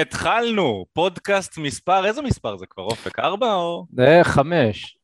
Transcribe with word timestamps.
התחלנו, 0.00 0.84
פודקאסט 0.92 1.58
מספר, 1.58 2.06
איזה 2.06 2.22
מספר 2.22 2.56
זה 2.56 2.66
כבר, 2.70 2.84
אופק? 2.84 3.18
ארבע 3.18 3.54
או? 3.54 3.86
זה 3.92 4.20
חמש. 4.22 4.98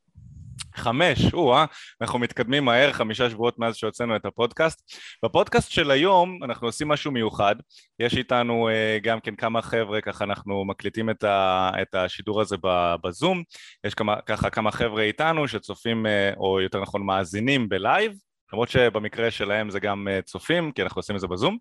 חמש, 0.74 1.34
או-אה, 1.34 1.64
אנחנו 2.00 2.18
מתקדמים 2.18 2.64
מהר, 2.64 2.92
חמישה 2.92 3.30
שבועות 3.30 3.58
מאז 3.58 3.76
שהוצאנו 3.76 4.16
את 4.16 4.24
הפודקאסט. 4.26 4.92
בפודקאסט 5.24 5.70
של 5.70 5.90
היום 5.90 6.38
אנחנו 6.44 6.68
עושים 6.68 6.88
משהו 6.88 7.12
מיוחד, 7.12 7.56
יש 7.98 8.16
איתנו 8.16 8.68
uh, 8.68 9.02
גם 9.02 9.20
כן 9.20 9.34
כמה 9.34 9.62
חבר'ה, 9.62 10.00
ככה 10.00 10.24
אנחנו 10.24 10.64
מקליטים 10.64 11.10
את, 11.10 11.24
ה, 11.24 11.70
את 11.82 11.94
השידור 11.94 12.40
הזה 12.40 12.56
בזום, 13.04 13.42
יש 13.84 13.94
כמה, 13.94 14.20
ככה 14.26 14.50
כמה 14.50 14.70
חבר'ה 14.70 15.02
איתנו 15.02 15.48
שצופים, 15.48 16.06
uh, 16.06 16.38
או 16.38 16.60
יותר 16.60 16.80
נכון 16.80 17.02
מאזינים 17.02 17.68
בלייב, 17.68 18.12
למרות 18.52 18.68
שבמקרה 18.68 19.30
שלהם 19.30 19.70
זה 19.70 19.80
גם 19.80 20.08
אה, 20.08 20.22
צופים, 20.22 20.72
כי 20.72 20.82
אנחנו 20.82 20.98
עושים 20.98 21.16
את 21.16 21.20
זה 21.20 21.26
בזום, 21.26 21.56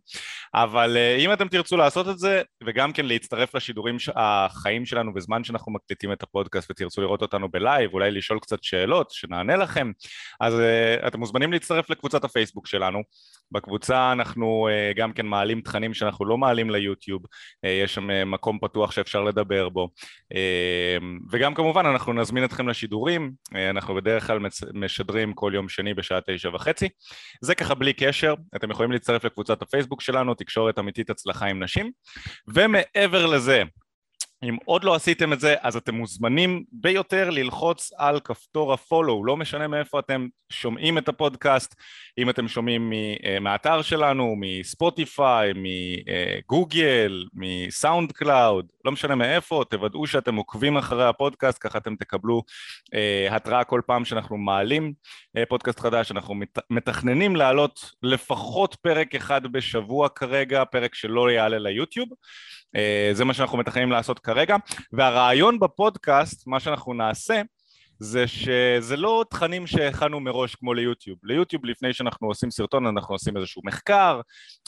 אבל 0.54 0.98
אה, 0.98 1.16
אם 1.16 1.34
אתם 1.34 1.48
תרצו 1.48 1.78
לעשות 1.78 2.10
את 2.10 2.20
זה, 2.20 2.42
וגם 2.64 2.94
כן 2.94 3.06
להצטרף 3.06 3.56
לשידורים 3.56 3.98
החיים 4.16 4.86
שלנו 4.86 5.14
בזמן 5.14 5.44
שאנחנו 5.44 5.72
מקליטים 5.72 6.12
את 6.12 6.24
הפודקאסט 6.24 6.72
ותרצו 6.72 7.02
לראות 7.02 7.22
אותנו 7.22 7.50
בלייב, 7.50 7.94
אולי 7.94 8.12
לשאול 8.12 8.40
קצת 8.40 8.64
שאלות, 8.64 9.12
שנענה 9.12 9.56
לכם, 9.56 9.92
אז 10.40 10.60
אה, 10.60 11.08
אתם 11.08 11.20
מוזמנים 11.20 11.52
להצטרף 11.52 11.90
לקבוצת 11.90 12.24
הפייסבוק 12.24 12.68
שלנו. 12.68 13.02
בקבוצה 13.52 14.12
אנחנו 14.12 14.68
גם 14.96 15.14
כן 15.14 15.26
מעלים 15.26 15.62
תכנים 15.62 15.94
שאנחנו 15.94 16.26
לא 16.26 16.38
מעלים 16.38 16.70
ליוטיוב, 16.70 17.22
יש 17.64 17.94
שם 17.94 18.32
מקום 18.32 18.60
פתוח 18.62 18.92
שאפשר 18.92 19.24
לדבר 19.24 19.70
בו, 19.70 19.90
וגם 21.32 21.54
כמובן 21.54 21.86
אנחנו 21.86 22.14
נזמין 22.14 22.44
אתכם 22.44 22.70
לשידורים, 22.70 23.32
אנחנו 23.70 23.96
בדרך 23.96 24.28
כלל 24.28 24.40
משדרים 24.74 25.34
כל 25.34 25.52
יום 25.56 25.70
שני 25.70 25.94
בשעה 25.94 26.20
תשע 26.28 26.50
וחצי 26.54 26.79
וחצי. 26.80 26.90
זה 27.42 27.56
ככה 27.56 27.76
בלי 27.76 27.94
קשר, 27.94 28.34
אתם 28.56 28.72
יכולים 28.72 28.92
להצטרף 28.92 29.24
לקבוצת 29.24 29.62
הפייסבוק 29.62 30.02
שלנו, 30.02 30.34
תקשורת 30.34 30.80
אמיתית 30.80 31.10
הצלחה 31.10 31.46
עם 31.46 31.64
נשים. 31.64 31.92
ומעבר 32.48 33.26
לזה, 33.26 33.64
אם 34.44 34.58
עוד 34.66 34.84
לא 34.84 34.96
עשיתם 34.96 35.34
את 35.34 35.40
זה, 35.40 35.56
אז 35.62 35.76
אתם 35.76 35.96
מוזמנים 35.96 36.64
ביותר 36.72 37.30
ללחוץ 37.30 37.92
על 37.98 38.20
כפתור 38.20 38.74
ה 38.74 38.80
follow, 38.80 39.26
לא 39.26 39.38
משנה 39.38 39.68
מאיפה 39.68 40.00
אתם 40.00 40.28
שומעים 40.50 40.98
את 40.98 41.10
הפודקאסט, 41.10 41.76
אם 42.18 42.30
אתם 42.30 42.48
שומעים 42.48 42.94
אה, 43.24 43.40
מהאתר 43.40 43.82
שלנו, 43.82 44.36
מספוטיפיי, 44.40 45.52
מגוגל, 45.56 47.26
מסאונד 47.34 48.12
קלאוד, 48.12 48.66
לא 48.86 48.92
משנה 48.92 49.16
מאיפה, 49.16 49.64
תוודאו 49.70 50.08
שאתם 50.08 50.36
עוקבים 50.36 50.78
אחרי 50.78 51.08
הפודקאסט, 51.08 51.58
ככה 51.62 51.78
אתם 51.78 51.96
תקבלו 51.96 52.44
אה, 52.94 53.36
התראה 53.36 53.64
כל 53.64 53.82
פעם 53.86 54.06
שאנחנו 54.06 54.38
מעלים 54.38 54.94
אה, 55.38 55.44
פודקאסט 55.50 55.80
חדש, 55.80 56.12
אנחנו 56.12 56.36
מת, 56.36 56.60
מתכננים 56.70 57.36
להעלות 57.36 57.92
לפחות 58.04 58.76
פרק 58.82 59.16
אחד 59.16 59.48
בשבוע 59.48 60.10
כרגע, 60.10 60.66
פרק 60.66 60.96
שלא 60.96 61.32
יעלה 61.32 61.60
ליוטיוב. 61.60 62.10
אה, 62.76 63.10
זה 63.14 63.26
מה 63.26 63.34
שאנחנו 63.34 63.58
מתכננים 63.58 63.92
לעשות 63.92 64.20
כרגע, 64.20 64.56
והרעיון 64.94 65.60
בפודקאסט, 65.60 66.48
מה 66.48 66.60
שאנחנו 66.60 66.94
נעשה, 66.94 67.42
זה 68.00 68.28
שזה 68.28 68.98
לא 68.98 69.26
תכנים 69.30 69.68
שהכנו 69.68 70.20
מראש 70.20 70.56
כמו 70.56 70.74
ליוטיוב. 70.74 71.20
ליוטיוב 71.24 71.66
לפני 71.66 71.94
שאנחנו 71.94 72.28
עושים 72.28 72.52
סרטון 72.52 72.88
אנחנו 72.88 73.16
עושים 73.16 73.38
איזשהו 73.38 73.62
מחקר, 73.66 74.22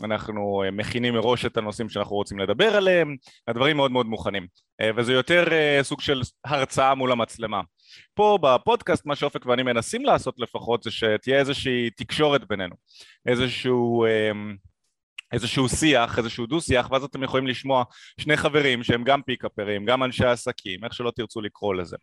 אנחנו 0.03 0.63
אה, 0.65 0.71
מכינים 0.71 1.13
מראש 1.13 1.45
את 1.45 1.57
הנושאים 1.57 1.89
שאנחנו 1.89 2.15
רוצים 2.15 2.39
לדבר 2.39 2.75
עליהם, 2.75 3.15
הדברים 3.47 3.77
מאוד 3.77 3.91
מאוד 3.91 4.05
מוכנים. 4.05 4.47
אה, 4.81 4.89
וזה 4.97 5.13
יותר 5.13 5.45
סוג 5.81 6.01
של 6.01 6.21
הרצאה 6.45 6.95
מול 6.95 7.11
המצלמה. 7.11 7.61
פה 8.13 8.37
בפודקאסט 8.41 9.05
מה 9.05 9.15
שאופק 9.15 9.45
ואני 9.45 9.63
מנסים 9.63 10.05
לעשות 10.05 10.35
לפחות 10.37 10.83
זה 10.83 10.91
שתהיה 10.91 11.39
איזושהי 11.39 11.89
תקשורת 11.89 12.47
בינינו, 12.47 12.75
איזשהו 13.25 14.05
איזשהו 15.33 15.69
שיח, 15.69 16.17
איזשהו 16.17 16.45
דו-שיח, 16.45 16.91
ואז 16.91 17.03
אתם 17.03 17.23
יכולים 17.23 17.47
לשמוע 17.47 17.83
שני 18.21 18.37
חברים 18.37 18.83
שהם 18.83 19.03
גם 19.03 19.21
פיקאפרים, 19.21 19.85
גם 19.85 20.03
אנשי 20.03 20.25
עסקים, 20.25 20.83
איך 20.83 20.93
שלא 20.93 21.11
תרצו 21.15 21.41
לקרוא 21.41 21.75
לזה. 21.75 21.97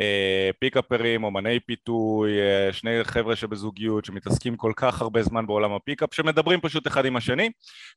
אה, 0.00 0.50
פיקאפרים, 0.58 1.24
אומני 1.24 1.60
פיתוי, 1.60 2.30
אה, 2.40 2.72
שני 2.72 3.04
חבר'ה 3.04 3.36
שבזוגיות 3.36 4.04
שמתעסקים 4.04 4.56
כל 4.56 4.72
כך 4.76 5.02
הרבה 5.02 5.22
זמן 5.22 5.46
בעולם 5.46 5.72
ה 5.72 5.77
pickup, 5.77 6.14
שמדברים 6.14 6.60
פשוט 6.60 6.86
אחד 6.86 7.06
עם 7.06 7.16
השני, 7.16 7.50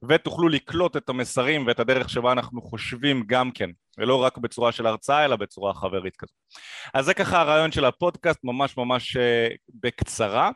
ותוכלו 0.09 0.49
לקלוט 0.49 0.97
את 0.97 1.09
המסרים 1.09 1.67
ואת 1.67 1.79
הדרך 1.79 2.09
שבה 2.09 2.31
אנחנו 2.31 2.61
חושבים 2.61 3.23
גם 3.27 3.51
כן, 3.51 3.69
ולא 3.97 4.23
רק 4.23 4.37
בצורה 4.37 4.71
של 4.71 4.85
הרצאה, 4.85 5.25
אלא 5.25 5.35
בצורה 5.35 5.73
חברית 5.73 6.15
כזו. 6.15 6.33
אז 6.93 7.05
זה 7.05 7.13
ככה 7.13 7.41
הרעיון 7.41 7.71
של 7.71 7.85
הפודקאסט, 7.85 8.39
ממש 8.43 8.77
ממש 8.77 9.17
אה, 9.17 9.47
בקצרה. 9.83 10.51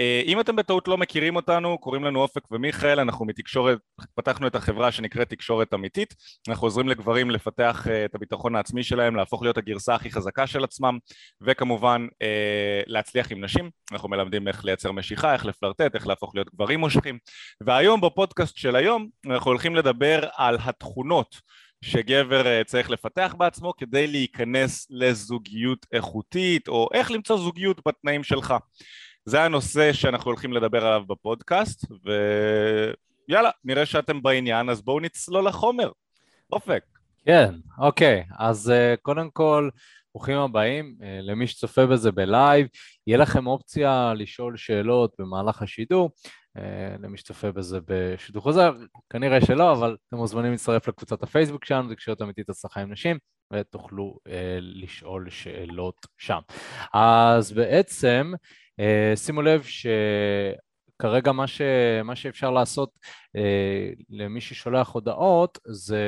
אה, 0.00 0.22
אם 0.26 0.40
אתם 0.40 0.56
בטעות 0.56 0.88
לא 0.88 0.98
מכירים 0.98 1.36
אותנו, 1.36 1.78
קוראים 1.78 2.04
לנו 2.04 2.20
אופק 2.20 2.42
ומיכאל, 2.50 3.00
אנחנו 3.00 3.24
מתקשורת, 3.24 3.78
פתחנו 4.14 4.46
את 4.46 4.54
החברה 4.54 4.92
שנקראת 4.92 5.28
תקשורת 5.28 5.74
אמיתית, 5.74 6.14
אנחנו 6.48 6.66
עוזרים 6.66 6.88
לגברים 6.88 7.30
לפתח 7.30 7.86
אה, 7.90 8.04
את 8.04 8.14
הביטחון 8.14 8.56
העצמי 8.56 8.82
שלהם, 8.82 9.16
להפוך 9.16 9.42
להיות 9.42 9.58
הגרסה 9.58 9.94
הכי 9.94 10.10
חזקה 10.10 10.46
של 10.46 10.64
עצמם, 10.64 10.98
וכמובן 11.40 12.06
אה, 12.22 12.80
להצליח 12.86 13.32
עם 13.32 13.44
נשים, 13.44 13.70
אנחנו 13.92 14.08
מלמדים 14.08 14.48
איך 14.48 14.64
לייצר 14.64 14.92
משיכה, 14.92 15.32
איך 15.32 15.46
לפלרטט, 15.46 15.94
איך 15.94 16.06
להפוך 16.06 16.34
להיות 16.34 16.54
גברים 16.54 16.80
מושכים, 16.80 17.18
והיום 17.60 18.00
בפודקאסט 18.00 18.56
של 18.56 18.76
היום 18.76 19.08
אנחנו 19.26 19.50
הולכים 19.50 19.76
לדבר 19.76 20.20
על 20.36 20.58
התכונות 20.64 21.36
שגבר 21.84 22.62
צריך 22.62 22.90
לפתח 22.90 23.34
בעצמו 23.38 23.72
כדי 23.76 24.06
להיכנס 24.06 24.86
לזוגיות 24.90 25.86
איכותית, 25.92 26.68
או 26.68 26.88
איך 26.94 27.10
למצוא 27.10 27.36
זוגיות 27.36 27.80
בתנאים 27.88 28.24
שלך. 28.24 28.54
זה 29.24 29.42
הנושא 29.42 29.92
שאנחנו 29.92 30.30
הולכים 30.30 30.52
לדבר 30.52 30.86
עליו 30.86 31.02
בפודקאסט, 31.06 31.86
ויאללה, 33.28 33.50
נראה 33.64 33.86
שאתם 33.86 34.22
בעניין, 34.22 34.68
אז 34.68 34.82
בואו 34.82 35.00
נצלול 35.00 35.48
לחומר. 35.48 35.90
אופק. 36.52 36.84
כן, 37.26 37.54
אוקיי, 37.78 38.24
אז 38.38 38.72
uh, 38.72 39.00
קודם 39.02 39.30
כל, 39.30 39.68
ברוכים 40.14 40.38
הבאים, 40.38 40.96
uh, 41.00 41.04
למי 41.22 41.46
שצופה 41.46 41.86
בזה 41.86 42.12
בלייב, 42.12 42.66
יהיה 43.06 43.18
לכם 43.18 43.46
אופציה 43.46 44.12
לשאול 44.16 44.56
שאלות 44.56 45.14
במהלך 45.18 45.62
השידור, 45.62 46.10
uh, 46.58 46.60
למי 47.02 47.18
שצופה 47.18 47.52
בזה 47.52 47.78
בשידור 47.86 48.42
חוזר, 48.42 48.72
כנראה 49.10 49.40
שלא, 49.40 49.72
אבל 49.72 49.96
אתם 50.08 50.16
מוזמנים 50.16 50.52
להצטרף 50.52 50.88
לקבוצת 50.88 51.22
הפייסבוק 51.22 51.64
שלנו, 51.64 51.88
זה 51.88 52.24
אמיתית 52.24 52.48
הצלחה 52.48 52.80
עם 52.80 52.92
נשים, 52.92 53.18
ותוכלו 53.52 54.18
uh, 54.28 54.30
לשאול 54.60 55.30
שאלות 55.30 56.06
שם. 56.18 56.40
אז 56.94 57.52
בעצם, 57.52 58.32
שימו 59.16 59.42
לב 59.42 59.62
שכרגע 59.62 61.32
מה, 61.32 61.46
ש... 61.46 61.60
מה 62.04 62.16
שאפשר 62.16 62.50
לעשות 62.50 62.90
uh, 63.36 64.02
למי 64.10 64.40
ששולח 64.40 64.88
הודעות 64.88 65.58
זה 65.66 66.02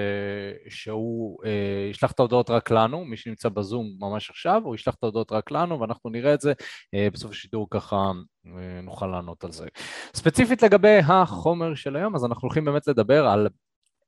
שהוא 0.68 1.44
uh, 1.44 1.48
ישלח 1.90 2.12
את 2.12 2.18
ההודעות 2.18 2.50
רק 2.50 2.70
לנו, 2.70 3.04
מי 3.04 3.16
שנמצא 3.16 3.48
בזום 3.48 3.96
ממש 3.98 4.30
עכשיו, 4.30 4.62
הוא 4.64 4.74
ישלח 4.74 4.94
את 4.94 5.02
ההודעות 5.02 5.32
רק 5.32 5.50
לנו 5.50 5.80
ואנחנו 5.80 6.10
נראה 6.10 6.34
את 6.34 6.40
זה 6.40 6.52
uh, 6.52 7.12
בסוף 7.12 7.30
השידור 7.30 7.66
ככה 7.70 8.10
uh, 8.46 8.50
נוכל 8.82 9.06
לענות 9.06 9.44
על 9.44 9.52
זה. 9.52 9.66
ספציפית 10.14 10.62
לגבי 10.62 10.98
החומר 10.98 11.74
של 11.74 11.96
היום, 11.96 12.14
אז 12.14 12.24
אנחנו 12.24 12.42
הולכים 12.42 12.64
באמת 12.64 12.86
לדבר 12.86 13.26
על 13.26 13.48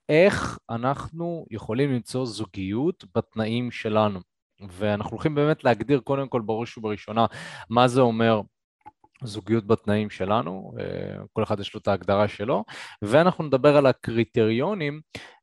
איך 0.08 0.58
אנחנו 0.70 1.46
יכולים 1.50 1.92
למצוא 1.92 2.26
זוגיות 2.26 3.04
בתנאים 3.14 3.70
שלנו. 3.70 4.20
ואנחנו 4.68 5.10
הולכים 5.10 5.34
באמת 5.34 5.64
להגדיר 5.64 6.00
קודם 6.00 6.28
כל 6.28 6.40
בראש 6.40 6.78
ובראשונה 6.78 7.26
מה 7.70 7.88
זה 7.88 8.00
אומר 8.00 8.40
זוגיות 9.24 9.66
בתנאים 9.66 10.10
שלנו, 10.10 10.72
אה, 10.80 11.24
כל 11.32 11.42
אחד 11.42 11.60
יש 11.60 11.74
לו 11.74 11.80
את 11.80 11.88
ההגדרה 11.88 12.28
שלו, 12.28 12.64
ואנחנו 13.02 13.44
נדבר 13.44 13.76
על 13.76 13.86
הקריטריונים 13.86 15.00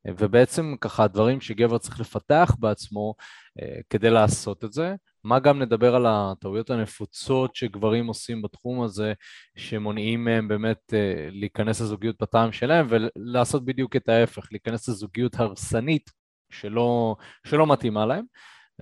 ובעצם 0.07 0.75
ככה 0.81 1.03
הדברים 1.03 1.41
שגבר 1.41 1.77
צריך 1.77 1.99
לפתח 1.99 2.55
בעצמו 2.59 3.13
אה, 3.61 3.79
כדי 3.89 4.09
לעשות 4.09 4.63
את 4.63 4.73
זה, 4.73 4.95
מה 5.23 5.39
גם 5.39 5.61
נדבר 5.61 5.95
על 5.95 6.05
הטעויות 6.07 6.69
הנפוצות 6.69 7.55
שגברים 7.55 8.07
עושים 8.07 8.41
בתחום 8.41 8.81
הזה, 8.81 9.13
שמונעים 9.55 10.25
מהם 10.25 10.47
באמת 10.47 10.93
אה, 10.93 11.27
להיכנס 11.31 11.81
לזוגיות 11.81 12.15
בטעם 12.21 12.51
שלהם 12.51 12.87
ולעשות 12.89 13.65
בדיוק 13.65 13.95
את 13.95 14.09
ההפך, 14.09 14.47
להיכנס 14.51 14.89
לזוגיות 14.89 15.35
הרסנית 15.39 16.11
שלא, 16.51 17.15
שלא 17.47 17.67
מתאימה 17.67 18.05
להם. 18.05 18.25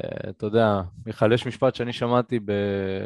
אה, 0.02 0.30
אתה 0.30 0.46
יודע, 0.46 0.82
מיכל, 1.06 1.34
יש 1.34 1.48
משפט 1.48 1.76
שאני 1.76 1.94
שמעתי 1.94 2.40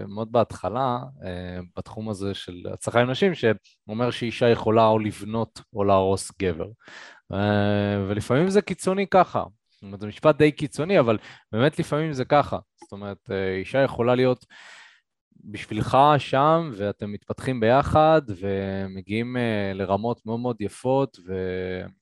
מאוד 0.07 0.31
בהתחלה, 0.31 0.99
אה, 1.23 1.59
בתחום 1.77 2.09
הזה 2.09 2.33
של 2.33 2.63
הצלחה 2.73 3.01
עם 3.01 3.11
נשים, 3.11 3.31
שאומר 3.35 4.11
שאישה 4.11 4.49
יכולה 4.49 4.87
או 4.87 4.99
לבנות 4.99 5.61
או 5.73 5.83
להרוס 5.83 6.31
גבר. 6.41 6.67
אה, 7.33 8.05
ולפעמים 8.07 8.49
זה 8.49 8.61
קיצוני 8.61 9.07
ככה. 9.07 9.43
זאת 9.71 9.83
אומרת, 9.83 9.99
זה 9.99 10.07
משפט 10.07 10.37
די 10.37 10.51
קיצוני, 10.51 10.99
אבל 10.99 11.17
באמת 11.51 11.79
לפעמים 11.79 12.13
זה 12.13 12.25
ככה. 12.25 12.59
זאת 12.83 12.91
אומרת, 12.91 13.29
אישה 13.59 13.79
יכולה 13.79 14.15
להיות 14.15 14.45
בשבילך 15.47 15.97
שם, 16.17 16.71
ואתם 16.73 17.11
מתפתחים 17.11 17.59
ביחד, 17.59 18.21
ומגיעים 18.39 19.35
uh, 19.35 19.77
לרמות 19.77 20.25
מאוד 20.25 20.39
מאוד 20.39 20.61
יפות, 20.61 21.17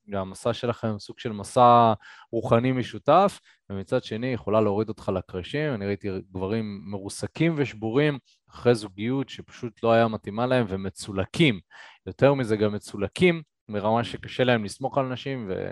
והמסע 0.07 0.53
שלכם 0.53 0.99
סוג 0.99 1.19
של 1.19 1.31
מסע 1.31 1.93
רוחני 2.31 2.71
משותף, 2.71 3.39
ומצד 3.69 4.03
שני 4.03 4.27
יכולה 4.27 4.61
להוריד 4.61 4.89
אותך 4.89 5.11
לקרשים. 5.15 5.73
אני 5.73 5.85
ראיתי 5.85 6.09
גברים 6.31 6.81
מרוסקים 6.85 7.53
ושבורים 7.57 8.17
אחרי 8.49 8.75
זוגיות 8.75 9.29
שפשוט 9.29 9.83
לא 9.83 9.91
היה 9.91 10.07
מתאימה 10.07 10.45
להם, 10.45 10.65
ומצולקים. 10.69 11.59
יותר 12.07 12.33
מזה, 12.33 12.55
גם 12.55 12.73
מצולקים, 12.73 13.41
ברמה 13.69 14.03
שקשה 14.03 14.43
להם 14.43 14.63
לסמוך 14.63 14.97
על 14.97 15.05
נשים, 15.05 15.45
ו... 15.49 15.71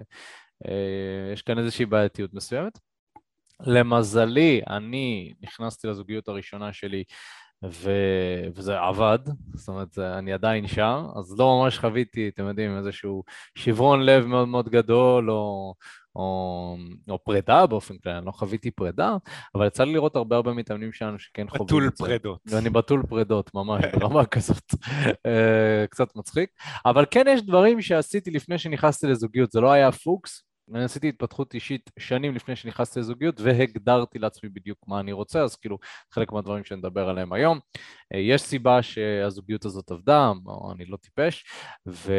יש 1.34 1.42
כאן 1.42 1.60
איזושהי 1.60 1.86
בעייתיות 1.86 2.34
מסוימת. 2.34 2.80
למזלי, 3.60 4.62
אני 4.70 5.34
נכנסתי 5.42 5.88
לזוגיות 5.88 6.28
הראשונה 6.28 6.74
שלי 6.74 7.04
ו... 7.72 7.92
וזה 8.56 8.80
עבד, 8.80 9.20
זאת 9.54 9.68
אומרת, 9.68 10.00
אני 10.00 10.34
עדיין 10.34 10.68
שם, 10.68 11.06
אז 11.16 11.40
לא 11.40 11.62
ממש 11.62 11.80
חוויתי, 11.80 12.30
אתם 12.34 12.48
יודעים, 12.48 12.78
איזשהו 12.78 13.24
שברון 13.56 14.02
לב 14.02 14.26
מאוד 14.26 14.48
מאוד 14.48 14.70
גדול, 14.70 15.32
או, 15.32 15.74
או, 16.16 16.78
או 17.10 17.24
פרידה 17.24 17.66
באופן 17.66 17.98
כללי, 17.98 18.18
אני 18.18 18.26
לא 18.26 18.32
חוויתי 18.32 18.72
פרידה, 18.72 19.18
אבל 19.56 19.68
יצא 19.68 19.84
לי 19.84 19.94
לראות 19.94 20.16
הרבה 20.16 20.36
הרבה 20.36 20.54
מתאמנים 20.54 20.94
שלנו 20.94 21.20
שכן 21.20 21.50
חווים 21.50 21.64
את 21.64 21.70
זה. 21.70 21.76
בתול 21.76 21.90
פרידות. 21.90 22.40
ואני 22.46 22.70
בתול 22.70 23.04
פרידות, 23.10 23.52
ממש, 23.54 23.86
ברמה 24.00 24.26
כזאת. 24.36 24.74
אה, 25.26 25.86
קצת 25.90 26.16
מצחיק. 26.16 26.50
אבל 26.86 27.06
כן 27.12 27.26
יש 27.30 27.42
דברים 27.42 27.82
שעשיתי 27.82 28.32
לפני 28.32 28.58
שנכנסתי 28.58 29.08
לזוגיות, 29.08 29.52
זה 29.52 29.62
לא 29.62 29.72
היה 29.72 29.92
פוקס, 29.92 30.44
אני 30.74 30.84
עשיתי 30.84 31.10
התפתחות 31.10 31.54
אישית 31.54 31.92
שנים 32.00 32.36
לפני 32.36 32.56
שנכנסתי 32.56 33.00
לזוגיות 33.00 33.42
והגדרתי 33.42 34.20
לעצמי 34.20 34.50
בדיוק 34.50 34.88
מה 34.88 35.00
אני 35.00 35.12
רוצה, 35.12 35.44
אז 35.44 35.56
כאילו 35.56 35.78
חלק 36.12 36.32
מהדברים 36.32 36.64
שנדבר 36.64 37.10
עליהם 37.10 37.34
היום. 37.34 37.60
אה, 38.14 38.20
יש 38.20 38.42
סיבה 38.42 38.82
שהזוגיות 38.82 39.66
הזאת 39.66 39.92
עבדה, 39.92 40.32
או 40.46 40.72
אני 40.72 40.86
לא 40.86 40.98
טיפש, 40.98 41.46
ו... 41.88 42.14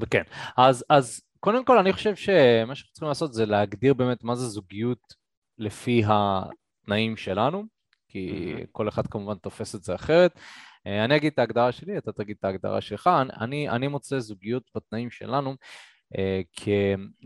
וכן. 0.00 0.22
אז, 0.56 0.84
אז 0.88 1.20
קודם 1.40 1.64
כל 1.64 1.78
אני 1.78 1.92
חושב 1.92 2.16
שמה 2.16 2.74
שאנחנו 2.74 2.92
צריכים 2.92 3.08
לעשות 3.08 3.32
זה 3.34 3.46
להגדיר 3.46 3.94
באמת 3.94 4.24
מה 4.24 4.34
זה 4.34 4.46
זוגיות 4.46 5.14
לפי 5.58 6.02
התנאים 6.06 7.16
שלנו, 7.16 7.64
כי 8.08 8.54
כל 8.72 8.88
אחד 8.88 9.06
כמובן 9.06 9.34
תופס 9.34 9.74
את 9.74 9.82
זה 9.82 9.94
אחרת. 9.94 10.38
אה, 10.86 11.04
אני 11.04 11.16
אגיד 11.16 11.32
את 11.32 11.38
ההגדרה 11.38 11.72
שלי, 11.72 11.98
אתה 11.98 12.12
תגיד 12.12 12.36
את 12.38 12.44
ההגדרה 12.44 12.80
שלך. 12.80 13.10
אני, 13.40 13.68
אני 13.68 13.88
מוצא 13.88 14.18
זוגיות 14.18 14.70
בתנאים 14.74 15.10
שלנו 15.10 15.56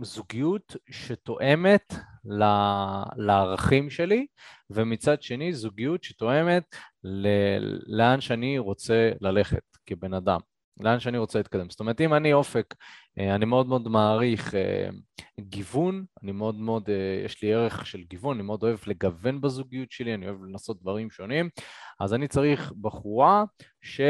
כזוגיות 0.00 0.76
שתואמת 0.90 1.94
לערכים 3.16 3.90
שלי, 3.90 4.26
ומצד 4.70 5.22
שני 5.22 5.52
זוגיות 5.52 6.04
שתואמת 6.04 6.76
לאן 7.86 8.20
שאני 8.20 8.58
רוצה 8.58 9.10
ללכת 9.20 9.62
כבן 9.86 10.14
אדם. 10.14 10.40
לאן 10.80 11.00
שאני 11.00 11.18
רוצה 11.18 11.38
להתקדם. 11.38 11.70
זאת 11.70 11.80
אומרת, 11.80 12.00
אם 12.00 12.14
אני 12.14 12.32
אופק, 12.32 12.74
אה, 13.18 13.34
אני 13.34 13.44
מאוד 13.44 13.66
מאוד 13.66 13.88
מעריך 13.88 14.54
אה, 14.54 14.88
גיוון, 15.40 16.04
אני 16.22 16.32
מאוד 16.32 16.54
מאוד, 16.54 16.88
יש 17.24 17.42
לי 17.42 17.54
ערך 17.54 17.86
של 17.86 18.02
גיוון, 18.02 18.36
אני 18.36 18.46
מאוד 18.46 18.62
אוהב 18.62 18.78
לגוון 18.86 19.40
בזוגיות 19.40 19.90
שלי, 19.90 20.14
אני 20.14 20.26
אוהב 20.28 20.44
לנסות 20.44 20.80
דברים 20.80 21.10
שונים, 21.10 21.48
אז 22.00 22.14
אני 22.14 22.28
צריך 22.28 22.72
בחורה 22.80 23.44
ש... 23.82 24.00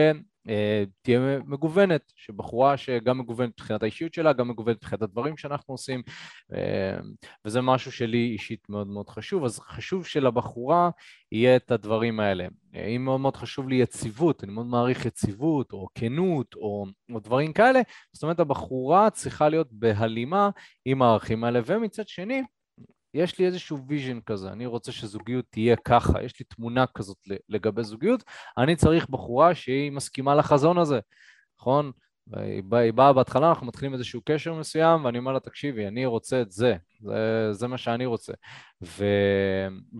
אה, 0.48 0.84
תהיה 1.02 1.38
מגוונת, 1.46 2.12
שבחורה 2.16 2.76
שגם 2.76 3.18
מגוונת 3.18 3.50
מבחינת 3.50 3.82
האישיות 3.82 4.14
שלה, 4.14 4.32
גם 4.32 4.48
מגוונת 4.48 4.76
מבחינת 4.76 5.02
הדברים 5.02 5.36
שאנחנו 5.36 5.74
עושים, 5.74 6.02
אה, 6.52 6.96
וזה 7.44 7.60
משהו 7.60 7.92
שלי 7.92 8.30
אישית 8.32 8.68
מאוד 8.68 8.86
מאוד 8.86 9.08
חשוב, 9.08 9.44
אז 9.44 9.60
חשוב 9.60 10.06
שלבחורה 10.06 10.90
יהיה 11.32 11.56
את 11.56 11.70
הדברים 11.70 12.20
האלה. 12.20 12.46
אה, 12.74 12.86
אם 12.86 13.04
מאוד 13.04 13.20
מאוד 13.20 13.36
חשוב 13.36 13.68
לי 13.68 13.76
יציבות, 13.76 14.44
אני 14.44 14.52
מאוד 14.52 14.66
מעריך 14.66 15.06
יציבות, 15.06 15.72
או 15.72 15.88
כנות, 15.94 16.54
או, 16.54 16.86
או 17.14 17.20
דברים 17.20 17.52
כאלה, 17.52 17.80
זאת 18.12 18.22
אומרת 18.22 18.40
הבחורה 18.40 19.10
צריכה 19.10 19.48
להיות 19.48 19.68
בהלימה 19.72 20.50
עם 20.84 21.02
הערכים 21.02 21.44
האלה, 21.44 21.60
ומצד 21.66 22.08
שני, 22.08 22.42
יש 23.14 23.38
לי 23.38 23.46
איזשהו 23.46 23.78
vision 23.86 24.20
כזה, 24.20 24.48
אני 24.48 24.66
רוצה 24.66 24.92
שזוגיות 24.92 25.44
תהיה 25.50 25.76
ככה, 25.76 26.22
יש 26.22 26.38
לי 26.40 26.44
תמונה 26.44 26.86
כזאת 26.86 27.18
לגבי 27.48 27.82
זוגיות, 27.82 28.24
אני 28.58 28.76
צריך 28.76 29.08
בחורה 29.08 29.54
שהיא 29.54 29.92
מסכימה 29.92 30.34
לחזון 30.34 30.78
הזה, 30.78 31.00
נכון? 31.60 31.92
היא 32.32 32.62
באה, 32.62 32.92
באה 32.92 33.12
בהתחלה, 33.12 33.48
אנחנו 33.48 33.66
מתחילים 33.66 33.94
איזשהו 33.94 34.20
קשר 34.24 34.54
מסוים, 34.54 35.04
ואני 35.04 35.18
אומר 35.18 35.32
לה, 35.32 35.40
תקשיבי, 35.40 35.86
אני 35.86 36.06
רוצה 36.06 36.42
את 36.42 36.50
זה, 36.50 36.76
זה, 37.00 37.48
זה 37.52 37.66
מה 37.66 37.78
שאני 37.78 38.06
רוצה. 38.06 38.32
ו, 38.82 39.04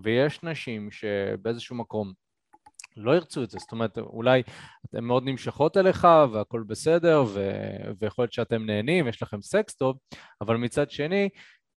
ויש 0.02 0.43
נשים 0.43 0.90
שבאיזשהו 0.90 1.76
מקום 1.76 2.12
לא 2.96 3.17
ירצו 3.17 3.43
את 3.43 3.50
זה, 3.50 3.58
זאת 3.58 3.72
אומרת, 3.72 3.99
אולי 3.99 4.43
הן 4.87 5.05
מאוד 5.05 5.25
נמשכות 5.25 5.76
אליך 5.76 6.08
והכל 6.32 6.64
בסדר, 6.67 7.25
ו, 7.28 7.50
ויכול 7.99 8.22
להיות 8.22 8.32
שאתם 8.32 8.67
נהנים, 8.67 9.08
יש 9.08 9.22
לכם 9.22 9.43
סקס 9.43 9.75
טוב, 9.75 9.99
אבל 10.40 10.56
מצד 10.56 10.90
שני, 10.90 11.28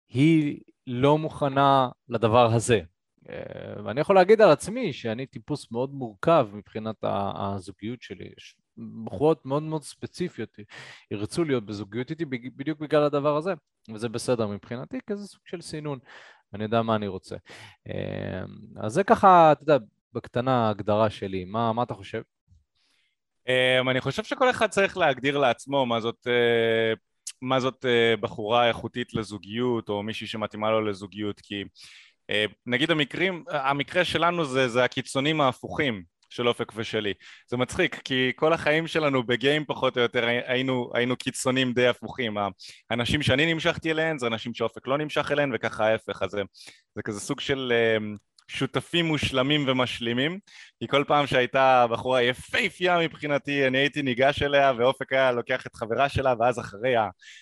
היא 0.10 0.60
לא 0.88 1.18
מוכנה 1.18 1.90
לדבר 2.10 2.54
הזה. 2.54 2.82
אה, 3.30 3.84
ואני 3.84 4.02
יכול 4.02 4.16
להגיד 4.16 4.42
על 4.42 4.52
עצמי 4.52 4.94
שאני 4.94 5.26
טיפוס 5.26 5.72
מאוד 5.72 5.94
מורכב 5.94 6.48
מבחינת 6.54 6.96
הזוגיות 7.04 8.02
שלי. 8.02 8.30
יש 8.38 8.56
בחורות 9.04 9.46
מאוד 9.46 9.64
מאוד 9.64 9.84
ספציפיות 9.84 10.50
ירצו 11.12 11.44
להיות 11.44 11.66
בזוגיות 11.66 12.10
איתי 12.10 12.26
בדיוק 12.26 12.80
בגלל 12.80 13.04
הדבר 13.04 13.38
הזה, 13.38 13.54
וזה 13.94 14.10
בסדר 14.10 14.48
מבחינתי, 14.48 14.98
כי 15.08 15.16
זה 15.16 15.28
סוג 15.28 15.42
של 15.46 15.62
סינון, 15.62 16.00
אני 16.54 16.64
יודע 16.64 16.82
מה 16.82 16.96
אני 16.96 17.08
רוצה. 17.08 17.36
אה, 17.88 18.44
אז 18.78 18.94
זה 18.94 19.04
ככה, 19.04 19.52
אתה 19.52 19.64
יודע, 19.64 19.78
בקטנה 20.14 20.68
ההגדרה 20.68 21.10
שלי. 21.10 21.46
מה, 21.46 21.74
מה 21.74 21.84
אתה 21.84 21.94
חושב? 21.94 22.22
אה, 23.48 23.82
אני 23.92 24.02
חושב 24.02 24.24
שכל 24.24 24.50
אחד 24.50 24.68
צריך 24.68 24.98
להגדיר 24.98 25.38
לעצמו 25.38 25.86
מה 25.86 26.02
זאת 26.02 26.28
מה 27.42 27.60
זאת 27.60 27.86
uh, 27.86 28.22
בחורה 28.22 28.68
איכותית 28.68 29.14
לזוגיות 29.14 29.90
או 29.90 30.04
מישהי 30.04 30.28
שמתאימה 30.28 30.72
לו 30.72 30.82
לזוגיות 30.82 31.40
כי 31.40 31.64
uh, 32.32 32.52
נגיד 32.66 32.92
המקרים, 32.92 33.44
המקרה 33.50 34.06
שלנו 34.06 34.46
זה, 34.46 34.68
זה 34.68 34.84
הקיצונים 34.84 35.42
ההפוכים 35.42 36.04
של 36.30 36.48
אופק 36.48 36.72
ושלי. 36.76 37.14
זה 37.48 37.58
מצחיק 37.58 38.02
כי 38.04 38.32
כל 38.36 38.54
החיים 38.54 38.88
שלנו 38.88 39.24
בגיים 39.24 39.66
פחות 39.66 39.98
או 39.98 40.02
יותר 40.02 40.26
היינו, 40.26 40.92
היינו 40.94 41.18
קיצונים 41.18 41.74
די 41.74 41.88
הפוכים. 41.88 42.38
האנשים 42.90 43.22
שאני 43.22 43.54
נמשכתי 43.54 43.92
אליהם 43.92 44.20
זה 44.20 44.28
אנשים 44.28 44.54
שאופק 44.54 44.88
לא 44.88 44.98
נמשך 44.98 45.32
אליהם 45.32 45.52
וככה 45.54 45.88
ההפך. 45.88 46.24
אז 46.24 46.32
זה, 46.32 46.42
זה 46.96 47.02
כזה 47.02 47.20
סוג 47.20 47.40
של 47.40 47.74
uh, 47.74 48.18
שותפים 48.48 49.06
מושלמים 49.06 49.66
ומשלימים. 49.68 50.40
כי 50.80 50.88
כל 50.88 51.04
פעם 51.08 51.28
שהייתה 51.28 51.86
בחורה 51.92 52.22
יפהפייה 52.22 53.00
מבחינתי 53.00 53.68
אני 53.68 53.78
הייתי 53.78 54.02
ניגש 54.02 54.44
אליה 54.44 54.74
ואופק 54.78 55.14
היה 55.14 55.32
לוקח 55.32 55.68
את 55.68 55.76
חברה 55.76 56.10
שלה 56.10 56.34
ואז 56.40 56.60
אחרי, 56.60 56.96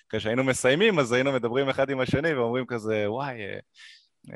אחרי 0.09 0.19
שהיינו 0.19 0.43
מסיימים 0.43 0.99
אז 0.99 1.11
היינו 1.11 1.31
מדברים 1.31 1.69
אחד 1.69 1.89
עם 1.89 1.99
השני 1.99 2.33
ואומרים 2.33 2.65
כזה 2.65 3.11
וואי 3.11 3.41
אה, 3.41 3.59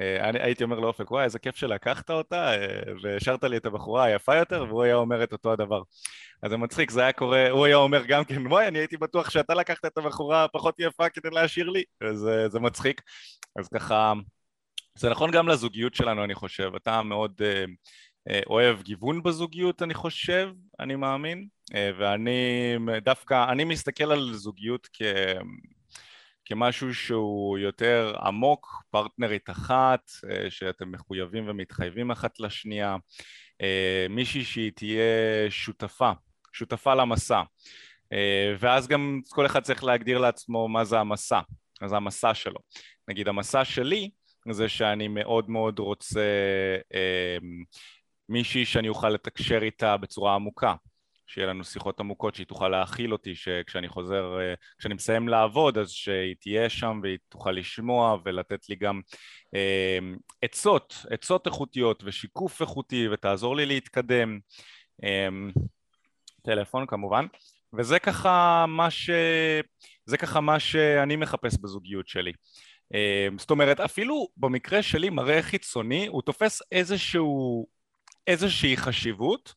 אה, 0.01 0.29
אני 0.29 0.39
הייתי 0.41 0.63
אומר 0.63 0.79
לאופק 0.79 1.11
וואי 1.11 1.23
איזה 1.23 1.39
כיף 1.39 1.55
שלקחת 1.55 2.09
אותה 2.09 2.53
אה, 2.53 2.81
והשארת 3.03 3.43
לי 3.43 3.57
את 3.57 3.65
הבחורה 3.65 4.03
היפה 4.03 4.35
יותר 4.35 4.65
והוא 4.69 4.83
היה 4.83 4.95
אומר 4.95 5.23
את 5.23 5.31
אותו 5.33 5.53
הדבר. 5.53 5.81
אז 6.43 6.51
זה 6.51 6.57
מצחיק 6.57 6.91
זה 6.91 7.01
היה 7.01 7.11
קורה 7.13 7.49
הוא 7.49 7.65
היה 7.65 7.75
אומר 7.75 8.05
גם 8.07 8.23
כן 8.25 8.47
וואי 8.47 8.67
אני 8.67 8.79
הייתי 8.79 8.97
בטוח 8.97 9.29
שאתה 9.29 9.53
לקחת 9.53 9.85
את 9.85 9.97
הבחורה 9.97 10.43
הפחות 10.43 10.75
יפה 10.79 11.09
כדי 11.09 11.29
להשאיר 11.31 11.69
לי 11.69 11.83
זה, 12.13 12.49
זה 12.49 12.59
מצחיק. 12.59 13.01
אז 13.59 13.67
ככה 13.67 14.13
זה 14.97 15.09
נכון 15.09 15.31
גם 15.31 15.47
לזוגיות 15.47 15.95
שלנו 15.95 16.23
אני 16.23 16.35
חושב, 16.35 16.71
אתה 16.75 17.03
מאוד 17.03 17.41
uh, 17.41 17.69
uh, 18.29 18.43
אוהב 18.47 18.81
גיוון 18.81 19.23
בזוגיות 19.23 19.81
אני 19.81 19.93
חושב, 19.93 20.49
אני 20.79 20.95
מאמין, 20.95 21.47
uh, 21.71 21.75
ואני 21.97 22.75
דווקא, 23.01 23.51
אני 23.51 23.63
מסתכל 23.63 24.11
על 24.11 24.33
זוגיות 24.33 24.87
כ... 24.93 25.01
כמשהו 26.45 26.93
שהוא 26.93 27.57
יותר 27.57 28.15
עמוק, 28.23 28.83
פרטנרית 28.89 29.49
אחת, 29.49 30.11
שאתם 30.49 30.91
מחויבים 30.91 31.49
ומתחייבים 31.49 32.11
אחת 32.11 32.39
לשנייה, 32.39 32.95
מישהי 34.09 34.43
שהיא 34.43 34.71
תהיה 34.75 35.01
שותפה, 35.49 36.11
שותפה 36.53 36.95
למסע, 36.95 37.41
ואז 38.59 38.87
גם 38.87 39.21
כל 39.29 39.45
אחד 39.45 39.63
צריך 39.63 39.83
להגדיר 39.83 40.17
לעצמו 40.17 40.67
מה 40.67 40.85
זה 40.85 40.99
המסע, 40.99 41.39
מה 41.81 41.87
זה 41.87 41.95
המסע 41.95 42.33
שלו. 42.33 42.59
נגיד 43.07 43.27
המסע 43.27 43.65
שלי 43.65 44.09
זה 44.53 44.69
שאני 44.69 45.07
מאוד 45.07 45.49
מאוד 45.49 45.79
רוצה 45.79 46.21
אה, 46.93 47.37
מישהי 48.29 48.65
שאני 48.65 48.89
אוכל 48.89 49.09
לתקשר 49.09 49.59
איתה 49.61 49.97
בצורה 49.97 50.35
עמוקה, 50.35 50.75
שיהיה 51.27 51.47
לנו 51.47 51.63
שיחות 51.63 51.99
עמוקות, 51.99 52.35
שהיא 52.35 52.47
תוכל 52.47 52.69
להכיל 52.69 53.13
אותי, 53.13 53.35
שכשאני 53.35 53.87
חוזר, 53.87 54.39
אה, 54.39 54.53
כשאני 54.77 54.93
מסיים 54.93 55.27
לעבוד 55.27 55.77
אז 55.77 55.89
שהיא 55.89 56.35
תהיה 56.39 56.69
שם 56.69 56.99
והיא 57.03 57.17
תוכל 57.29 57.51
לשמוע 57.51 58.17
ולתת 58.25 58.69
לי 58.69 58.75
גם 58.75 59.01
אה, 59.55 59.99
עצות, 60.41 61.05
עצות 61.09 61.47
איכותיות 61.47 62.03
ושיקוף 62.05 62.61
איכותי 62.61 63.07
ותעזור 63.07 63.55
לי 63.55 63.65
להתקדם, 63.65 64.39
אה, 65.03 65.27
טלפון 66.43 66.85
כמובן, 66.85 67.25
וזה 67.73 67.99
ככה 67.99 68.65
מה 68.67 68.89
ש... 68.89 69.09
זה 70.05 70.17
ככה 70.17 70.41
מה 70.41 70.59
שאני 70.59 71.15
מחפש 71.15 71.57
בזוגיות 71.61 72.07
שלי. 72.07 72.31
אמ, 72.93 73.37
זאת 73.39 73.51
אומרת 73.51 73.79
אפילו 73.79 74.27
במקרה 74.37 74.83
שלי 74.83 75.09
מראה 75.09 75.41
חיצוני 75.41 76.07
הוא 76.07 76.21
תופס 76.21 76.61
איזשהו, 76.71 77.67
איזושהי 78.27 78.77
חשיבות 78.77 79.53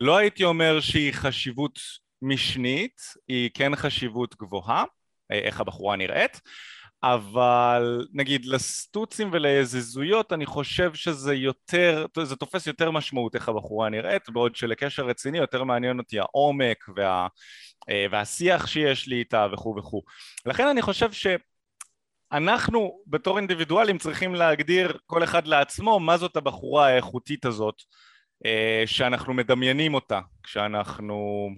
לא 0.00 0.16
הייתי 0.16 0.44
אומר 0.44 0.80
שהיא 0.80 1.12
חשיבות 1.12 1.78
משנית 2.22 3.00
היא 3.28 3.50
כן 3.54 3.76
חשיבות 3.76 4.36
גבוהה 4.36 4.84
אה, 5.32 5.38
איך 5.38 5.60
הבחורה 5.60 5.96
נראית 5.96 6.40
אבל 7.02 8.06
נגיד 8.12 8.44
לסטוצים 8.46 9.30
ולזזויות 9.32 10.32
אני 10.32 10.46
חושב 10.46 10.94
שזה 10.94 11.34
יותר, 11.34 12.06
זה 12.22 12.36
תופס 12.36 12.66
יותר 12.66 12.90
משמעות 12.90 13.34
איך 13.34 13.48
הבחורה 13.48 13.88
נראית, 13.88 14.30
בעוד 14.30 14.56
שלקשר 14.56 15.06
רציני 15.06 15.38
יותר 15.38 15.64
מעניין 15.64 15.98
אותי 15.98 16.18
העומק 16.18 16.84
וה, 16.96 17.26
אה, 17.90 18.06
והשיח 18.10 18.66
שיש 18.66 19.08
לי 19.08 19.16
איתה 19.16 19.46
וכו' 19.52 19.74
וכו'. 19.78 20.02
לכן 20.46 20.66
אני 20.66 20.82
חושב 20.82 21.12
שאנחנו 22.32 23.00
בתור 23.06 23.38
אינדיבידואלים 23.38 23.98
צריכים 23.98 24.34
להגדיר 24.34 24.98
כל 25.06 25.24
אחד 25.24 25.46
לעצמו 25.46 26.00
מה 26.00 26.18
זאת 26.18 26.36
הבחורה 26.36 26.86
האיכותית 26.86 27.44
הזאת 27.44 27.82
אה, 28.46 28.82
שאנחנו 28.86 29.34
מדמיינים 29.34 29.94
אותה 29.94 30.20
כשאנחנו... 30.42 31.48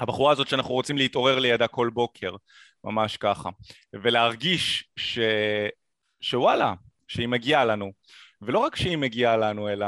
הבחורה 0.00 0.32
הזאת 0.32 0.48
שאנחנו 0.48 0.74
רוצים 0.74 0.96
להתעורר 0.96 1.38
לידה 1.38 1.68
כל 1.68 1.90
בוקר, 1.94 2.36
ממש 2.84 3.16
ככה, 3.16 3.50
ולהרגיש 3.92 4.88
ש... 4.96 5.18
שוואלה, 6.20 6.74
שהיא 7.08 7.28
מגיעה 7.28 7.64
לנו, 7.64 7.92
ולא 8.42 8.58
רק 8.58 8.76
שהיא 8.76 8.98
מגיעה 8.98 9.36
לנו, 9.36 9.68
אלא 9.68 9.86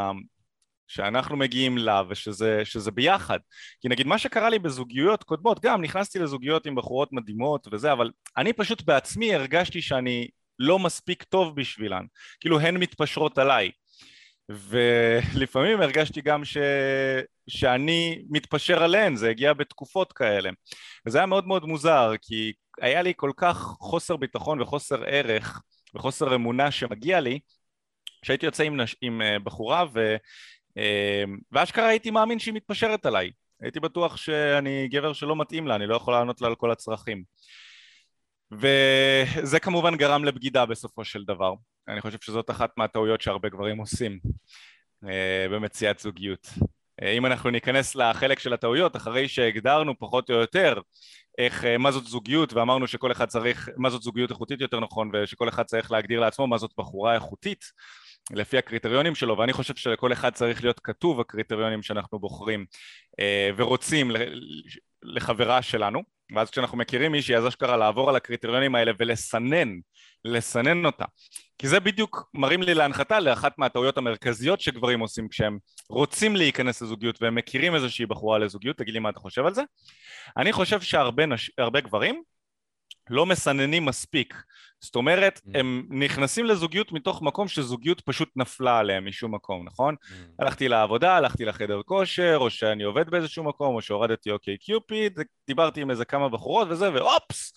שאנחנו 0.88 1.36
מגיעים 1.36 1.78
לה 1.78 2.02
ושזה 2.08 2.60
שזה 2.64 2.90
ביחד. 2.90 3.38
כי 3.80 3.88
נגיד 3.88 4.06
מה 4.06 4.18
שקרה 4.18 4.50
לי 4.50 4.58
בזוגיות 4.58 5.24
קודמות, 5.24 5.60
גם 5.60 5.82
נכנסתי 5.82 6.18
לזוגיות 6.18 6.66
עם 6.66 6.74
בחורות 6.74 7.12
מדהימות 7.12 7.68
וזה, 7.72 7.92
אבל 7.92 8.10
אני 8.36 8.52
פשוט 8.52 8.82
בעצמי 8.82 9.34
הרגשתי 9.34 9.82
שאני 9.82 10.28
לא 10.58 10.78
מספיק 10.78 11.22
טוב 11.22 11.56
בשבילן, 11.56 12.04
כאילו 12.40 12.60
הן 12.60 12.76
מתפשרות 12.76 13.38
עליי. 13.38 13.70
ולפעמים 14.48 15.80
הרגשתי 15.80 16.20
גם 16.20 16.44
ש... 16.44 16.56
שאני 17.48 18.22
מתפשר 18.30 18.82
עליהן, 18.82 19.16
זה 19.16 19.30
הגיע 19.30 19.52
בתקופות 19.52 20.12
כאלה. 20.12 20.50
וזה 21.06 21.18
היה 21.18 21.26
מאוד 21.26 21.46
מאוד 21.46 21.64
מוזר, 21.64 22.12
כי 22.22 22.52
היה 22.80 23.02
לי 23.02 23.12
כל 23.16 23.30
כך 23.36 23.56
חוסר 23.80 24.16
ביטחון 24.16 24.60
וחוסר 24.60 25.04
ערך 25.06 25.62
וחוסר 25.94 26.34
אמונה 26.34 26.70
שמגיע 26.70 27.20
לי, 27.20 27.38
שהייתי 28.24 28.46
יוצא 28.46 28.62
עם, 28.62 28.80
נש... 28.80 28.96
עם 29.00 29.22
אה, 29.22 29.38
בחורה 29.38 29.84
ו... 29.94 30.16
אה, 30.78 31.24
ואשכרה 31.52 31.86
הייתי 31.86 32.10
מאמין 32.10 32.38
שהיא 32.38 32.54
מתפשרת 32.54 33.06
עליי. 33.06 33.30
הייתי 33.62 33.80
בטוח 33.80 34.16
שאני 34.16 34.88
גבר 34.88 35.12
שלא 35.12 35.36
מתאים 35.36 35.66
לה, 35.66 35.74
אני 35.76 35.86
לא 35.86 35.96
יכול 35.96 36.14
לענות 36.14 36.40
לה 36.40 36.48
על 36.48 36.54
כל 36.54 36.70
הצרכים. 36.70 37.22
וזה 38.52 39.60
כמובן 39.60 39.96
גרם 39.96 40.24
לבגידה 40.24 40.66
בסופו 40.66 41.04
של 41.04 41.24
דבר. 41.24 41.54
אני 41.88 42.00
חושב 42.00 42.18
שזאת 42.20 42.50
אחת 42.50 42.70
מהטעויות 42.76 43.20
שהרבה 43.20 43.48
גברים 43.48 43.78
עושים 43.78 44.18
אה, 45.04 45.46
במציאת 45.50 45.98
זוגיות. 45.98 46.48
אה, 47.02 47.12
אם 47.12 47.26
אנחנו 47.26 47.50
ניכנס 47.50 47.94
לחלק 47.94 48.38
של 48.38 48.52
הטעויות, 48.52 48.96
אחרי 48.96 49.28
שהגדרנו 49.28 49.98
פחות 49.98 50.30
או 50.30 50.34
יותר 50.34 50.80
איך, 51.38 51.64
אה, 51.64 51.78
מה 51.78 51.92
זאת 51.92 52.04
זוגיות 52.04 52.52
ואמרנו 52.52 52.86
שכל 52.86 53.12
אחד 53.12 53.28
צריך, 53.28 53.68
מה 53.76 53.90
זאת 53.90 54.02
זוגיות 54.02 54.30
איכותית 54.30 54.60
יותר 54.60 54.80
נכון 54.80 55.10
ושכל 55.12 55.48
אחד 55.48 55.62
צריך 55.62 55.90
להגדיר 55.90 56.20
לעצמו 56.20 56.46
מה 56.46 56.58
זאת 56.58 56.70
בחורה 56.78 57.14
איכותית 57.14 57.64
לפי 58.32 58.58
הקריטריונים 58.58 59.14
שלו 59.14 59.38
ואני 59.38 59.52
חושב 59.52 59.74
שלכל 59.74 60.12
אחד 60.12 60.30
צריך 60.30 60.62
להיות 60.62 60.80
כתוב 60.80 61.20
הקריטריונים 61.20 61.82
שאנחנו 61.82 62.18
בוחרים 62.18 62.66
ורוצים 63.56 64.10
לחברה 65.02 65.62
שלנו 65.62 66.02
ואז 66.34 66.50
כשאנחנו 66.50 66.78
מכירים 66.78 67.12
מישהי 67.12 67.36
אז 67.36 67.46
אשכרה 67.46 67.76
לעבור 67.76 68.08
על 68.08 68.16
הקריטריונים 68.16 68.74
האלה 68.74 68.92
ולסנן, 68.98 69.68
לסנן 70.24 70.86
אותה 70.86 71.04
כי 71.58 71.68
זה 71.68 71.80
בדיוק 71.80 72.30
מרים 72.34 72.62
לי 72.62 72.74
להנחתה 72.74 73.20
לאחת 73.20 73.58
מהטעויות 73.58 73.98
המרכזיות 73.98 74.60
שגברים 74.60 75.00
עושים 75.00 75.28
כשהם 75.28 75.58
רוצים 75.88 76.36
להיכנס 76.36 76.82
לזוגיות 76.82 77.22
והם 77.22 77.34
מכירים 77.34 77.74
איזושהי 77.74 78.06
בחורה 78.06 78.38
לזוגיות, 78.38 78.76
תגיד 78.76 78.94
לי 78.94 79.00
מה 79.00 79.10
אתה 79.10 79.20
חושב 79.20 79.46
על 79.46 79.54
זה? 79.54 79.62
אני 80.36 80.52
חושב 80.52 80.80
שהרבה 80.80 81.26
נש... 81.26 81.50
גברים 81.76 82.22
לא 83.10 83.26
מסננים 83.26 83.84
מספיק 83.84 84.34
זאת 84.80 84.96
אומרת, 84.96 85.40
mm. 85.44 85.58
הם 85.58 85.86
נכנסים 85.90 86.44
לזוגיות 86.44 86.92
מתוך 86.92 87.22
מקום 87.22 87.48
שזוגיות 87.48 88.00
פשוט 88.00 88.28
נפלה 88.36 88.78
עליהם 88.78 89.06
משום 89.06 89.34
מקום, 89.34 89.64
נכון? 89.66 89.94
Mm. 89.94 90.12
הלכתי 90.38 90.68
לעבודה, 90.68 91.16
הלכתי 91.16 91.44
לחדר 91.44 91.80
כושר, 91.84 92.36
או 92.40 92.50
שאני 92.50 92.82
עובד 92.82 93.10
באיזשהו 93.10 93.44
מקום, 93.44 93.74
או 93.74 93.82
שהורדתי 93.82 94.30
אוקיי 94.30 94.58
קיופיד, 94.58 95.20
דיברתי 95.46 95.80
עם 95.80 95.90
איזה 95.90 96.04
כמה 96.04 96.28
בחורות 96.28 96.68
וזה, 96.70 96.92
ואופס! 96.92 97.52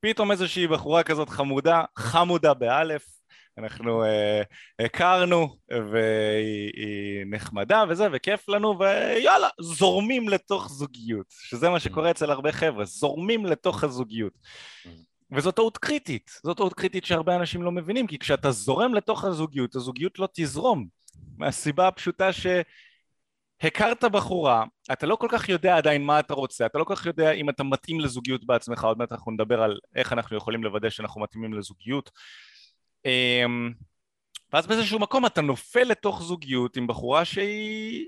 פתאום 0.00 0.30
איזושהי 0.30 0.66
בחורה 0.66 1.02
כזאת 1.02 1.28
חמודה, 1.28 1.82
חמודה 1.98 2.54
באלף, 2.54 3.04
אנחנו 3.58 4.04
uh, 4.04 4.84
הכרנו 4.84 5.56
והיא 5.70 7.24
נחמדה 7.26 7.84
וזה 7.88 8.08
וכיף 8.12 8.48
לנו 8.48 8.78
ויאללה 8.78 9.48
זורמים 9.60 10.28
לתוך 10.28 10.68
זוגיות 10.68 11.26
שזה 11.28 11.70
מה 11.70 11.80
שקורה 11.80 12.10
אצל 12.10 12.30
הרבה 12.30 12.52
חבר'ה 12.52 12.84
זורמים 12.84 13.46
לתוך 13.46 13.84
הזוגיות. 13.84 14.32
וזאת 15.32 15.56
טעות 15.56 15.78
קריטית 15.78 16.30
זאת 16.44 16.56
טעות 16.56 16.74
קריטית 16.74 17.04
שהרבה 17.04 17.36
אנשים 17.36 17.62
לא 17.62 17.72
מבינים 17.72 18.06
כי 18.06 18.18
כשאתה 18.18 18.50
זורם 18.50 18.94
לתוך 18.94 19.24
הזוגיות 19.24 19.74
הזוגיות 19.74 20.18
לא 20.18 20.28
תזרום. 20.34 20.86
מהסיבה 21.38 21.88
הפשוטה 21.88 22.30
שהכרת 22.32 24.04
בחורה 24.04 24.64
אתה 24.92 25.06
לא 25.06 25.16
כל 25.16 25.28
כך 25.30 25.48
יודע 25.48 25.76
עדיין 25.76 26.04
מה 26.04 26.20
אתה 26.20 26.34
רוצה 26.34 26.66
אתה 26.66 26.78
לא 26.78 26.84
כל 26.84 26.96
כך 26.96 27.06
יודע 27.06 27.30
אם 27.30 27.50
אתה 27.50 27.64
מתאים 27.64 28.00
לזוגיות 28.00 28.44
בעצמך 28.46 28.84
עוד 28.84 28.98
מעט 28.98 29.12
אנחנו 29.12 29.32
נדבר 29.32 29.62
על 29.62 29.78
איך 29.96 30.12
אנחנו 30.12 30.36
יכולים 30.36 30.64
לוודא 30.64 30.90
שאנחנו 30.90 31.20
מתאימים 31.20 31.54
לזוגיות 31.54 32.10
ואז 34.52 34.66
באיזשהו 34.66 34.98
מקום 34.98 35.26
אתה 35.26 35.40
נופל 35.40 35.82
לתוך 35.82 36.22
זוגיות 36.22 36.76
עם 36.76 36.86
בחורה 36.86 37.24
שהיא 37.24 38.06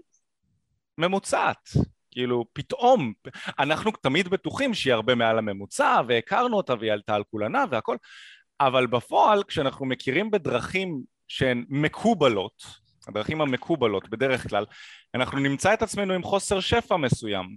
ממוצעת. 0.98 1.68
כאילו 2.10 2.44
פתאום 2.52 3.12
אנחנו 3.58 3.90
תמיד 3.90 4.28
בטוחים 4.28 4.74
שהיא 4.74 4.94
הרבה 4.94 5.14
מעל 5.14 5.38
הממוצע 5.38 6.00
והכרנו 6.08 6.56
אותה 6.56 6.74
והיא 6.80 6.92
עלתה 6.92 7.14
על 7.14 7.24
כולנה 7.30 7.64
והכל 7.70 7.96
אבל 8.60 8.86
בפועל 8.86 9.42
כשאנחנו 9.44 9.86
מכירים 9.86 10.30
בדרכים 10.30 11.02
שהן 11.28 11.64
מקובלות 11.68 12.64
הדרכים 13.08 13.40
המקובלות 13.40 14.08
בדרך 14.08 14.48
כלל 14.48 14.64
אנחנו 15.14 15.38
נמצא 15.38 15.74
את 15.74 15.82
עצמנו 15.82 16.14
עם 16.14 16.22
חוסר 16.22 16.60
שפע 16.60 16.96
מסוים. 16.96 17.56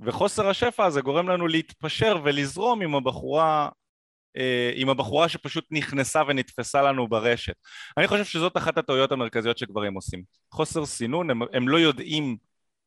וחוסר 0.00 0.48
השפע 0.48 0.84
הזה 0.84 1.00
גורם 1.00 1.28
לנו 1.28 1.48
להתפשר 1.48 2.16
ולזרום 2.24 2.82
עם 2.82 2.94
הבחורה 2.94 3.68
עם 4.74 4.88
הבחורה 4.88 5.28
שפשוט 5.28 5.64
נכנסה 5.70 6.22
ונתפסה 6.28 6.82
לנו 6.82 7.08
ברשת. 7.08 7.54
אני 7.96 8.08
חושב 8.08 8.24
שזאת 8.24 8.56
אחת 8.56 8.78
הטעויות 8.78 9.12
המרכזיות 9.12 9.58
שגברים 9.58 9.94
עושים. 9.94 10.22
חוסר 10.52 10.86
סינון, 10.86 11.30
הם, 11.30 11.40
הם 11.52 11.68
לא 11.68 11.76
יודעים 11.76 12.36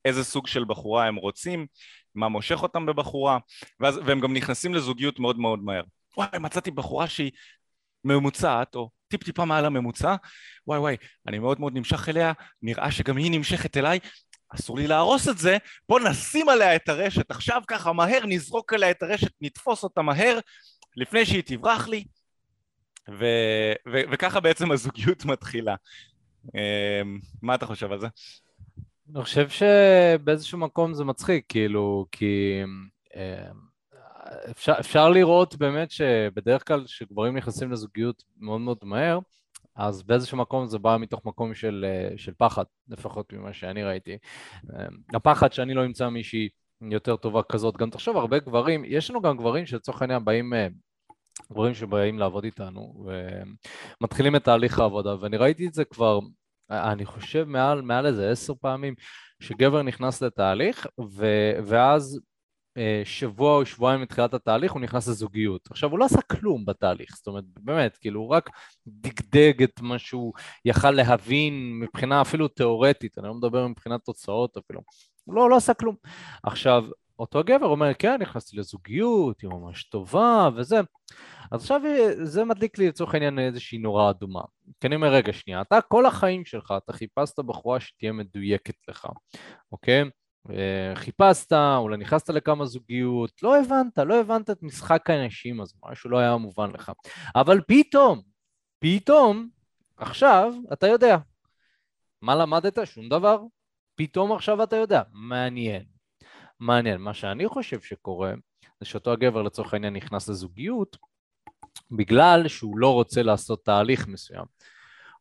איזה 0.06 0.24
סוג 0.24 0.48
של 0.48 0.64
בחורה 0.64 1.08
הם 1.08 1.16
רוצים, 1.16 1.68
מה 2.16 2.30
מושך 2.30 2.64
אותם 2.64 2.86
בבחורה, 2.86 3.38
ואז, 3.80 4.00
והם 4.06 4.20
גם 4.20 4.34
נכנסים 4.34 4.74
לזוגיות 4.74 5.20
מאוד 5.20 5.40
מאוד 5.40 5.60
מהר. 5.64 5.84
וואי, 6.18 6.40
מצאתי 6.40 6.72
בחורה 6.72 7.08
שהיא 7.08 7.32
ממוצעת, 8.04 8.76
או 8.76 8.90
טיפ 9.08 9.24
טיפה 9.24 9.46
מעל 9.46 9.66
הממוצע, 9.66 10.16
וואי 10.68 10.80
וואי, 10.80 10.96
אני 11.28 11.40
מאוד 11.40 11.60
מאוד 11.60 11.74
נמשך 11.74 12.10
אליה, 12.10 12.34
נראה 12.62 12.92
שגם 12.92 13.18
היא 13.18 13.32
נמשכת 13.32 13.78
אליי, 13.78 14.00
אסור 14.56 14.78
לי 14.78 14.88
להרוס 14.88 15.28
את 15.28 15.38
זה, 15.38 15.58
בוא 15.90 16.00
נשים 16.00 16.50
עליה 16.50 16.76
את 16.76 16.90
הרשת, 16.90 17.32
עכשיו 17.32 17.62
ככה 17.68 17.94
מהר 17.94 18.26
נזרוק 18.26 18.74
עליה 18.74 18.92
את 18.92 19.04
הרשת, 19.04 19.32
נתפוס 19.42 19.84
אותה 19.84 20.02
מהר, 20.02 20.40
לפני 20.98 21.26
שהיא 21.26 21.44
תברח 21.46 21.88
לי, 21.88 22.04
ו, 23.10 23.26
ו, 23.88 24.02
וככה 24.12 24.40
בעצם 24.40 24.72
הזוגיות 24.72 25.26
מתחילה. 25.26 25.76
אמ, 26.56 27.20
מה 27.42 27.56
אתה 27.56 27.66
חושב 27.66 27.92
על 27.92 28.00
זה? 28.00 28.08
אני 29.16 29.24
חושב 29.24 29.48
שבאיזשהו 29.50 30.58
מקום 30.58 30.94
זה 30.94 31.04
מצחיק, 31.04 31.46
כאילו, 31.50 32.06
כי 32.12 32.62
אמ, 33.16 33.72
אפשר, 34.52 34.74
אפשר 34.80 35.10
לראות 35.10 35.56
באמת 35.56 35.92
שבדרך 35.92 36.68
כלל 36.68 36.86
כשגברים 36.86 37.38
נכנסים 37.38 37.72
לזוגיות 37.72 38.24
מאוד 38.38 38.62
מאוד 38.62 38.78
מהר, 38.84 39.20
אז 39.76 40.04
באיזשהו 40.04 40.38
מקום 40.38 40.68
זה 40.68 40.80
בא 40.80 40.98
מתוך 41.00 41.26
מקום 41.26 41.54
של, 41.54 41.86
של 42.18 42.34
פחד, 42.38 42.64
לפחות 42.88 43.34
ממה 43.34 43.54
שאני 43.54 43.84
ראיתי. 43.84 44.18
אמ, 44.64 44.98
הפחד 45.14 45.54
שאני 45.54 45.74
לא 45.74 45.86
אמצא 45.86 46.10
מישהי 46.10 46.50
יותר 46.82 47.16
טובה 47.16 47.44
כזאת. 47.44 47.78
גם 47.78 47.90
תחשוב, 47.90 48.18
הרבה 48.18 48.40
גברים, 48.40 48.84
יש 48.86 49.10
לנו 49.10 49.22
גם 49.22 49.38
גברים 49.38 49.66
שלצורך 49.66 50.02
העניין 50.02 50.26
באים, 50.26 50.54
אה, 50.54 50.68
גברים 51.52 51.74
שבאים 51.74 52.20
לעבוד 52.20 52.44
איתנו, 52.44 53.06
ומתחילים 54.02 54.36
את 54.36 54.44
תהליך 54.44 54.80
העבודה, 54.80 55.16
ואני 55.20 55.38
ראיתי 55.38 55.68
את 55.68 55.74
זה 55.74 55.86
כבר, 55.86 56.20
אני 56.70 57.06
חושב 57.06 57.44
מעל, 57.48 57.82
מעל 57.82 58.06
איזה 58.06 58.32
עשר 58.32 58.54
פעמים, 58.62 58.94
שגבר 59.40 59.82
נכנס 59.82 60.24
לתהליך, 60.24 60.88
ו, 61.12 61.26
ואז 61.66 62.16
אה, 62.16 62.31
שבוע 63.04 63.58
או 63.58 63.66
שבועיים 63.66 64.02
מתחילת 64.02 64.34
התהליך 64.34 64.72
הוא 64.72 64.82
נכנס 64.82 65.08
לזוגיות. 65.08 65.68
עכשיו, 65.72 65.92
הוא 65.92 66.00
לא 66.00 66.06
עשה 66.06 66.22
כלום 66.22 66.66
בתהליך, 66.66 67.16
זאת 67.16 67.28
אומרת, 67.28 67.44
באמת, 67.48 67.98
כאילו, 67.98 68.20
הוא 68.20 68.30
רק 68.30 68.50
דגדג 68.88 69.64
את 69.64 69.82
מה 69.82 70.00
שהוא 70.00 70.34
יכל 70.66 70.92
להבין 70.92 71.80
מבחינה 71.80 72.22
אפילו 72.22 72.48
תיאורטית, 72.48 73.18
אני 73.18 73.28
לא 73.28 73.34
מדבר 73.34 73.68
מבחינת 73.68 74.06
תוצאות 74.06 74.58
אפילו. 74.58 74.82
הוא 75.24 75.36
לא, 75.36 75.50
לא 75.50 75.56
עשה 75.56 75.74
כלום. 75.74 75.96
עכשיו, 76.44 76.86
אותו 77.20 77.44
גבר 77.44 77.66
אומר, 77.66 77.94
כן, 77.94 78.22
נכנסתי 78.22 78.58
לזוגיות, 78.58 79.42
היא 79.42 79.50
ממש 79.50 79.84
טובה 79.84 80.50
וזה. 80.56 80.80
אז 81.52 81.62
עכשיו 81.62 81.82
זה 82.24 82.46
מדליק 82.46 82.78
לי 82.78 82.88
לצורך 82.88 83.14
העניין 83.14 83.40
איזושהי 83.40 83.78
נורה 83.78 84.10
אדומה. 84.10 84.42
כי 84.80 84.88
אני 84.88 84.96
אומר, 84.96 85.14
רגע, 85.14 85.34
שנייה, 85.34 85.62
אתה 85.62 85.82
כל 85.82 86.06
החיים 86.06 86.46
שלך, 86.46 86.74
אתה 86.78 86.94
חיפשת 86.94 87.40
בחורה 87.40 87.80
שתהיה 87.80 88.12
מדויקת 88.12 88.76
לך, 88.88 89.08
אוקיי? 89.72 90.04
אה, 90.50 90.96
חיפשת, 90.96 91.54
אולי 91.54 91.98
נכנסת 91.98 92.30
לכמה 92.30 92.66
זוגיות, 92.66 93.44
לא 93.44 93.60
הבנת, 93.60 93.98
לא 93.98 94.20
הבנת 94.20 94.50
את 94.50 94.64
משחק 94.64 95.10
האנשים 95.10 95.62
הזה, 95.62 95.76
משהו 95.90 96.10
לא 96.10 96.18
היה 96.18 96.38
מובן 96.38 96.72
לך. 96.72 96.92
אבל 97.36 97.62
פתאום, 97.68 98.22
פתאום, 98.80 99.50
עכשיו 99.98 100.54
אתה 100.74 100.88
יודע. 100.88 101.18
מה 102.22 102.36
למדת? 102.36 102.80
שום 102.86 103.10
דבר. 103.10 103.42
פתאום 103.96 104.32
עכשיו 104.32 104.64
אתה 104.64 104.76
יודע. 104.76 105.02
מעניין. 105.12 105.84
מעניין. 106.60 107.02
מה 107.02 107.14
שאני 107.14 107.48
חושב 107.48 107.82
שקורה, 107.82 108.34
זה 108.80 108.86
שאותו 108.86 109.12
הגבר 109.12 109.42
לצורך 109.42 109.74
העניין 109.74 109.94
נכנס 109.94 110.30
לזוגיות, 110.30 110.98
בגלל 111.92 112.48
שהוא 112.48 112.78
לא 112.78 112.94
רוצה 112.94 113.24
לעשות 113.24 113.66
תהליך 113.66 114.08
מסוים. 114.08 114.46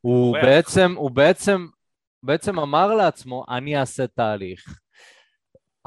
הוא 0.01 0.37
בעצם, 0.43 0.95
הוא 0.97 1.11
בעצם, 1.11 1.67
בעצם 2.23 2.59
אמר 2.59 2.95
לעצמו, 2.95 3.45
אני 3.49 3.81
אעשה 3.81 4.07
תהליך. 4.07 4.79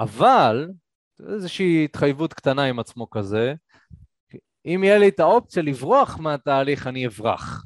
אבל, 0.04 0.70
איזושהי 1.30 1.86
התחייבות 1.86 2.34
קטנה 2.34 2.64
עם 2.64 2.80
עצמו 2.80 3.10
כזה, 3.10 3.54
אם 4.66 4.82
יהיה 4.84 4.98
לי 4.98 5.08
את 5.08 5.20
האופציה 5.20 5.64
לברוח 5.64 6.20
מהתהליך, 6.20 6.88
אני 6.88 7.08
אברח. 7.08 7.66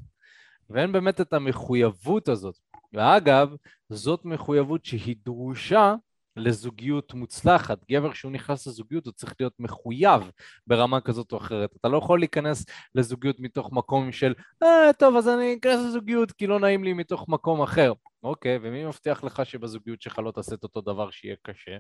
ואין 0.70 0.92
באמת 0.92 1.22
את 1.22 1.34
המחויבות 1.34 2.30
הזאת. 2.30 2.56
ואגב, 2.94 3.56
זאת 3.90 4.26
מחויבות 4.26 4.86
שהיא 4.86 5.16
דרושה 5.26 5.96
לזוגיות 6.38 7.14
מוצלחת. 7.14 7.78
גבר 7.92 8.12
כשהוא 8.12 8.32
נכנס 8.32 8.68
לזוגיות 8.68 9.06
הוא 9.06 9.14
צריך 9.14 9.36
להיות 9.40 9.54
מחויב 9.60 10.32
ברמה 10.68 11.02
כזאת 11.02 11.32
או 11.32 11.38
אחרת. 11.38 11.76
אתה 11.80 11.88
לא 11.88 11.98
יכול 11.98 12.20
להיכנס 12.20 12.66
לזוגיות 12.96 13.40
מתוך 13.40 13.72
מקום 13.72 14.12
של 14.12 14.34
אה, 14.64 14.94
טוב, 15.00 15.16
אז 15.16 15.28
אני 15.28 15.58
אכנס 15.60 15.80
לזוגיות 15.86 16.32
כי 16.32 16.48
לא 16.48 16.60
נעים 16.60 16.84
לי 16.84 16.94
מתוך 16.94 17.26
מקום 17.30 17.62
אחר. 17.62 17.94
אוקיי, 18.24 18.60
ומי 18.62 18.86
מבטיח 18.86 19.24
לך 19.24 19.46
שבזוגיות 19.46 20.02
שלך 20.02 20.20
לא 20.20 20.32
תעשה 20.32 20.56
את 20.56 20.64
אותו 20.64 20.82
דבר 20.82 21.10
שיהיה 21.10 21.36
קשה? 21.42 21.78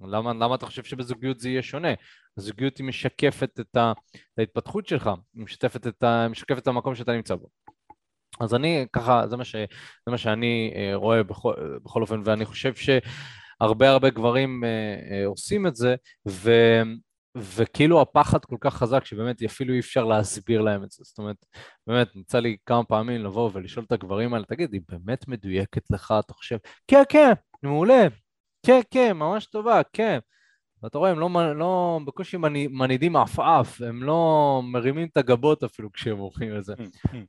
למה, 0.00 0.32
למה 0.32 0.54
אתה 0.54 0.66
חושב 0.66 0.84
שבזוגיות 0.84 1.40
זה 1.40 1.48
יהיה 1.48 1.62
שונה? 1.62 1.88
הזוגיות 2.38 2.78
היא 2.78 2.86
משקפת 2.86 3.60
את 3.60 3.76
ההתפתחות 4.38 4.86
שלך, 4.86 5.10
היא 5.34 5.42
משקפת 5.42 5.86
את, 5.86 6.02
ה, 6.02 6.28
משקפת 6.30 6.62
את 6.62 6.66
המקום 6.66 6.94
שאתה 6.94 7.12
נמצא 7.12 7.34
בו. 7.34 7.48
אז 8.40 8.54
אני 8.54 8.86
ככה, 8.92 9.28
זה 9.28 9.36
מה, 9.36 9.44
ש, 9.44 9.56
זה 10.06 10.10
מה 10.10 10.18
שאני 10.18 10.72
אה, 10.76 10.94
רואה 10.94 11.22
בכל, 11.22 11.54
בכל 11.84 12.02
אופן, 12.02 12.22
ואני 12.24 12.44
חושב 12.44 12.74
שהרבה 12.74 13.06
הרבה 13.60 14.10
גברים 14.10 14.64
אה, 14.64 14.68
אה, 15.10 15.26
עושים 15.26 15.66
את 15.66 15.76
זה, 15.76 15.94
ו, 16.28 16.50
וכאילו 17.36 18.00
הפחד 18.00 18.44
כל 18.44 18.56
כך 18.60 18.74
חזק 18.74 19.04
שבאמת 19.04 19.42
אפילו 19.42 19.74
אי 19.74 19.80
אפשר 19.80 20.04
להסביר 20.04 20.60
להם 20.60 20.84
את 20.84 20.90
זה. 20.90 21.04
זאת 21.04 21.18
אומרת, 21.18 21.36
באמת, 21.86 22.16
יצא 22.16 22.38
לי 22.38 22.56
כמה 22.66 22.84
פעמים 22.84 23.24
לבוא 23.24 23.50
ולשאול 23.52 23.84
את 23.84 23.92
הגברים 23.92 24.34
האלה, 24.34 24.44
תגיד, 24.44 24.72
היא 24.72 24.80
באמת 24.88 25.28
מדויקת 25.28 25.90
לך? 25.90 26.14
אתה 26.18 26.34
חושב, 26.34 26.56
כן, 26.86 27.02
כן, 27.08 27.32
מעולה, 27.62 28.06
כן, 28.66 28.80
כן, 28.90 29.12
ממש 29.12 29.46
טובה, 29.46 29.80
כן. 29.92 30.18
ואתה 30.82 30.98
רואה, 30.98 31.10
הם 31.10 31.18
לא, 31.18 31.30
לא 31.56 32.00
בקושי 32.06 32.36
מנידים 32.70 33.16
עפעף, 33.16 33.80
הם 33.80 34.02
לא 34.02 34.60
מרימים 34.64 35.08
את 35.12 35.16
הגבות 35.16 35.64
אפילו 35.64 35.92
כשהם 35.92 36.18
עורכים 36.18 36.56
את 36.56 36.64
זה. 36.64 36.74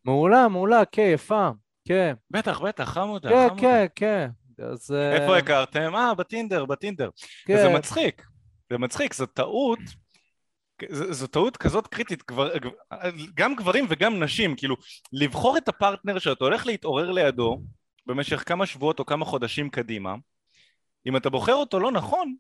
מעולה, 0.06 0.48
מעולה, 0.48 0.86
כן, 0.92 1.10
יפה, 1.14 1.50
כן. 1.88 2.14
בטח, 2.32 2.60
בטח, 2.60 2.90
חמודה, 2.90 3.30
כן, 3.30 3.48
חמודה. 3.50 3.62
כן, 3.62 3.86
כן, 3.96 4.28
כן. 4.30 4.47
אז... 4.60 4.92
איפה 4.92 5.36
uh... 5.36 5.40
הכרתם? 5.40 5.96
אה, 5.96 6.14
בטינדר, 6.14 6.66
בטינדר. 6.66 7.10
כן. 7.46 7.54
וזה 7.54 7.70
מצחיק, 7.70 8.26
זה 8.70 8.78
מצחיק, 8.78 9.14
זו 9.14 9.26
טעות, 9.26 9.80
זו, 10.90 11.14
זו 11.14 11.28
טעות 11.28 11.58
כזאת 11.58 11.88
קריטית, 11.88 12.24
גבר, 12.32 12.54
גם 13.34 13.56
גברים 13.56 13.86
וגם 13.90 14.24
נשים, 14.24 14.56
כאילו, 14.56 14.76
לבחור 15.14 15.58
את 15.58 15.68
הפרטנר 15.68 16.20
שאתה 16.20 16.44
הולך 16.44 16.66
להתעורר 16.66 17.12
לידו 17.12 17.62
במשך 18.06 18.44
כמה 18.46 18.66
שבועות 18.66 19.00
או 19.00 19.06
כמה 19.06 19.26
חודשים 19.26 19.70
קדימה, 19.70 20.16
אם 21.06 21.18
אתה 21.18 21.30
בוחר 21.30 21.54
אותו 21.54 21.80
לא 21.80 21.92
נכון, 21.92 22.36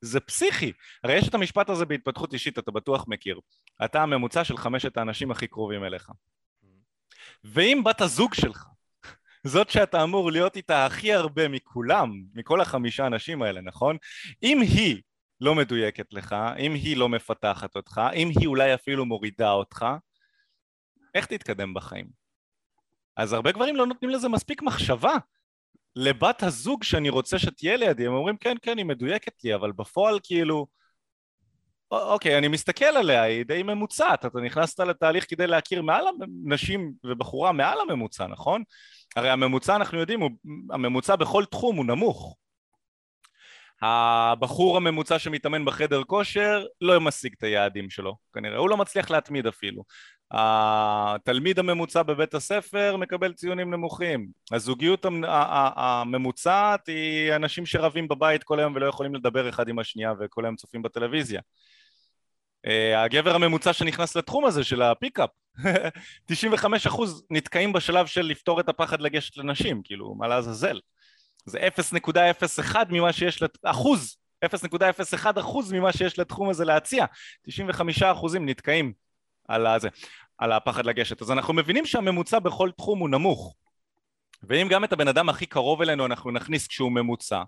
זה 0.00 0.20
פסיכי. 0.20 0.72
הרי 1.04 1.14
יש 1.14 1.28
את 1.28 1.34
המשפט 1.34 1.70
הזה 1.70 1.86
בהתפתחות 1.86 2.32
אישית, 2.32 2.58
אתה 2.58 2.70
בטוח 2.70 3.04
מכיר. 3.08 3.40
אתה 3.84 4.02
הממוצע 4.02 4.44
של 4.44 4.56
חמשת 4.56 4.96
האנשים 4.96 5.30
הכי 5.30 5.46
קרובים 5.46 5.84
אליך. 5.84 6.10
ואם 7.44 7.82
בת 7.84 8.00
הזוג 8.00 8.34
שלך, 8.34 8.66
זאת 9.48 9.70
שאתה 9.70 10.02
אמור 10.02 10.32
להיות 10.32 10.56
איתה 10.56 10.86
הכי 10.86 11.12
הרבה 11.12 11.48
מכולם, 11.48 12.12
מכל 12.34 12.60
החמישה 12.60 13.06
אנשים 13.06 13.42
האלה, 13.42 13.60
נכון? 13.60 13.96
אם 14.42 14.60
היא 14.60 15.02
לא 15.40 15.54
מדויקת 15.54 16.12
לך, 16.12 16.36
אם 16.58 16.74
היא 16.74 16.96
לא 16.96 17.08
מפתחת 17.08 17.76
אותך, 17.76 18.00
אם 18.14 18.28
היא 18.38 18.48
אולי 18.48 18.74
אפילו 18.74 19.06
מורידה 19.06 19.50
אותך, 19.50 19.86
איך 21.14 21.26
תתקדם 21.26 21.74
בחיים? 21.74 22.06
אז 23.16 23.32
הרבה 23.32 23.52
גברים 23.52 23.76
לא 23.76 23.86
נותנים 23.86 24.10
לזה 24.10 24.28
מספיק 24.28 24.62
מחשבה. 24.62 25.14
לבת 25.96 26.42
הזוג 26.42 26.84
שאני 26.84 27.08
רוצה 27.08 27.38
שתהיה 27.38 27.76
לידי, 27.76 28.06
הם 28.06 28.12
אומרים 28.12 28.36
כן 28.36 28.56
כן 28.62 28.78
היא 28.78 28.86
מדויקת 28.86 29.44
לי, 29.44 29.54
אבל 29.54 29.72
בפועל 29.72 30.18
כאילו 30.22 30.66
אוקיי, 31.90 32.38
אני 32.38 32.48
מסתכל 32.48 32.84
עליה, 32.84 33.22
היא 33.22 33.44
די 33.44 33.62
ממוצעת, 33.62 34.26
אתה 34.26 34.40
נכנסת 34.40 34.80
לתהליך 34.80 35.26
כדי 35.28 35.46
להכיר 35.46 35.82
מעל 35.82 36.04
נשים 36.44 36.92
ובחורה 37.04 37.52
מעל 37.52 37.78
הממוצע, 37.80 38.26
נכון? 38.26 38.62
הרי 39.16 39.30
הממוצע 39.30 39.76
אנחנו 39.76 39.98
יודעים, 39.98 40.20
הוא, 40.20 40.30
הממוצע 40.70 41.16
בכל 41.16 41.44
תחום 41.44 41.76
הוא 41.76 41.84
נמוך. 41.84 42.36
הבחור 43.82 44.76
הממוצע 44.76 45.18
שמתאמן 45.18 45.64
בחדר 45.64 46.04
כושר 46.04 46.64
לא 46.80 47.00
משיג 47.00 47.34
את 47.38 47.42
היעדים 47.42 47.90
שלו, 47.90 48.16
כנראה, 48.32 48.58
הוא 48.58 48.70
לא 48.70 48.76
מצליח 48.76 49.10
להתמיד 49.10 49.46
אפילו. 49.46 49.82
התלמיד 50.30 51.58
הממוצע 51.58 52.02
בבית 52.02 52.34
הספר 52.34 52.96
מקבל 52.96 53.32
ציונים 53.32 53.70
נמוכים. 53.70 54.28
הזוגיות 54.52 55.06
הממוצעת 55.76 56.88
היא 56.88 57.36
אנשים 57.36 57.66
שרבים 57.66 58.08
בבית 58.08 58.42
כל 58.44 58.58
היום 58.58 58.74
ולא 58.76 58.86
יכולים 58.86 59.14
לדבר 59.14 59.48
אחד 59.48 59.68
עם 59.68 59.78
השנייה 59.78 60.12
וכל 60.20 60.44
היום 60.44 60.56
צופים 60.56 60.82
בטלוויזיה. 60.82 61.40
אה, 62.66 63.02
הגבר 63.02 63.34
הממוצע 63.34 63.72
שנכנס 63.72 64.16
לתחום 64.16 64.44
הזה 64.44 64.64
של 64.64 64.82
הפיקאפ, 64.82 65.30
95% 66.32 66.32
נתקעים 67.30 67.72
בשלב 67.72 68.06
של 68.06 68.22
לפתור 68.22 68.60
את 68.60 68.68
הפחד 68.68 69.00
לגשת 69.00 69.36
לנשים, 69.36 69.82
כאילו, 69.84 70.14
מה 70.14 70.28
לעזאזל. 70.28 70.78
זה 71.48 71.58
0.01 71.58 72.76
ממה 72.88 73.12
שיש, 73.12 73.42
לת... 73.42 73.58
אחוז, 73.64 74.16
0.01 74.44 75.40
אחוז 75.40 75.72
ממה 75.72 75.92
שיש 75.92 76.18
לתחום 76.18 76.50
הזה 76.50 76.64
להציע. 76.64 77.04
95 77.42 78.02
אחוזים 78.02 78.48
נתקעים 78.48 78.92
על, 79.48 79.66
הזה, 79.66 79.88
על 80.38 80.52
הפחד 80.52 80.86
לגשת. 80.86 81.22
אז 81.22 81.30
אנחנו 81.30 81.54
מבינים 81.54 81.86
שהממוצע 81.86 82.38
בכל 82.38 82.70
תחום 82.76 82.98
הוא 82.98 83.08
נמוך. 83.08 83.54
ואם 84.42 84.66
גם 84.70 84.84
את 84.84 84.92
הבן 84.92 85.08
אדם 85.08 85.28
הכי 85.28 85.46
קרוב 85.46 85.82
אלינו 85.82 86.06
אנחנו 86.06 86.30
נכניס 86.30 86.66
כשהוא 86.66 86.92
ממוצע 86.92 87.42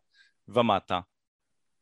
ומטה, 0.48 1.00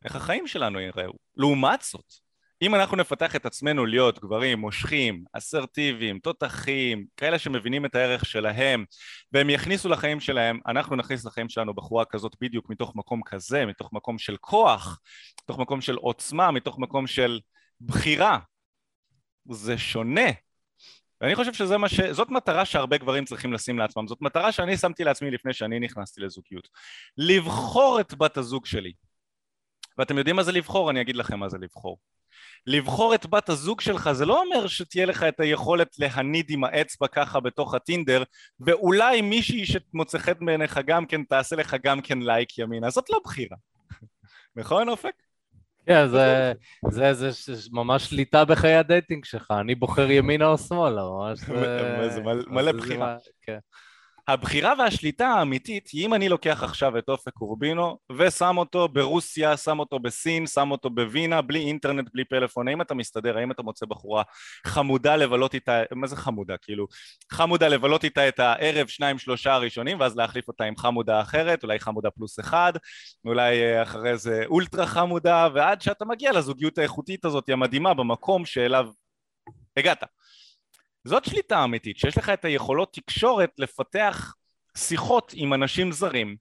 איך 0.05 0.17
החיים 0.17 0.47
שלנו 0.47 0.81
יראו? 0.81 1.13
לעומת 1.37 1.83
זאת, 1.83 2.13
אם 2.63 2.75
אנחנו 2.75 2.97
נפתח 2.97 3.37
את 3.37 3.47
עצמנו 3.47 3.87
להיות 3.87 4.19
גברים 4.19 4.59
מושכים, 4.59 5.25
אסרטיביים, 5.33 6.19
תותחים, 6.19 7.07
כאלה 7.17 7.39
שמבינים 7.39 7.85
את 7.85 7.95
הערך 7.95 8.25
שלהם 8.25 8.85
והם 9.33 9.51
יכניסו 9.51 9.89
לחיים 9.89 10.21
שלהם, 10.21 10.61
אנחנו 10.67 10.97
נכניס 10.97 11.25
לחיים 11.25 11.49
שלנו 11.49 11.75
בחורה 11.75 12.05
כזאת 12.05 12.37
בדיוק 12.41 12.71
מתוך 12.71 12.97
מקום 12.97 13.23
כזה, 13.23 13.67
מתוך 13.67 13.93
מקום 13.93 14.19
של 14.19 14.37
כוח, 14.37 15.01
מתוך 15.43 15.59
מקום 15.59 15.81
של 15.81 15.97
עוצמה, 15.97 16.51
מתוך 16.51 16.79
מקום 16.79 17.07
של 17.07 17.41
בחירה, 17.81 18.39
זה 19.51 19.79
שונה. 19.79 20.31
ואני 21.21 21.35
חושב 21.35 21.53
שזאת 21.53 22.31
מטרה 22.31 22.65
שהרבה 22.65 22.99
גברים 22.99 23.25
צריכים 23.25 23.53
לשים 23.53 23.79
לעצמם, 23.79 24.07
זאת 24.07 24.23
מטרה 24.23 24.53
שאני 24.53 24.77
שמתי 24.77 25.05
לעצמי 25.05 25.31
לפני 25.31 25.53
שאני 25.53 25.81
נכנסתי 25.81 26.21
לזוגיות. 26.21 26.69
לבחור 27.17 28.01
את 28.01 28.15
בת 28.15 28.37
הזוג 28.37 28.67
שלי. 28.67 28.93
ואתם 29.99 30.19
יודעים 30.19 30.37
מה 30.37 30.43
זה 30.43 30.53
לבחור? 30.53 30.91
אני 30.91 31.01
אגיד 31.01 31.17
לכם 31.17 31.39
מה 31.39 31.49
זה 31.49 31.59
לבחור. 31.59 31.99
לבחור 32.67 33.15
את 33.15 33.27
בת 33.27 33.49
הזוג 33.49 33.81
שלך 33.81 34.13
זה 34.13 34.27
לא 34.27 34.43
אומר 34.43 34.67
שתהיה 34.67 35.07
לך 35.07 35.23
את 35.23 35.41
היכולת 35.41 35.97
להניד 35.99 36.47
עם 36.51 36.65
האצבע 36.65 37.07
ככה 37.07 37.41
בתוך 37.41 37.75
הטינדר 37.75 38.23
ואולי 38.61 39.21
מישהי 39.21 39.67
שמוצא 39.67 40.19
חן 40.19 40.33
בעיניך 40.47 40.81
גם 40.87 41.07
כן 41.07 41.23
תעשה 41.23 41.57
לך 41.57 41.77
גם 41.83 42.01
כן 42.01 42.19
לייק 42.19 42.59
ימינה, 42.59 42.91
זאת 42.91 43.11
לא 43.11 43.21
בחירה. 43.25 43.57
נכון 44.57 44.89
אופק? 44.89 45.13
כן, 45.87 46.09
זה, 46.09 46.53
זה, 46.91 47.13
זה, 47.13 47.31
זה 47.31 47.69
ממש 47.73 48.05
שליטה 48.05 48.45
בחיי 48.45 48.75
ה 48.75 48.82
dating 48.82 49.25
שלך, 49.25 49.51
אני 49.61 49.75
בוחר 49.75 50.11
ימינה 50.11 50.47
או 50.47 50.59
שמאלה, 50.59 51.03
ממש... 51.03 51.39
זה 52.09 52.21
מלא 52.51 52.73
בחירה. 52.73 53.17
הבחירה 54.29 54.75
והשליטה 54.79 55.29
האמיתית 55.29 55.89
היא 55.89 56.07
אם 56.07 56.15
אני 56.15 56.29
לוקח 56.29 56.63
עכשיו 56.63 56.99
את 56.99 57.09
אופק 57.09 57.41
אורבינו 57.41 57.99
ושם 58.19 58.59
אותו 58.59 58.89
ברוסיה, 58.89 59.57
שם 59.57 59.79
אותו 59.79 59.99
בסין, 59.99 60.47
שם 60.47 60.71
אותו 60.71 60.91
בווינה, 60.91 61.43
בלי 61.43 61.59
אינטרנט, 61.59 62.09
בלי 62.15 62.25
פלאפון, 62.25 62.69
האם 62.69 62.81
אתה 62.81 62.95
מסתדר, 62.95 63.39
האם 63.39 63.51
אתה 63.51 63.63
מוצא 63.63 63.87
בחורה 63.87 64.23
חמודה 64.67 65.17
לבלות 65.17 65.55
איתה, 65.55 65.83
מה 65.93 66.07
זה 66.07 66.17
חמודה? 66.17 66.57
כאילו, 66.63 66.87
חמודה 67.33 67.69
לבלות 67.69 68.05
איתה 68.05 68.29
את 68.29 68.41
הערב 68.41 68.87
שניים 68.87 69.19
שלושה 69.19 69.55
הראשונים 69.55 70.01
ואז 70.01 70.17
להחליף 70.17 70.49
אותה 70.49 70.65
עם 70.65 70.77
חמודה 70.77 71.21
אחרת, 71.21 71.63
אולי 71.63 71.79
חמודה 71.79 72.11
פלוס 72.11 72.41
אחד, 72.41 72.73
אולי 73.25 73.63
אה, 73.63 73.83
אחרי 73.83 74.19
זה 74.19 74.43
אולטרה 74.47 74.87
חמודה, 74.87 75.49
ועד 75.55 75.81
שאתה 75.83 76.05
מגיע 76.05 76.33
לזוגיות 76.33 76.79
האיכותית 76.79 77.25
הזאת 77.25 77.49
המדהימה 77.49 77.95
במקום 77.95 78.47
שאליו 78.47 78.89
הגעת. 79.77 80.05
זאת 81.05 81.25
שליטה 81.25 81.65
אמיתית, 81.65 81.99
שיש 81.99 82.19
לך 82.19 82.29
את 82.29 82.45
היכולות 82.45 82.93
תקשורת 82.93 83.51
לפתח 83.59 84.35
שיחות 84.77 85.33
עם 85.37 85.55
אנשים 85.55 85.93
זרים, 85.93 86.37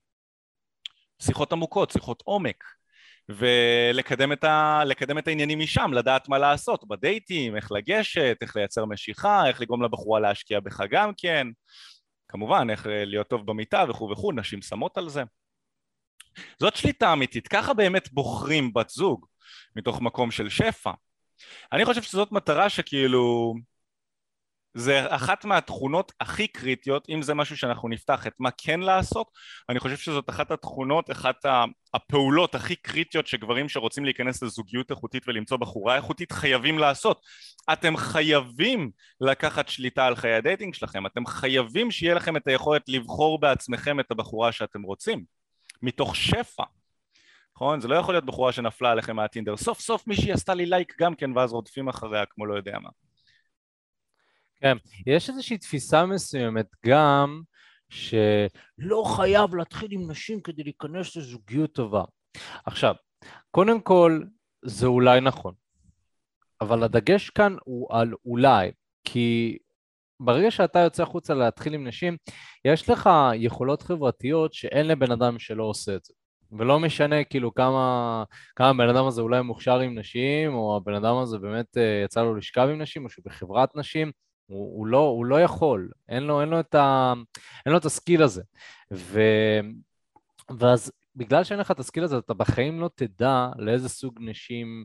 שיחות 1.22 1.54
עמוקות, 1.54 1.92
שיחות 1.92 2.22
עומק, 2.26 2.64
ולקדם 3.30 4.34
את, 4.34 4.44
ה... 4.44 4.82
את 5.20 5.28
העניינים 5.28 5.60
משם, 5.60 5.92
לדעת 5.94 6.30
מה 6.30 6.38
לעשות 6.38 6.88
בדייטים, 6.88 7.56
איך 7.56 7.72
לגשת, 7.72 8.38
איך 8.42 8.56
לייצר 8.56 8.86
משיכה, 8.86 9.48
איך 9.48 9.62
לגרום 9.62 9.84
לבחורה 9.84 10.20
להשקיע 10.20 10.60
בך 10.60 10.82
גם 10.90 11.12
כן, 11.18 11.48
כמובן 12.28 12.70
איך 12.70 12.88
להיות 12.90 13.28
טוב 13.28 13.46
במיטה 13.46 13.86
וכו' 13.90 14.10
וכו', 14.12 14.32
נשים 14.32 14.62
שמות 14.62 14.98
על 14.98 15.10
זה. 15.10 15.24
זאת 16.60 16.76
שליטה 16.76 17.14
אמיתית, 17.14 17.48
ככה 17.48 17.74
באמת 17.74 18.14
בוחרים 18.14 18.74
בת 18.74 18.90
זוג 18.90 19.26
מתוך 19.76 20.02
מקום 20.02 20.32
של 20.32 20.50
שפע. 20.50 20.92
אני 21.72 21.86
חושב 21.86 22.02
שזאת 22.02 22.32
מטרה 22.32 22.70
שכאילו 22.70 23.54
זה 24.78 25.16
אחת 25.16 25.46
מהתכונות 25.46 26.12
הכי 26.20 26.48
קריטיות, 26.48 27.08
אם 27.10 27.22
זה 27.22 27.34
משהו 27.34 27.58
שאנחנו 27.58 27.90
נפתח 27.90 28.28
את 28.28 28.34
מה 28.40 28.50
כן 28.58 28.80
לעשות, 28.80 29.28
אני 29.70 29.80
חושב 29.80 29.98
שזאת 29.98 30.30
אחת 30.30 30.52
התכונות, 30.52 31.12
אחת 31.12 31.46
הפעולות 31.94 32.56
הכי 32.56 32.76
קריטיות 32.76 33.28
שגברים 33.28 33.70
שרוצים 33.70 34.06
להיכנס 34.06 34.44
לזוגיות 34.44 34.92
איכותית 34.92 35.24
ולמצוא 35.28 35.58
בחורה 35.58 35.96
איכותית 35.96 36.32
חייבים 36.32 36.80
לעשות. 36.80 37.22
אתם 37.74 37.98
חייבים 37.98 38.92
לקחת 39.22 39.70
שליטה 39.70 40.06
על 40.06 40.16
חיי 40.16 40.34
ה 40.34 40.39
dating 40.39 40.74
שלכם, 40.74 41.06
אתם 41.06 41.26
חייבים 41.26 41.92
שיהיה 41.92 42.14
לכם 42.14 42.38
את 42.38 42.48
היכולת 42.48 42.84
לבחור 42.88 43.40
בעצמכם 43.40 44.00
את 44.00 44.12
הבחורה 44.12 44.52
שאתם 44.52 44.82
רוצים, 44.82 45.24
מתוך 45.82 46.16
שפע. 46.16 46.64
נכון? 47.56 47.82
זה 47.82 47.88
לא 47.88 47.96
יכול 47.96 48.14
להיות 48.14 48.26
בחורה 48.26 48.52
שנפלה 48.52 48.92
עליכם 48.92 49.16
מהטינדר. 49.16 49.58
סוף 49.58 49.80
סוף 49.80 50.08
מישהי 50.08 50.32
עשתה 50.32 50.54
לי 50.54 50.66
לייק 50.66 50.96
גם 51.00 51.16
כן 51.16 51.38
ואז 51.38 51.52
רודפים 51.52 51.90
אחריה 51.90 52.26
כמו 52.26 52.46
לא 52.46 52.56
יודע 52.56 52.80
מה. 52.80 53.07
כן, 54.62 54.78
יש 55.08 55.30
איזושהי 55.30 55.58
תפיסה 55.58 56.06
מסוימת 56.06 56.66
גם 56.86 57.42
שלא 57.90 59.04
חייב 59.16 59.56
להתחיל 59.56 59.92
עם 59.92 60.12
נשים 60.12 60.42
כדי 60.42 60.64
להיכנס 60.64 61.16
לזוגיות 61.16 61.74
טובה. 61.74 62.04
עכשיו, 62.66 62.96
קודם 63.52 63.82
כל, 63.82 64.24
זה 64.66 64.88
אולי 64.88 65.22
נכון, 65.22 65.54
אבל 66.62 66.84
הדגש 66.84 67.30
כאן 67.30 67.56
הוא 67.64 67.88
על 67.96 68.14
אולי, 68.26 68.72
כי 69.04 69.58
ברגע 70.20 70.52
שאתה 70.52 70.80
יוצא 70.80 71.04
החוצה 71.04 71.34
להתחיל 71.34 71.74
עם 71.74 71.88
נשים, 71.88 72.18
יש 72.66 72.90
לך 72.90 73.10
יכולות 73.36 73.82
חברתיות 73.82 74.54
שאין 74.54 74.88
לבן 74.88 75.12
אדם 75.12 75.40
שלא 75.40 75.64
עושה 75.64 75.96
את 75.96 76.06
זה. 76.06 76.14
ולא 76.52 76.80
משנה 76.80 77.24
כאילו 77.24 77.54
כמה, 77.54 78.24
כמה 78.56 78.70
הבן 78.70 78.90
אדם 78.90 79.06
הזה 79.06 79.22
אולי 79.22 79.42
מוכשר 79.42 79.80
עם 79.80 80.00
נשים, 80.00 80.54
או 80.54 80.78
הבן 80.78 80.94
אדם 80.94 81.18
הזה 81.18 81.38
באמת 81.38 81.78
אה, 81.78 82.02
יצא 82.06 82.24
לו 82.24 82.36
לשכב 82.36 82.68
עם 82.72 82.82
נשים, 82.82 83.06
או 83.06 83.10
שהוא 83.10 83.26
בחברת 83.26 83.76
נשים, 83.76 84.12
הוא, 84.48 84.78
הוא, 84.78 84.88
לא, 84.88 84.98
הוא 84.98 85.26
לא 85.26 85.42
יכול, 85.42 85.92
אין 86.10 86.24
לו, 86.24 86.42
אין 86.42 86.50
לו, 86.50 86.58
ה, 86.58 87.14
אין 87.66 87.72
לו 87.74 87.78
את 87.78 87.86
הסקיל 87.86 88.24
הזה. 88.24 88.44
ו, 88.94 89.22
ואז 90.60 90.92
בגלל 91.16 91.44
שאין 91.44 91.60
לך 91.60 91.72
את 91.72 91.80
הסקיל 91.80 92.04
הזה, 92.04 92.18
אתה 92.18 92.34
בחיים 92.34 92.80
לא 92.80 92.90
תדע 92.96 93.50
לאיזה 93.58 93.90
סוג 93.90 94.20
נשים 94.22 94.84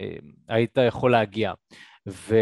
אה, 0.00 0.16
היית 0.48 0.78
יכול 0.88 1.12
להגיע. 1.12 1.52
ו, 2.08 2.36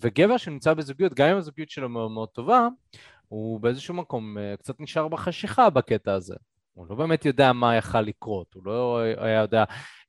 וגבר 0.00 0.36
שנמצא 0.36 0.74
בזוגיות, 0.74 1.14
גם 1.14 1.28
אם 1.28 1.36
הזוגיות 1.36 1.70
שלו 1.70 1.88
מאוד 1.88 2.10
מאוד 2.10 2.28
טובה, 2.28 2.68
הוא 3.28 3.60
באיזשהו 3.60 3.94
מקום 3.94 4.38
אה, 4.38 4.56
קצת 4.56 4.80
נשאר 4.80 5.08
בחשיכה 5.08 5.70
בקטע 5.70 6.12
הזה. 6.12 6.34
הוא 6.76 6.86
לא 6.90 6.94
באמת 6.94 7.24
יודע 7.24 7.52
מה 7.52 7.76
יכל 7.76 8.00
לקרות, 8.00 8.54
הוא 8.54 8.62
לא 8.64 9.00
היה 9.18 9.40
יודע 9.40 9.64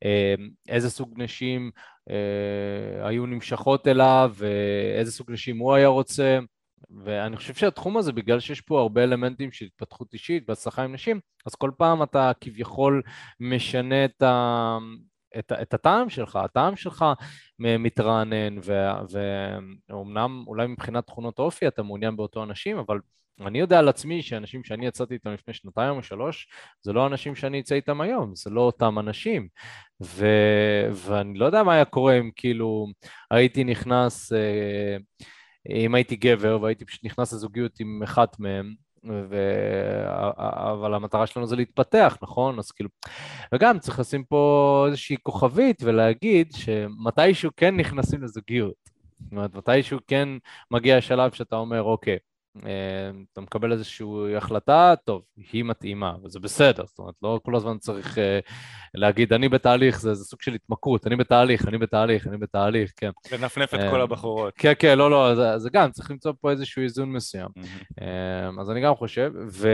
אה, 0.05 0.35
איזה 0.67 0.89
סוג 0.89 1.13
נשים 1.17 1.71
אה, 2.09 3.07
היו 3.07 3.25
נמשכות 3.25 3.87
אליו, 3.87 4.33
ואיזה 4.35 5.11
סוג 5.11 5.31
נשים 5.31 5.57
הוא 5.57 5.73
היה 5.73 5.87
רוצה, 5.87 6.39
ואני 7.03 7.37
חושב 7.37 7.53
שהתחום 7.53 7.97
הזה, 7.97 8.11
בגלל 8.11 8.39
שיש 8.39 8.61
פה 8.61 8.79
הרבה 8.79 9.03
אלמנטים 9.03 9.51
של 9.51 9.65
התפתחות 9.65 10.13
אישית 10.13 10.43
והצלחה 10.49 10.83
עם 10.83 10.93
נשים, 10.93 11.19
אז 11.45 11.55
כל 11.55 11.71
פעם 11.77 12.03
אתה 12.03 12.31
כביכול 12.41 13.01
משנה 13.39 14.05
את, 14.05 14.21
ה... 14.21 14.77
את, 15.39 15.51
את 15.61 15.73
הטעם 15.73 16.09
שלך, 16.09 16.35
הטעם 16.35 16.75
שלך 16.75 17.05
מתרענן, 17.59 18.55
ואומנם 19.89 20.43
אולי 20.47 20.67
מבחינת 20.67 21.07
תכונות 21.07 21.39
אופי 21.39 21.67
אתה 21.67 21.83
מעוניין 21.83 22.17
באותו 22.17 22.43
אנשים, 22.43 22.77
אבל 22.77 22.99
אני 23.45 23.59
יודע 23.59 23.79
על 23.79 23.89
עצמי 23.89 24.21
שאנשים 24.21 24.63
שאני 24.63 24.87
יצאתי 24.87 25.13
איתם 25.13 25.31
לפני 25.31 25.53
שנתיים 25.53 25.95
או 25.95 26.03
שלוש, 26.03 26.47
זה 26.81 26.93
לא 26.93 27.07
אנשים 27.07 27.35
שאני 27.35 27.59
אצא 27.59 27.75
איתם 27.75 28.01
היום, 28.01 28.35
זה 28.35 28.49
לא 28.49 28.61
אותם 28.61 28.99
אנשים. 28.99 29.47
ו... 30.03 30.27
ואני 30.93 31.39
לא 31.39 31.45
יודע 31.45 31.63
מה 31.63 31.73
היה 31.73 31.85
קורה 31.85 32.19
אם 32.19 32.29
כאילו 32.35 32.87
הייתי 33.31 33.63
נכנס, 33.63 34.33
אה, 34.33 34.97
אם 35.69 35.95
הייתי 35.95 36.15
גבר 36.15 36.59
והייתי 36.61 36.85
פשוט 36.85 37.05
נכנס 37.05 37.33
לזוגיות 37.33 37.79
עם 37.79 38.03
אחת 38.03 38.39
מהם, 38.39 38.73
ו... 39.29 39.35
אבל 40.73 40.93
המטרה 40.93 41.27
שלנו 41.27 41.47
זה 41.47 41.55
להתפתח, 41.55 42.17
נכון? 42.21 42.59
אז 42.59 42.71
כאילו... 42.71 42.89
וגם 43.53 43.79
צריך 43.79 43.99
לשים 43.99 44.23
פה 44.23 44.83
איזושהי 44.87 45.17
כוכבית 45.23 45.83
ולהגיד 45.83 46.53
שמתישהו 46.53 47.51
כן 47.57 47.77
נכנסים 47.77 48.23
לזוגיות. 48.23 48.97
זאת 49.19 49.31
אומרת, 49.31 49.55
מתישהו 49.55 49.99
כן 50.07 50.29
מגיע 50.71 50.97
השלב 50.97 51.31
שאתה 51.31 51.55
אומר, 51.55 51.83
אוקיי, 51.83 52.17
אתה 53.33 53.41
מקבל 53.41 53.71
איזושהי 53.71 54.35
החלטה, 54.37 54.93
טוב, 55.03 55.21
היא 55.51 55.63
מתאימה, 55.63 56.15
וזה 56.23 56.39
בסדר, 56.39 56.85
זאת 56.85 56.99
אומרת, 56.99 57.13
לא 57.21 57.39
כל 57.43 57.55
הזמן 57.55 57.77
צריך 57.77 58.17
אה, 58.17 58.39
להגיד, 58.95 59.33
אני 59.33 59.49
בתהליך, 59.49 59.99
זה, 59.99 60.13
זה 60.13 60.23
סוג 60.23 60.41
של 60.41 60.53
התמכרות, 60.53 61.07
אני 61.07 61.15
בתהליך, 61.15 61.67
אני 61.67 61.77
בתהליך, 61.77 62.27
אני 62.27 62.37
בתהליך, 62.37 62.91
כן. 62.95 63.09
לנפנף 63.31 63.73
את 63.73 63.79
כל 63.79 63.97
אה, 63.97 64.03
הבחורות. 64.03 64.53
כן, 64.57 64.73
כן, 64.79 64.97
לא, 64.97 65.11
לא, 65.11 65.35
זה, 65.35 65.57
זה 65.57 65.69
גם, 65.73 65.91
צריך 65.91 66.11
למצוא 66.11 66.33
פה 66.41 66.51
איזשהו 66.51 66.81
איזון 66.81 67.11
מסוים. 67.11 67.49
אז 68.59 68.71
אני 68.71 68.81
גם 68.81 68.95
חושב, 68.95 69.31
ו... 69.51 69.67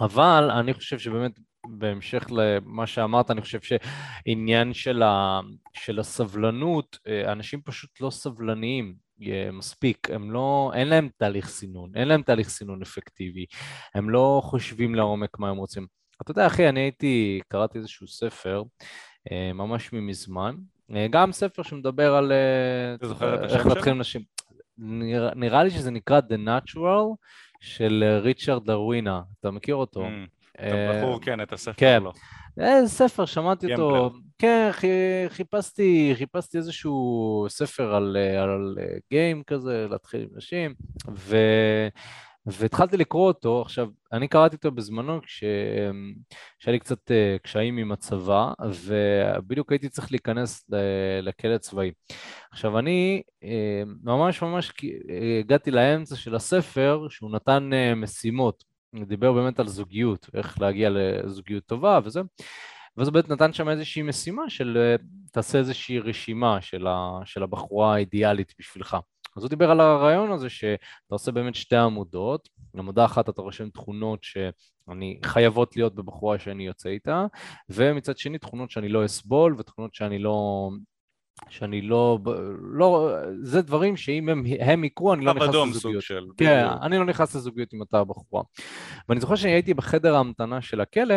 אבל 0.00 0.50
אני 0.50 0.74
חושב 0.74 0.98
שבאמת 0.98 1.32
בהמשך 1.68 2.26
למה 2.30 2.86
שאמרת, 2.86 3.30
אני 3.30 3.40
חושב 3.40 3.58
שעניין 3.60 4.74
של, 4.74 5.02
ה, 5.02 5.40
של 5.72 5.98
הסבלנות, 5.98 6.98
אנשים 7.26 7.60
פשוט 7.64 8.00
לא 8.00 8.10
סבלניים. 8.10 9.05
מספיק, 9.52 10.10
הם 10.10 10.30
לא, 10.30 10.70
אין 10.74 10.88
להם 10.88 11.08
תהליך 11.16 11.48
סינון, 11.48 11.90
אין 11.94 12.08
להם 12.08 12.22
תהליך 12.22 12.48
סינון 12.48 12.82
אפקטיבי, 12.82 13.46
הם 13.94 14.10
לא 14.10 14.40
חושבים 14.44 14.94
לעומק 14.94 15.38
מה 15.38 15.50
הם 15.50 15.56
רוצים. 15.56 15.86
אתה 16.22 16.30
יודע, 16.30 16.46
אחי, 16.46 16.68
אני 16.68 16.80
הייתי, 16.80 17.40
קראתי 17.48 17.78
איזשהו 17.78 18.06
ספר, 18.06 18.62
אה, 19.32 19.52
ממש 19.52 19.92
מזמן, 19.92 20.54
אה, 20.94 21.06
גם 21.10 21.32
ספר 21.32 21.62
שמדבר 21.62 22.14
על 22.14 22.32
אה, 22.32 22.94
איך 23.42 23.66
להתחיל 23.66 23.92
עם 23.92 23.98
נשים. 23.98 24.22
נראה, 24.78 25.30
נראה 25.34 25.64
לי 25.64 25.70
שזה 25.70 25.90
נקרא 25.90 26.20
The 26.20 26.48
Natural 26.48 27.16
של 27.60 28.18
ריצ'רד 28.22 28.66
דרווינה, 28.66 29.22
אתה 29.40 29.50
מכיר 29.50 29.74
אותו? 29.74 30.06
Mm, 30.06 30.28
אתה 30.54 30.92
בחור, 30.92 31.20
כן, 31.20 31.40
את 31.40 31.52
הספר 31.52 31.72
כן. 31.76 32.02
לא. 32.02 32.12
איזה 32.60 32.88
ספר, 32.88 33.24
שמעתי 33.24 33.72
אותו. 33.72 34.10
כן, 34.38 34.70
חיפשתי, 35.28 36.12
חיפשתי 36.14 36.58
איזשהו 36.58 37.46
ספר 37.48 37.94
על, 37.94 38.16
על 38.42 38.78
גיים 39.10 39.42
כזה, 39.46 39.86
להתחיל 39.90 40.20
עם 40.20 40.28
נשים, 40.36 40.74
ו... 41.14 41.36
והתחלתי 42.46 42.96
לקרוא 42.96 43.26
אותו, 43.26 43.62
עכשיו, 43.62 43.88
אני 44.12 44.28
קראתי 44.28 44.56
אותו 44.56 44.70
בזמנו 44.70 45.20
כשהיה 45.22 46.72
לי 46.72 46.78
קצת 46.78 47.10
אה, 47.10 47.36
קשיים 47.42 47.76
עם 47.76 47.92
הצבא, 47.92 48.52
ובדיוק 48.84 49.72
הייתי 49.72 49.88
צריך 49.88 50.10
להיכנס 50.10 50.64
לכלא 51.22 51.58
צבאי. 51.58 51.92
עכשיו, 52.52 52.78
אני 52.78 53.22
אה, 53.44 53.82
ממש 54.02 54.42
ממש 54.42 54.72
הגעתי 55.40 55.70
לאמצע 55.70 56.16
של 56.16 56.34
הספר, 56.34 57.06
שהוא 57.10 57.30
נתן 57.30 57.70
אה, 57.72 57.94
משימות. 57.94 58.64
דיבר 59.06 59.32
באמת 59.32 59.60
על 59.60 59.68
זוגיות, 59.68 60.26
איך 60.34 60.60
להגיע 60.60 60.90
לזוגיות 60.90 61.64
טובה 61.64 61.98
וזה. 62.04 62.20
ואז 62.96 63.10
באמת 63.10 63.28
נתן 63.28 63.52
שם 63.52 63.68
איזושהי 63.68 64.02
משימה 64.02 64.50
של 64.50 64.78
אה, 64.80 64.96
תעשה 65.32 65.58
איזושהי 65.58 65.98
רשימה 65.98 66.60
של, 66.60 66.86
ה, 66.86 67.18
של 67.24 67.42
הבחורה 67.42 67.94
האידיאלית 67.94 68.54
בשבילך. 68.58 68.96
אז 69.36 69.42
הוא 69.42 69.50
דיבר 69.50 69.70
על 69.70 69.80
הרעיון 69.80 70.32
הזה 70.32 70.50
שאתה 70.50 70.78
עושה 71.08 71.32
באמת 71.32 71.54
שתי 71.54 71.76
עמודות, 71.76 72.48
עמודה 72.76 73.04
אחת 73.04 73.28
אתה 73.28 73.42
רושם 73.42 73.70
תכונות 73.70 74.24
שאני 74.24 75.20
חייבות 75.24 75.76
להיות 75.76 75.94
בבחורה 75.94 76.38
שאני 76.38 76.66
יוצא 76.66 76.88
איתה, 76.88 77.26
ומצד 77.68 78.18
שני 78.18 78.38
תכונות 78.38 78.70
שאני 78.70 78.88
לא 78.88 79.04
אסבול 79.04 79.54
ותכונות 79.58 79.94
שאני 79.94 80.18
לא 80.18 80.68
שאני 81.48 81.80
לא, 81.80 82.18
לא, 82.72 83.10
זה 83.42 83.62
דברים 83.62 83.96
שאם 83.96 84.28
הם, 84.28 84.44
הם 84.60 84.84
יקרו, 84.84 85.14
אני 85.14 85.24
לא 85.24 85.34
נכנס 85.34 85.48
לזוגיות. 85.48 85.74
סוג 85.74 86.00
של... 86.00 86.26
כן, 86.36 86.66
אני 86.82 86.98
לא 86.98 87.04
נכנס 87.04 87.34
לזוגיות 87.34 87.72
עם 87.72 87.80
אותה 87.80 88.04
בחורה. 88.04 88.42
ואני 89.08 89.20
זוכר 89.20 89.34
שאני 89.34 89.52
הייתי 89.52 89.74
בחדר 89.74 90.16
ההמתנה 90.16 90.62
של 90.62 90.80
הכלא, 90.80 91.14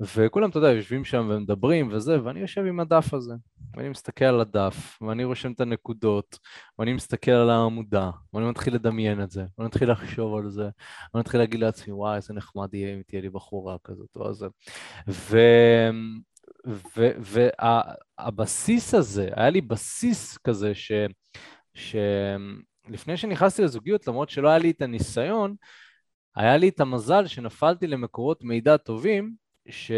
וכולם, 0.00 0.50
אתה 0.50 0.58
יודע, 0.58 0.70
יושבים 0.70 1.04
שם 1.04 1.26
ומדברים 1.30 1.88
וזה, 1.92 2.22
ואני 2.24 2.40
יושב 2.40 2.64
עם 2.66 2.80
הדף 2.80 3.14
הזה, 3.14 3.34
ואני 3.76 3.88
מסתכל 3.88 4.24
על 4.24 4.40
הדף, 4.40 4.98
ואני 5.02 5.24
רושם 5.24 5.52
את 5.52 5.60
הנקודות, 5.60 6.38
ואני 6.78 6.92
מסתכל 6.92 7.30
על 7.30 7.50
העמודה, 7.50 8.10
ואני 8.32 8.46
מתחיל 8.46 8.74
לדמיין 8.74 9.22
את 9.22 9.30
זה, 9.30 9.44
ואני 9.58 9.66
מתחיל 9.66 9.90
לחשוב 9.90 10.34
על 10.34 10.50
זה, 10.50 10.62
ואני 10.62 11.20
מתחיל 11.20 11.40
להגיד 11.40 11.60
לעצמי, 11.60 11.92
וואי, 11.92 12.16
איזה 12.16 12.34
נחמד 12.34 12.74
יהיה 12.74 12.94
אם 12.94 13.02
תהיה 13.06 13.22
לי 13.22 13.30
בחורה 13.30 13.76
כזאת 13.84 14.16
או 14.16 14.34
זה. 14.34 14.46
ו... 15.08 15.38
והבסיס 17.20 18.94
הזה, 18.94 19.28
היה 19.36 19.50
לי 19.50 19.60
בסיס 19.60 20.38
כזה 20.38 20.74
ש... 20.74 20.92
שלפני 21.74 23.16
שנכנסתי 23.16 23.62
לזוגיות, 23.62 24.06
למרות 24.06 24.30
שלא 24.30 24.48
היה 24.48 24.58
לי 24.58 24.70
את 24.70 24.82
הניסיון, 24.82 25.54
היה 26.36 26.56
לי 26.56 26.68
את 26.68 26.80
המזל 26.80 27.26
שנפלתי 27.26 27.86
למקורות 27.86 28.44
מידע 28.44 28.76
טובים, 28.76 29.34
ש, 29.68 29.92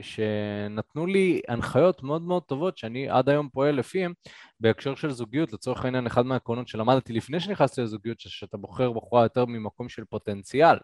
שנתנו 0.00 1.06
לי 1.06 1.40
הנחיות 1.48 2.02
מאוד 2.02 2.22
מאוד 2.22 2.42
טובות 2.42 2.78
שאני 2.78 3.08
עד 3.08 3.28
היום 3.28 3.48
פועל 3.48 3.74
לפיהם 3.74 4.12
בהקשר 4.60 4.94
של 4.94 5.10
זוגיות. 5.10 5.52
לצורך 5.52 5.84
העניין, 5.84 6.06
אחד 6.06 6.26
מהעקרונות 6.26 6.68
שלמדתי 6.68 7.12
לפני 7.12 7.40
שנכנסתי 7.40 7.80
לזוגיות, 7.80 8.20
שאתה 8.20 8.56
בוחר 8.56 8.92
בחורה 8.92 9.22
יותר 9.22 9.46
ממקום 9.46 9.88
של 9.88 10.04
פוטנציאל, 10.04 10.76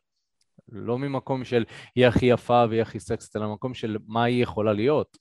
לא 0.72 0.98
ממקום 0.98 1.44
של 1.44 1.64
היא 1.94 2.06
הכי 2.06 2.26
יפה 2.26 2.64
והיא 2.68 2.82
הכי 2.82 3.00
סקסית, 3.00 3.36
אלא 3.36 3.46
ממקום 3.46 3.74
של 3.74 3.96
מה 4.06 4.24
היא 4.24 4.42
יכולה 4.42 4.72
להיות. 4.72 5.18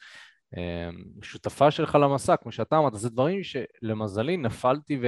אמ, 0.57 1.03
שותפה 1.21 1.71
שלך 1.71 1.95
למסע, 1.95 2.35
כמו 2.35 2.51
שאתה 2.51 2.77
אמרת, 2.77 2.93
זה 2.95 3.09
דברים 3.09 3.39
שלמזלי 3.43 4.37
נפלתי 4.37 4.99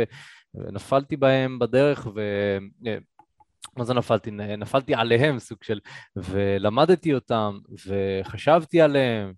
ונפלתי 0.56 1.18
בהם 1.18 1.60
בדרך 1.60 2.08
ו... 2.16 2.22
מה 3.78 3.84
זה 3.84 3.94
נפלתי? 3.94 4.32
נפלתי 4.32 4.96
עליהם 4.96 5.40
סוג 5.40 5.64
של... 5.64 5.80
ולמדתי 6.16 7.14
אותם 7.14 7.58
וחשבתי 7.88 8.82
עליהם 8.82 9.34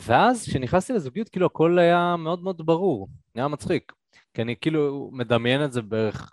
ואז 0.00 0.48
כשנכנסתי 0.48 0.92
לזוגיות 0.92 1.28
כאילו 1.28 1.46
הכל 1.46 1.78
היה 1.78 2.16
מאוד 2.18 2.42
מאוד 2.42 2.66
ברור, 2.66 3.08
היה 3.34 3.48
מצחיק 3.48 3.92
כי 4.34 4.42
אני 4.42 4.54
כאילו 4.60 5.10
מדמיין 5.12 5.64
את 5.64 5.72
זה 5.72 5.82
בערך 5.82 6.32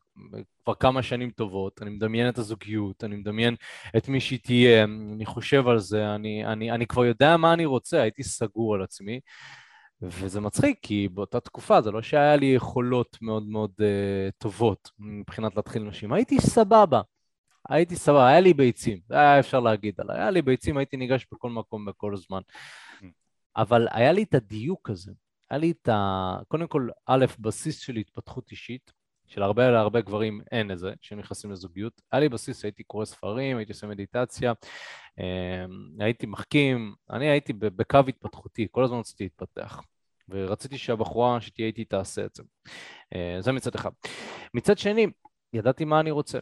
כבר 0.63 0.73
כמה 0.75 1.03
שנים 1.03 1.31
טובות, 1.31 1.81
אני 1.81 1.89
מדמיין 1.89 2.29
את 2.29 2.37
הזוגיות, 2.37 3.03
אני 3.03 3.15
מדמיין 3.15 3.55
את 3.97 4.09
מי 4.09 4.19
שהיא 4.19 4.39
תהיה, 4.43 4.83
אני 4.83 5.25
חושב 5.25 5.67
על 5.67 5.79
זה, 5.79 6.15
אני, 6.15 6.45
אני, 6.45 6.71
אני 6.71 6.87
כבר 6.87 7.05
יודע 7.05 7.37
מה 7.37 7.53
אני 7.53 7.65
רוצה, 7.65 8.01
הייתי 8.01 8.23
סגור 8.23 8.75
על 8.75 8.81
עצמי, 8.83 9.19
וזה 10.01 10.41
מצחיק, 10.41 10.79
כי 10.81 11.09
באותה 11.13 11.39
תקופה 11.39 11.81
זה 11.81 11.91
לא 11.91 12.01
שהיה 12.01 12.35
לי 12.35 12.45
יכולות 12.45 13.17
מאוד 13.21 13.47
מאוד 13.47 13.71
uh, 13.77 14.31
טובות 14.37 14.89
מבחינת 14.99 15.55
להתחיל 15.55 15.83
נשים, 15.83 16.13
הייתי 16.13 16.39
סבבה, 16.39 17.01
הייתי 17.69 17.95
סבבה, 17.95 18.27
היה 18.27 18.39
לי 18.39 18.53
ביצים, 18.53 18.99
זה 19.07 19.15
היה 19.15 19.39
אפשר 19.39 19.59
להגיד 19.59 19.95
עליי, 19.97 20.17
היה 20.17 20.31
לי 20.31 20.41
ביצים, 20.41 20.77
הייתי 20.77 20.97
ניגש 20.97 21.25
בכל 21.31 21.49
מקום 21.49 21.85
בכל 21.85 22.15
זמן, 22.15 22.41
אבל 23.57 23.87
היה 23.91 24.11
לי 24.11 24.23
את 24.23 24.33
הדיוק 24.33 24.89
הזה, 24.89 25.11
היה 25.49 25.57
לי 25.57 25.71
את 25.71 25.89
ה... 25.89 26.37
קודם 26.47 26.67
כל, 26.67 26.89
א', 27.05 27.25
בסיס 27.39 27.79
של 27.79 27.95
התפתחות 27.95 28.51
אישית, 28.51 28.91
שלהרבה 29.27 29.71
להרבה 29.71 30.01
גברים 30.01 30.41
אין 30.51 30.71
את 30.71 30.79
זה, 30.79 30.93
כשהם 31.01 31.19
נכנסים 31.19 31.51
לזוגיות. 31.51 32.01
היה 32.11 32.19
לי 32.19 32.29
בסיס, 32.29 32.63
הייתי 32.63 32.83
קורא 32.83 33.05
ספרים, 33.05 33.57
הייתי 33.57 33.71
עושה 33.71 33.87
מדיטציה, 33.87 34.53
אמ, 35.19 35.23
הייתי 35.99 36.25
מחכים, 36.25 36.95
אני 37.09 37.29
הייתי 37.29 37.53
בקו 37.53 37.99
התפתחותי, 38.07 38.67
כל 38.71 38.83
הזמן 38.83 38.99
רציתי 38.99 39.23
להתפתח. 39.23 39.81
ורציתי 40.29 40.77
שהבחורה 40.77 41.41
שתהיה 41.41 41.67
איתי 41.67 41.85
תעשה 41.85 42.25
את 42.25 42.35
זה. 42.35 42.43
אה, 43.15 43.37
זה 43.39 43.51
מצד 43.51 43.75
אחד. 43.75 43.89
מצד 44.53 44.77
שני, 44.77 45.07
ידעתי 45.53 45.85
מה 45.85 45.99
אני 45.99 46.11
רוצה. 46.11 46.39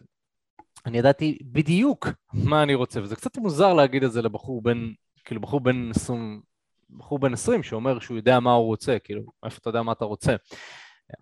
אני 0.85 0.97
ידעתי 0.97 1.37
בדיוק 1.41 2.07
מה 2.33 2.63
אני 2.63 2.73
רוצה, 2.73 3.01
וזה 3.01 3.15
קצת 3.15 3.37
מוזר 3.37 3.73
להגיד 3.73 4.03
את 4.03 4.11
זה 4.11 4.21
לבחור 4.21 4.61
בן, 4.61 4.91
כאילו 5.25 5.41
בחור 5.41 5.59
בן 5.59 5.91
20, 5.91 6.41
בחור 6.89 7.19
בן 7.19 7.33
20 7.33 7.63
שאומר 7.63 7.99
שהוא 7.99 8.17
יודע 8.17 8.39
מה 8.39 8.53
הוא 8.53 8.65
רוצה, 8.65 8.97
כאילו, 9.03 9.23
איפה 9.45 9.57
אתה 9.61 9.69
יודע 9.69 9.81
מה 9.81 9.91
אתה 9.91 10.05
רוצה. 10.05 10.35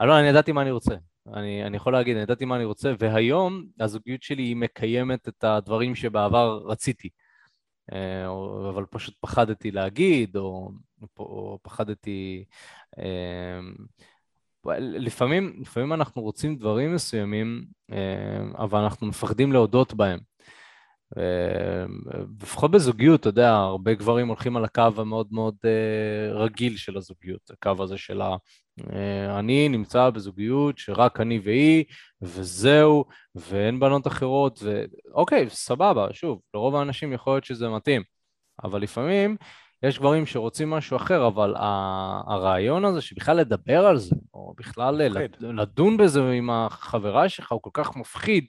אלון, 0.02 0.16
אני 0.18 0.28
ידעתי 0.28 0.52
מה 0.52 0.62
אני 0.62 0.72
רוצה. 0.72 0.96
אני, 1.28 1.64
אני 1.64 1.78
יכול 1.78 1.94
להגיד, 1.94 2.16
אני 2.16 2.24
ידעתי 2.24 2.46
מה 2.46 2.56
אני 2.56 2.66
רוצה, 2.66 2.94
והיום 3.00 3.66
הזוגיות 3.80 4.24
שלי 4.24 4.44
היא 4.44 4.56
מקיימת 4.56 5.28
את 5.28 5.44
הדברים 5.44 5.96
שבעבר 5.96 6.62
רציתי. 6.66 7.10
אה, 7.94 8.28
אבל 8.70 8.86
פשוט 8.86 9.16
פחדתי 9.20 9.72
להגיד, 9.72 10.38
או, 10.38 10.72
או 11.20 11.60
פחדתי... 11.62 12.46
אה, 12.98 13.60
לפעמים, 14.80 15.54
לפעמים 15.62 15.94
אנחנו 15.94 16.22
רוצים 16.22 16.56
דברים 16.56 16.96
מסוימים, 16.96 17.66
אה, 17.92 18.42
אבל 18.58 18.80
אנחנו 18.80 19.08
מפחדים 19.08 19.52
להודות 19.52 19.94
בהם. 19.94 20.20
לפחות 22.42 22.72
בזוגיות, 22.72 23.20
אתה 23.20 23.30
יודע, 23.30 23.52
הרבה 23.52 23.94
גברים 23.94 24.28
הולכים 24.28 24.58
על 24.58 24.66
הקו 24.66 24.88
המאוד 24.98 25.28
מאוד 25.32 25.56
רגיל 26.34 26.78
של 26.78 26.98
הזוגיות, 26.98 27.52
הקו 27.52 27.84
הזה 27.84 27.98
של 27.98 28.22
ה... 28.22 28.36
אה, 28.94 29.40
אני 29.40 29.70
נמצא 29.70 30.10
בזוגיות 30.10 30.78
שרק 30.78 31.20
אני 31.22 31.40
והיא, 31.44 31.84
וזהו, 32.22 33.06
ואין 33.36 33.80
בנות 33.80 34.08
אחרות, 34.08 34.64
ואוקיי, 34.64 35.50
סבבה, 35.50 36.08
שוב, 36.14 36.42
לרוב 36.54 36.76
האנשים 36.76 37.14
יכול 37.14 37.34
להיות 37.34 37.46
שזה 37.46 37.70
מתאים, 37.70 38.04
אבל 38.64 38.82
לפעמים 38.82 39.38
יש 39.84 40.00
גברים 40.00 40.26
שרוצים 40.26 40.70
משהו 40.70 40.98
אחר, 40.98 41.28
אבל 41.28 41.56
הרעיון 42.28 42.86
הזה 42.86 43.02
שבכלל 43.02 43.38
לדבר 43.38 43.86
על 43.86 43.98
זה, 43.98 44.16
או 44.34 44.54
בכלל. 44.58 45.02
לדון 45.40 45.98
בזה 45.98 46.32
עם 46.32 46.50
החברה 46.50 47.30
שלך, 47.30 47.52
הוא 47.52 47.62
כל 47.62 47.70
כך 47.74 47.96
מפחיד, 47.96 48.46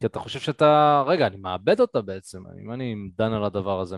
כי 0.00 0.06
אתה 0.06 0.18
חושב 0.18 0.40
שאתה, 0.40 1.02
רגע, 1.06 1.26
אני 1.26 1.36
מאבד 1.36 1.80
אותה 1.80 2.02
בעצם, 2.02 2.38
אם 2.62 2.72
אני 2.72 2.94
דן 3.16 3.32
על 3.32 3.44
הדבר 3.44 3.80
הזה. 3.80 3.96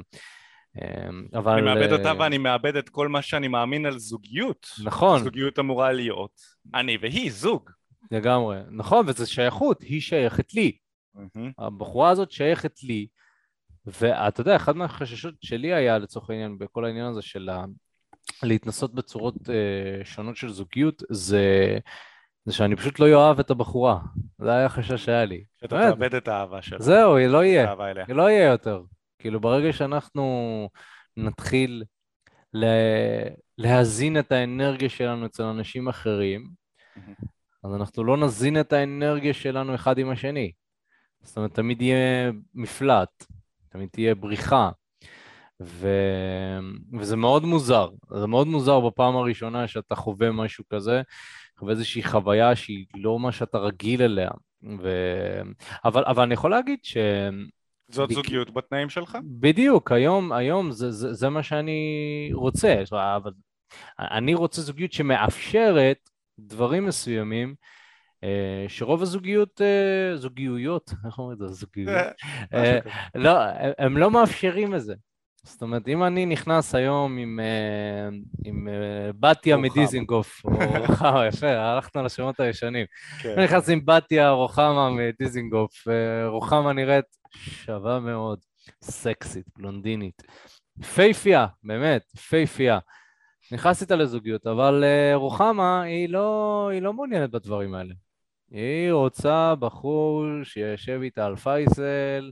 אמ, 0.77 1.27
אבל... 1.35 1.53
אני 1.53 1.63
מאבד 1.63 1.93
אותה 1.93 2.09
אה, 2.09 2.19
ואני 2.19 2.39
מאבד 2.39 2.77
את 2.77 2.89
כל 2.89 3.09
מה 3.09 3.23
שאני 3.23 3.49
מאמין 3.49 3.87
על 3.87 3.99
זוגיות. 3.99 4.67
נכון. 4.85 5.25
זוגיות 5.25 5.59
אמורה 5.59 5.93
להיות 5.93 6.41
אני 6.75 6.99
והיא, 7.01 7.31
זוג. 7.33 7.71
לגמרי. 8.11 8.59
נכון, 8.71 9.07
וזה 9.09 9.27
שייכות, 9.27 9.83
היא 9.83 10.01
שייכת 10.01 10.55
לי. 10.55 10.77
הבחורה 11.59 12.11
הזאת 12.11 12.31
שייכת 12.31 12.83
לי, 12.83 13.07
ואתה 14.01 14.41
יודע, 14.41 14.57
אחד 14.57 14.77
מהחששות 14.77 15.35
שלי 15.41 15.75
היה 15.75 15.99
לצורך 15.99 16.31
העניין 16.31 16.59
בכל 16.59 16.85
העניין 16.85 17.07
הזה 17.07 17.23
של 17.23 17.49
ה... 17.49 17.65
להתנסות 18.43 18.95
בצורות 18.95 19.35
uh, 19.35 20.05
שונות 20.05 20.37
של 20.37 20.49
זוגיות, 20.49 21.03
זה... 21.11 21.79
זה 22.45 22.55
שאני 22.55 22.77
פשוט 22.77 22.99
לא 23.01 23.07
אוהב 23.15 23.41
את 23.41 23.51
הבחורה. 23.51 23.99
זה 24.39 24.51
היה 24.51 24.67
החשש 24.67 25.05
שהיה 25.05 25.25
לי. 25.25 25.45
שאתה 25.61 25.77
תאבד 25.77 26.15
את 26.15 26.29
האהבה 26.29 26.63
שלה. 26.63 26.79
זהו, 26.81 27.17
היא 27.17 27.27
לא 27.27 27.45
יהיה. 27.45 27.75
היא 28.07 28.15
לא 28.15 28.31
יהיה 28.31 28.51
יותר. 28.51 28.83
כאילו 29.19 29.41
ברגע 29.41 29.73
שאנחנו 29.73 30.69
נתחיל 31.17 31.85
להזין 33.59 34.19
את 34.19 34.33
האנרגיה 34.33 34.89
שלנו 34.89 35.27
אצל 35.27 35.43
אנשים 35.43 35.89
אחרים, 35.89 36.49
אז 37.65 37.75
אנחנו 37.75 38.05
לא 38.05 38.17
נזין 38.17 38.61
את 38.61 38.73
האנרגיה 38.73 39.35
שלנו 39.35 39.75
אחד 39.75 39.99
עם 39.99 40.11
השני. 40.11 40.53
זאת 41.23 41.37
אומרת, 41.37 41.55
תמיד 41.55 41.83
יהיה 41.83 42.33
מפלט, 42.55 43.27
תמיד 43.79 43.89
תהיה 43.93 44.15
בריחה. 44.15 44.71
ו... 45.63 45.89
וזה 46.99 47.17
מאוד 47.17 47.45
מוזר, 47.45 47.89
זה 48.21 48.27
מאוד 48.27 48.47
מוזר 48.47 48.81
בפעם 48.81 49.17
הראשונה 49.17 49.69
שאתה 49.69 49.95
חווה 49.95 50.33
משהו 50.33 50.65
כזה, 50.73 51.03
חווה 51.59 51.73
איזושהי 51.73 52.03
חוויה 52.03 52.57
שהיא 52.57 52.87
לא 52.95 53.19
מה 53.19 53.33
שאתה 53.33 53.59
רגיל 53.59 54.03
אליה. 54.03 54.31
ו... 54.83 54.91
אבל, 55.85 56.05
אבל 56.05 56.23
אני 56.23 56.35
יכול 56.35 56.51
להגיד 56.51 56.79
ש... 56.83 56.97
זאת 57.91 58.11
זוגיות 58.13 58.51
בתנאים 58.55 58.89
שלך? 58.89 59.19
בדיוק, 59.25 59.93
היום, 59.93 60.33
היום 60.33 60.73
זה, 60.73 60.91
זה, 60.91 61.15
זה 61.15 61.29
מה 61.29 61.43
שאני 61.43 62.31
רוצה, 62.33 62.83
אבל 63.17 63.33
אני 63.99 64.35
רוצה 64.35 64.63
זוגיות 64.63 64.93
שמאפשרת 64.93 66.11
דברים 66.39 66.87
מסוימים 66.87 67.55
שרוב 68.69 69.03
הזוגיות, 69.03 69.61
אה, 69.61 70.17
זוגיויות, 70.17 70.91
איך 71.07 71.19
אומרים 71.19 71.33
את 71.33 71.39
זה? 71.39 71.55
זוגיות? 71.55 71.97
אה, 72.55 72.79
לא, 73.15 73.39
הם 73.79 73.97
לא 73.97 74.11
מאפשרים 74.11 74.75
את 74.75 74.83
זה. 74.83 74.95
זאת 75.43 75.63
אומרת, 75.63 75.89
אם 75.89 76.05
אני 76.05 76.27
נכנס 76.27 76.75
היום 76.75 77.19
עם, 77.19 77.41
עם 78.45 78.69
בתיה 79.21 79.57
מדיזינגוף, 79.57 80.45
או 80.45 80.51
רוחמה, 80.87 81.27
יפה, 81.27 81.51
הלכנו 81.51 82.03
לשמות 82.03 82.41
הישנים. 82.41 82.87
כן. 83.23 83.33
אני 83.37 83.45
נכנס 83.45 83.69
עם 83.69 83.81
בתיה 83.85 84.31
רוחמה 84.31 84.91
מדיזינגוף, 84.91 85.73
רוחמה 86.27 86.73
נראית 86.73 87.05
שווה 87.35 88.01
מאוד, 88.01 88.39
סקסית, 88.83 89.47
בלונדינית. 89.57 90.23
פייפייה, 90.95 91.47
באמת, 91.63 92.03
פייפייה. 92.29 92.79
נכנס 93.53 93.83
איתה 93.83 93.97
לזוגיות, 93.97 94.47
אבל 94.47 94.85
רוחמה 95.15 95.83
היא 95.83 96.09
לא, 96.09 96.69
היא 96.73 96.83
לא 96.83 96.93
מעוניינת 96.93 97.31
בדברים 97.31 97.75
האלה. 97.75 97.95
היא 98.51 98.93
רוצה 98.93 99.55
בחור 99.55 100.25
שישב 100.45 101.01
איתה 101.03 101.27
על 101.27 101.37
פייסל, 101.37 102.31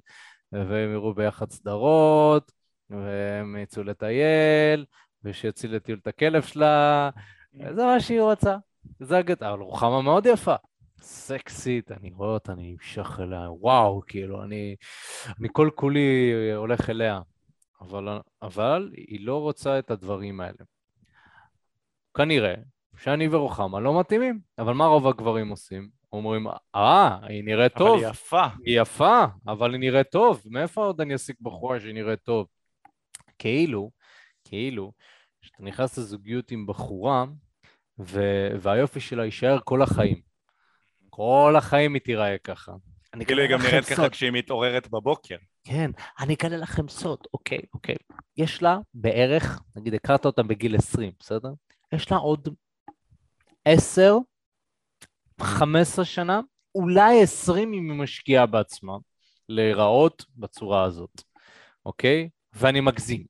והם 0.53 0.93
יראו 0.93 1.15
ביחד 1.15 1.51
סדרות, 1.51 2.53
והם 2.91 3.57
יצאו 3.57 3.83
לטייל, 3.83 4.85
ושיציל 5.25 5.75
לטיול 5.75 5.99
את 6.03 6.07
הכלב 6.07 6.43
שלה, 6.43 7.11
זה 7.53 7.85
מה 7.85 8.01
שהיא 8.01 8.21
רוצה. 8.21 8.57
זה 9.01 9.19
הגט... 9.19 9.43
אבל 9.43 9.61
רוחמה 9.61 10.03
מאוד 10.03 10.27
יפה. 10.27 10.55
סקסית, 11.01 11.93
אני 11.93 12.11
רואה 12.11 12.29
אותה, 12.29 12.53
אני 12.53 12.73
אמשך 12.73 13.21
אליה, 13.21 13.51
וואו, 13.51 14.03
כאילו, 14.07 14.43
אני, 14.43 14.77
אני 15.41 15.49
כל 15.53 15.71
כולי 15.75 16.33
הולך 16.55 16.91
אליה. 16.91 17.21
אבל, 17.81 18.19
אבל 18.43 18.91
היא 18.97 19.27
לא 19.27 19.41
רוצה 19.41 19.79
את 19.79 19.91
הדברים 19.91 20.41
האלה. 20.41 20.65
כנראה 22.17 22.55
שאני 22.97 23.29
ורוחמה 23.29 23.81
לא 23.81 24.01
מתאימים, 24.01 24.41
אבל 24.59 24.73
מה 24.73 24.87
רוב 24.87 25.07
הגברים 25.07 25.49
עושים? 25.49 25.96
אומרים, 26.17 26.47
אה, 26.75 27.19
היא 27.23 27.45
נראית 27.45 27.75
טוב. 27.75 27.97
אבל 27.97 28.05
היא 28.05 28.11
יפה. 28.11 28.47
היא 28.65 28.81
יפה, 28.81 29.25
אבל 29.47 29.73
היא 29.73 29.81
נראית 29.81 30.11
טוב. 30.11 30.43
מאיפה 30.47 30.85
עוד 30.85 31.01
אני 31.01 31.15
אשיג 31.15 31.37
בחורה 31.41 31.81
שהיא 31.81 31.95
נראית 31.95 32.23
טוב? 32.23 32.47
כאילו, 33.39 33.91
כאילו, 34.45 34.93
כשאתה 35.43 35.63
נכנס 35.63 35.99
לזוגיות 35.99 36.51
עם 36.51 36.67
בחורה, 36.67 37.25
והיופי 38.61 39.01
שלה 39.01 39.25
יישאר 39.25 39.59
כל 39.65 39.83
החיים. 39.83 40.21
כל 41.11 41.55
החיים 41.59 41.95
היא 41.95 42.03
תיראה 42.03 42.39
ככה. 42.39 42.73
כאילו 43.27 43.43
היא 43.43 43.51
גם 43.51 43.63
נראית 43.63 43.85
ככה 43.85 44.09
כשהיא 44.09 44.31
מתעוררת 44.31 44.89
בבוקר. 44.89 45.37
כן, 45.65 45.91
אני 46.21 46.35
אגלה 46.35 46.57
לכם 46.57 46.89
סוד, 46.89 47.19
אוקיי, 47.35 47.59
אוקיי. 47.75 47.95
יש 48.37 48.63
לה 48.63 48.79
בערך, 48.95 49.61
נגיד 49.77 49.95
הכרת 49.95 50.25
אותה 50.25 50.43
בגיל 50.43 50.77
20, 50.77 51.13
בסדר? 51.19 51.49
יש 51.93 52.11
לה 52.11 52.17
עוד 52.17 52.49
10, 53.65 54.19
15 55.41 56.05
שנה, 56.05 56.41
אולי 56.75 57.23
20 57.23 57.73
אם 57.73 57.91
היא 57.91 57.99
משקיעה 58.01 58.47
בעצמה, 58.47 58.97
להיראות 59.49 60.25
בצורה 60.37 60.85
הזאת, 60.85 61.23
אוקיי? 61.87 62.29
ואני 62.53 62.81
מגזים, 62.81 63.25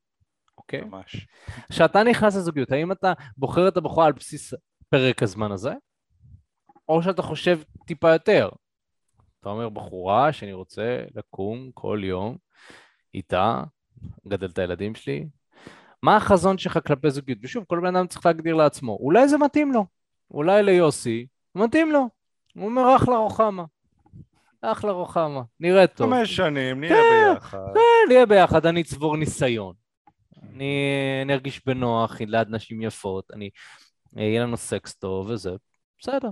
אוקיי? 0.57 0.81
ממש. 0.81 1.27
כשאתה 1.69 2.03
נכנס 2.03 2.35
לזוגיות, 2.35 2.71
האם 2.71 2.91
אתה 2.91 3.13
בוחר 3.37 3.67
את 3.67 3.77
הבחורה 3.77 4.05
על 4.05 4.11
בסיס 4.11 4.53
פרק 4.89 5.23
הזמן 5.23 5.51
הזה, 5.51 5.73
או 6.89 7.03
שאתה 7.03 7.21
חושב 7.21 7.59
טיפה 7.85 8.13
יותר? 8.13 8.49
אתה 9.39 9.49
אומר, 9.49 9.69
בחורה 9.69 10.33
שאני 10.33 10.53
רוצה 10.53 11.03
לקום 11.15 11.71
כל 11.73 12.01
יום 12.03 12.37
איתה, 13.13 13.63
לגדל 14.25 14.47
את 14.47 14.59
הילדים 14.59 14.95
שלי, 14.95 15.27
מה 16.03 16.15
החזון 16.15 16.57
שלך 16.57 16.79
כלפי 16.87 17.11
זוגיות? 17.11 17.39
ושוב, 17.43 17.65
כל 17.67 17.79
בן 17.79 17.95
אדם 17.95 18.07
צריך 18.07 18.25
להגדיר 18.25 18.55
לעצמו. 18.55 18.97
אולי 18.99 19.27
זה 19.27 19.37
מתאים 19.37 19.71
לו, 19.71 19.85
אולי 20.31 20.63
ליוסי, 20.63 21.27
מתאים 21.57 21.91
לו. 21.91 22.09
הוא 22.55 22.65
אומר, 22.65 22.95
אחלה 22.95 23.17
רוחמה. 23.17 23.63
אחלה 24.61 24.91
רוחמה, 24.91 25.41
נראה 25.59 25.87
טוב. 25.87 26.13
חמש 26.13 26.35
שנים, 26.35 26.79
נהיה 26.79 26.93
כן, 26.93 27.33
ביחד. 27.33 27.73
כן, 27.73 28.13
נהיה 28.13 28.25
ביחד, 28.25 28.65
אני 28.65 28.81
אצבור 28.81 29.17
ניסיון. 29.17 29.73
אני, 30.43 31.21
אני 31.23 31.33
ארגיש 31.33 31.65
בנוח 31.65 32.21
ליד 32.21 32.47
נשים 32.49 32.81
יפות, 32.81 33.31
אני, 33.33 33.49
יהיה 34.15 34.43
לנו 34.43 34.57
סקס 34.57 34.93
טוב 34.93 35.29
וזה, 35.29 35.51
בסדר. 35.99 36.29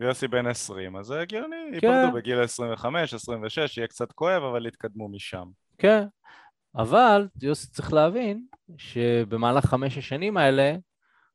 יוסי 0.00 0.28
בן 0.28 0.46
20, 0.46 0.96
אז 0.96 1.06
זה 1.06 1.20
הגיוני, 1.20 1.56
כן. 1.80 1.86
ייפרדו 1.86 2.12
בגיל 2.16 2.40
25, 2.40 3.14
26, 3.14 3.78
יהיה 3.78 3.86
קצת 3.86 4.12
כואב, 4.12 4.42
אבל 4.42 4.66
יתקדמו 4.66 5.08
משם. 5.08 5.46
כן, 5.78 6.04
אבל 6.76 7.28
יוסי 7.42 7.70
צריך 7.70 7.92
להבין 7.92 8.46
שבמהלך 8.78 9.64
חמש 9.64 9.98
השנים 9.98 10.36
האלה 10.36 10.74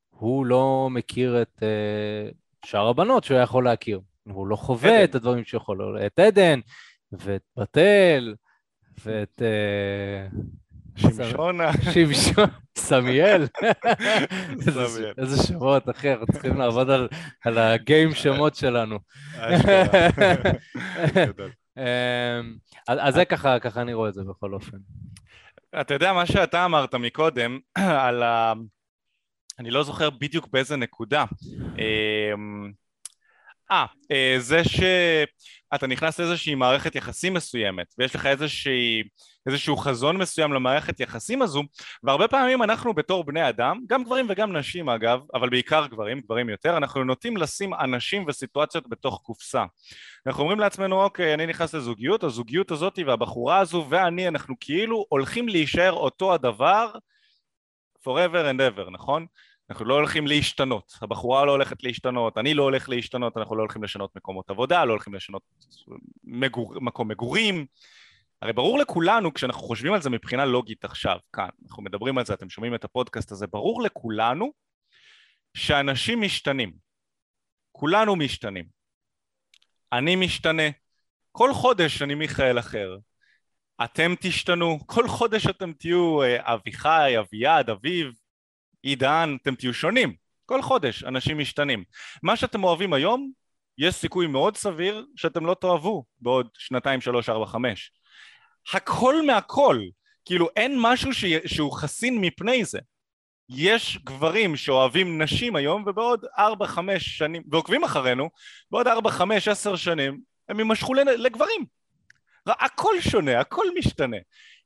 הוא 0.10 0.46
לא 0.46 0.88
מכיר 0.92 1.42
את 1.42 1.60
uh, 1.60 2.36
שאר 2.66 2.88
הבנות 2.88 3.24
שהוא 3.24 3.36
היה 3.36 3.44
יכול 3.44 3.64
להכיר. 3.64 4.00
הוא 4.24 4.48
לא 4.48 4.56
חווה 4.56 4.96
עדן. 4.96 5.04
את 5.04 5.16
הדברים 5.16 5.44
שהוא 5.44 5.62
יכול, 5.62 5.98
את 6.06 6.20
עדן, 6.20 6.60
ואת 7.12 7.42
בתל, 7.58 8.36
ואת 9.06 9.42
uh, 9.42 11.02
שמשונה, 11.02 11.72
שמשון, 11.94 12.46
סמיאל. 12.78 13.48
איזה- 15.18 15.44
שמות, 15.48 15.90
אחי, 15.90 16.12
אנחנו 16.12 16.26
צריכים 16.34 16.58
לעבוד 16.58 16.90
על, 16.90 17.58
הגיים 17.58 18.14
שמות 18.14 18.56
שלנו. 18.56 19.00
אמ, 21.78 21.84
אז 22.88 23.14
זה 23.14 23.26
ככה, 23.26 23.60
ככה 23.60 23.82
אני 23.82 23.94
רואה 23.94 24.10
את 24.10 24.14
זה 24.14 24.22
בכל 24.24 24.54
אופן. 24.54 24.78
אתה 25.82 25.94
יודע, 25.94 26.14
מה 26.14 26.26
שאתה 26.26 26.66
אמרת 26.66 26.96
מקודם, 26.96 27.60
על 28.06 28.24
ה... 28.24 28.54
אני 29.60 29.72
לא 29.72 29.84
זוכר 29.84 30.10
בדיוק 30.10 30.48
באיזה 30.48 30.76
נקודה. 30.76 31.26
אמ, 31.78 32.72
אה, 33.72 33.86
אה, 34.12 34.36
זה 34.40 34.62
שאתה 34.64 35.88
נכנס 35.88 36.20
לאיזושהי 36.20 36.56
מערכת 36.56 36.96
יחסים 36.96 37.34
מסוימת, 37.34 37.88
ויש 37.98 38.16
לך 38.16 38.26
איזושהי, 38.26 39.04
איזשהו 39.48 39.78
חזון 39.78 40.18
מסוים 40.18 40.54
למערכת 40.54 41.00
יחסים 41.00 41.42
הזו, 41.42 41.64
והרבה 42.04 42.28
פעמים 42.28 42.64
אנחנו 42.64 42.94
בתור 42.94 43.24
בני 43.24 43.50
אדם, 43.50 43.80
גם 43.88 44.04
גברים 44.04 44.26
וגם 44.30 44.58
נשים 44.58 44.90
אגב, 44.90 45.20
אבל 45.34 45.50
בעיקר 45.50 45.88
גברים, 45.88 46.20
גברים 46.20 46.50
יותר, 46.50 46.78
אנחנו 46.78 47.04
נוטים 47.04 47.38
לשים 47.38 47.74
אנשים 47.74 48.26
וסיטואציות 48.28 48.90
בתוך 48.90 49.22
קופסה. 49.24 49.66
אנחנו 50.28 50.42
אומרים 50.42 50.60
לעצמנו, 50.60 51.04
אוקיי, 51.04 51.34
אני 51.34 51.46
נכנס 51.46 51.74
לזוגיות, 51.74 52.24
הזוגיות 52.24 52.72
הזאת 52.72 53.00
והבחורה 53.06 53.60
הזו 53.60 53.86
ואני, 53.90 54.28
אנחנו 54.28 54.56
כאילו 54.60 55.06
הולכים 55.10 55.48
להישאר 55.48 55.92
אותו 55.92 56.34
הדבר 56.34 56.92
forever 58.04 58.44
and 58.52 58.60
ever, 58.60 58.90
נכון? 58.92 59.26
אנחנו 59.70 59.86
לא 59.86 59.94
הולכים 59.94 60.28
להשתנות, 60.28 60.94
הבחורה 61.02 61.46
לא 61.46 61.52
הולכת 61.52 61.84
להשתנות, 61.84 62.38
אני 62.38 62.54
לא 62.54 62.64
הולך 62.64 62.90
להשתנות, 62.90 63.38
אנחנו 63.38 63.56
לא 63.56 63.62
הולכים 63.62 63.84
לשנות 63.84 64.16
מקומות 64.16 64.50
עבודה, 64.50 64.86
לא 64.86 64.92
הולכים 64.92 65.14
לשנות 65.14 65.42
מגור, 66.24 66.82
מקום 66.82 67.08
מגורים. 67.08 67.66
הרי 68.42 68.54
ברור 68.54 68.80
לכולנו, 68.80 69.34
כשאנחנו 69.34 69.62
חושבים 69.62 69.94
על 69.94 70.02
זה 70.02 70.10
מבחינה 70.10 70.46
לוגית 70.46 70.86
עכשיו, 70.86 71.18
כאן, 71.34 71.50
אנחנו 71.68 71.84
מדברים 71.84 72.18
על 72.18 72.26
זה, 72.26 72.34
אתם 72.34 72.50
שומעים 72.50 72.76
את 72.76 72.84
הפודקאסט 72.84 73.32
הזה, 73.32 73.48
ברור 73.48 73.84
לכולנו 73.84 74.52
שאנשים 75.54 76.22
משתנים. 76.22 76.74
כולנו 77.72 78.16
משתנים. 78.16 78.66
אני 79.94 80.16
משתנה. 80.16 80.64
כל 81.32 81.54
חודש 81.54 82.02
אני 82.02 82.16
מיכאל 82.16 82.60
אחר. 82.60 82.98
אתם 83.84 84.14
תשתנו, 84.20 84.80
כל 84.86 85.08
חודש 85.08 85.48
אתם 85.48 85.74
תהיו 85.74 86.22
אה, 86.22 86.54
אביחי, 86.54 87.20
אביעד, 87.20 87.70
אביב, 87.70 88.12
עידן, 88.82 89.38
אתם 89.42 89.56
תהיו 89.56 89.74
שונים. 89.74 90.14
כל 90.46 90.62
חודש 90.62 91.04
אנשים 91.04 91.38
משתנים. 91.38 91.84
מה 92.24 92.36
שאתם 92.36 92.64
אוהבים 92.64 92.94
היום, 92.94 93.32
יש 93.78 93.96
סיכוי 93.96 94.28
מאוד 94.28 94.58
סביר 94.58 95.06
שאתם 95.16 95.46
לא 95.46 95.54
תאהבו 95.54 96.06
בעוד 96.20 96.48
שנתיים, 96.58 97.02
שלוש, 97.02 97.30
ארבע, 97.30 97.46
חמש. 97.46 97.92
הכל 98.74 99.26
מהכל. 99.26 99.80
כאילו 100.26 100.48
אין 100.56 100.76
משהו 100.80 101.14
ש... 101.14 101.26
שהוא 101.46 101.72
חסין 101.72 102.22
מפני 102.22 102.66
זה. 102.66 102.80
יש 103.50 103.98
גברים 104.04 104.56
שאוהבים 104.56 105.22
נשים 105.22 105.56
היום 105.56 105.84
ובעוד 105.88 106.26
ארבע, 106.38 106.68
חמש 106.68 107.18
שנים, 107.18 107.44
ועוקבים 107.52 107.84
אחרינו, 107.84 108.30
בעוד 108.72 108.88
ארבע, 108.88 109.12
חמש, 109.12 109.48
עשר 109.48 109.76
שנים, 109.76 110.22
הם 110.50 110.60
יימשכו 110.60 110.94
לגברים. 110.94 111.66
הכל 112.46 112.94
שונה, 113.02 113.40
הכל 113.40 113.66
משתנה. 113.78 114.18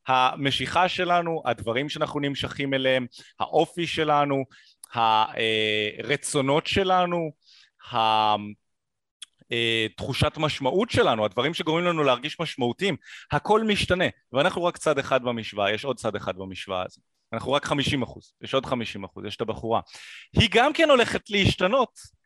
המשיכה 0.08 0.90
שלנו, 0.90 1.42
הדברים 1.46 1.90
שאנחנו 1.90 2.20
נמשכים 2.20 2.74
אליהם, 2.74 3.06
האופי 3.40 3.88
שלנו, 3.88 4.44
הרצונות 4.94 6.68
שלנו, 6.68 7.32
תחושת 9.98 10.38
משמעות 10.38 10.90
שלנו, 10.92 11.26
הדברים 11.26 11.54
שגורמים 11.54 11.86
לנו 11.86 12.04
להרגיש 12.04 12.40
משמעותיים, 12.40 12.96
הכל 13.32 13.64
משתנה, 13.64 14.06
ואנחנו 14.34 14.64
רק 14.64 14.78
צד 14.78 15.00
אחד 15.00 15.24
במשוואה, 15.24 15.72
יש 15.72 15.86
עוד 15.86 15.98
צד 15.98 16.16
אחד 16.16 16.38
במשוואה 16.38 16.84
הזו. 16.86 17.02
אנחנו 17.34 17.52
רק 17.52 17.66
50 17.66 18.04
אחוז, 18.04 18.34
יש 18.42 18.54
עוד 18.54 18.66
50 18.66 19.04
אחוז, 19.04 19.26
יש 19.26 19.36
את 19.36 19.42
הבחורה. 19.42 19.82
היא 20.34 20.50
גם 20.52 20.74
כן 20.74 20.90
הולכת 20.90 21.30
להשתנות 21.30 22.23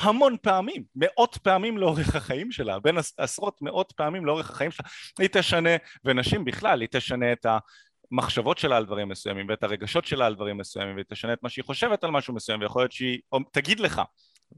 המון 0.00 0.36
פעמים, 0.42 0.84
מאות 0.96 1.38
פעמים 1.42 1.78
לאורך 1.78 2.16
החיים 2.16 2.52
שלה, 2.52 2.78
בין 2.78 2.96
עשרות 3.18 3.62
מאות 3.62 3.92
פעמים 3.96 4.26
לאורך 4.26 4.50
החיים 4.50 4.70
שלה, 4.70 4.86
היא 5.18 5.28
תשנה, 5.32 5.70
ונשים 6.04 6.44
בכלל, 6.44 6.80
היא 6.80 6.88
תשנה 6.90 7.32
את 7.32 7.46
המחשבות 8.12 8.58
שלה 8.58 8.76
על 8.76 8.86
דברים 8.86 9.08
מסוימים, 9.08 9.46
ואת 9.48 9.62
הרגשות 9.62 10.04
שלה 10.04 10.26
על 10.26 10.34
דברים 10.34 10.58
מסוימים, 10.58 10.94
והיא 10.94 11.04
תשנה 11.08 11.32
את 11.32 11.42
מה 11.42 11.48
שהיא 11.48 11.64
חושבת 11.64 12.04
על 12.04 12.10
משהו 12.10 12.34
מסוים, 12.34 12.60
ויכול 12.60 12.82
להיות 12.82 12.92
שהיא 12.92 13.18
תגיד 13.52 13.80
לך, 13.80 14.02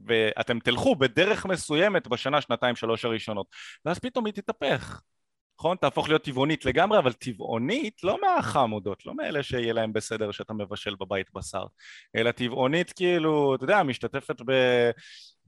ואתם 0.05 0.59
תלכו 0.59 0.95
בדרך 0.95 1.45
מסוימת 1.45 2.07
בשנה, 2.07 2.41
שנתיים, 2.41 2.75
שלוש 2.75 3.05
הראשונות, 3.05 3.47
ואז 3.85 3.99
פתאום 3.99 4.25
היא 4.25 4.33
תתהפך. 4.33 5.01
נכון? 5.59 5.77
תהפוך 5.77 6.09
להיות 6.09 6.23
טבעונית 6.23 6.65
לגמרי, 6.65 6.99
אבל 6.99 7.13
טבעונית 7.13 8.03
לא 8.03 8.17
מהחמודות, 8.21 9.05
לא 9.05 9.15
מאלה 9.15 9.43
שיהיה 9.43 9.73
להם 9.73 9.93
בסדר 9.93 10.31
שאתה 10.31 10.53
מבשל 10.53 10.95
בבית 10.99 11.27
בשר, 11.33 11.63
אלא 12.15 12.31
טבעונית 12.31 12.91
כאילו, 12.91 13.55
אתה 13.55 13.63
יודע, 13.63 13.83
משתתפת 13.83 14.41
ב... 14.45 14.51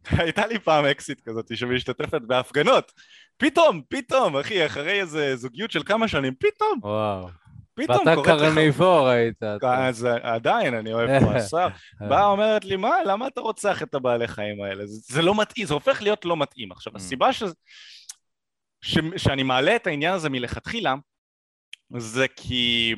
הייתה 0.21 0.47
לי 0.47 0.60
פעם 0.60 0.86
אקסיט 0.86 1.21
כזאת 1.26 1.58
שמשתתפת 1.58 2.21
בהפגנות, 2.21 2.91
פתאום, 3.38 3.82
פתאום, 3.89 4.38
אחי, 4.38 4.65
אחרי 4.65 5.02
איזה 5.02 5.36
זוגיות 5.36 5.71
של 5.71 5.84
כמה 5.84 6.08
שנים, 6.08 6.34
פתאום, 6.39 6.80
וואו. 6.84 7.28
פתאום 7.74 8.08
ואתה. 8.08 8.21
קרניבור 8.24 9.08
היית. 9.08 9.43
אז 9.88 10.08
עדיין, 10.21 10.74
אני 10.74 10.93
אוהב 10.93 11.24
בשר. 11.24 11.67
באה 12.10 12.26
אומרת 12.26 12.65
לי, 12.65 12.76
מה, 12.76 13.04
למה 13.06 13.28
אתה 13.28 13.41
רוצח 13.41 13.84
את 13.84 13.95
הבעלי 13.95 14.28
חיים 14.28 14.63
האלה? 14.63 14.86
זה, 14.86 15.13
זה 15.15 15.21
לא 15.21 15.41
מתאים, 15.41 15.65
זה 15.67 15.74
הופך 15.74 16.02
להיות 16.02 16.26
לא 16.26 16.38
מתאים. 16.38 16.71
עכשיו, 16.71 16.93
Mm. 16.93 16.95
הסיבה 16.95 17.34
ש... 17.34 17.43
ש... 18.81 18.97
שאני 19.17 19.43
מעלה 19.43 19.75
את 19.75 19.87
העניין 19.87 20.13
הזה 20.13 20.29
מלכתחילה, 20.29 20.95
זה 21.97 22.27
כי 22.35 22.95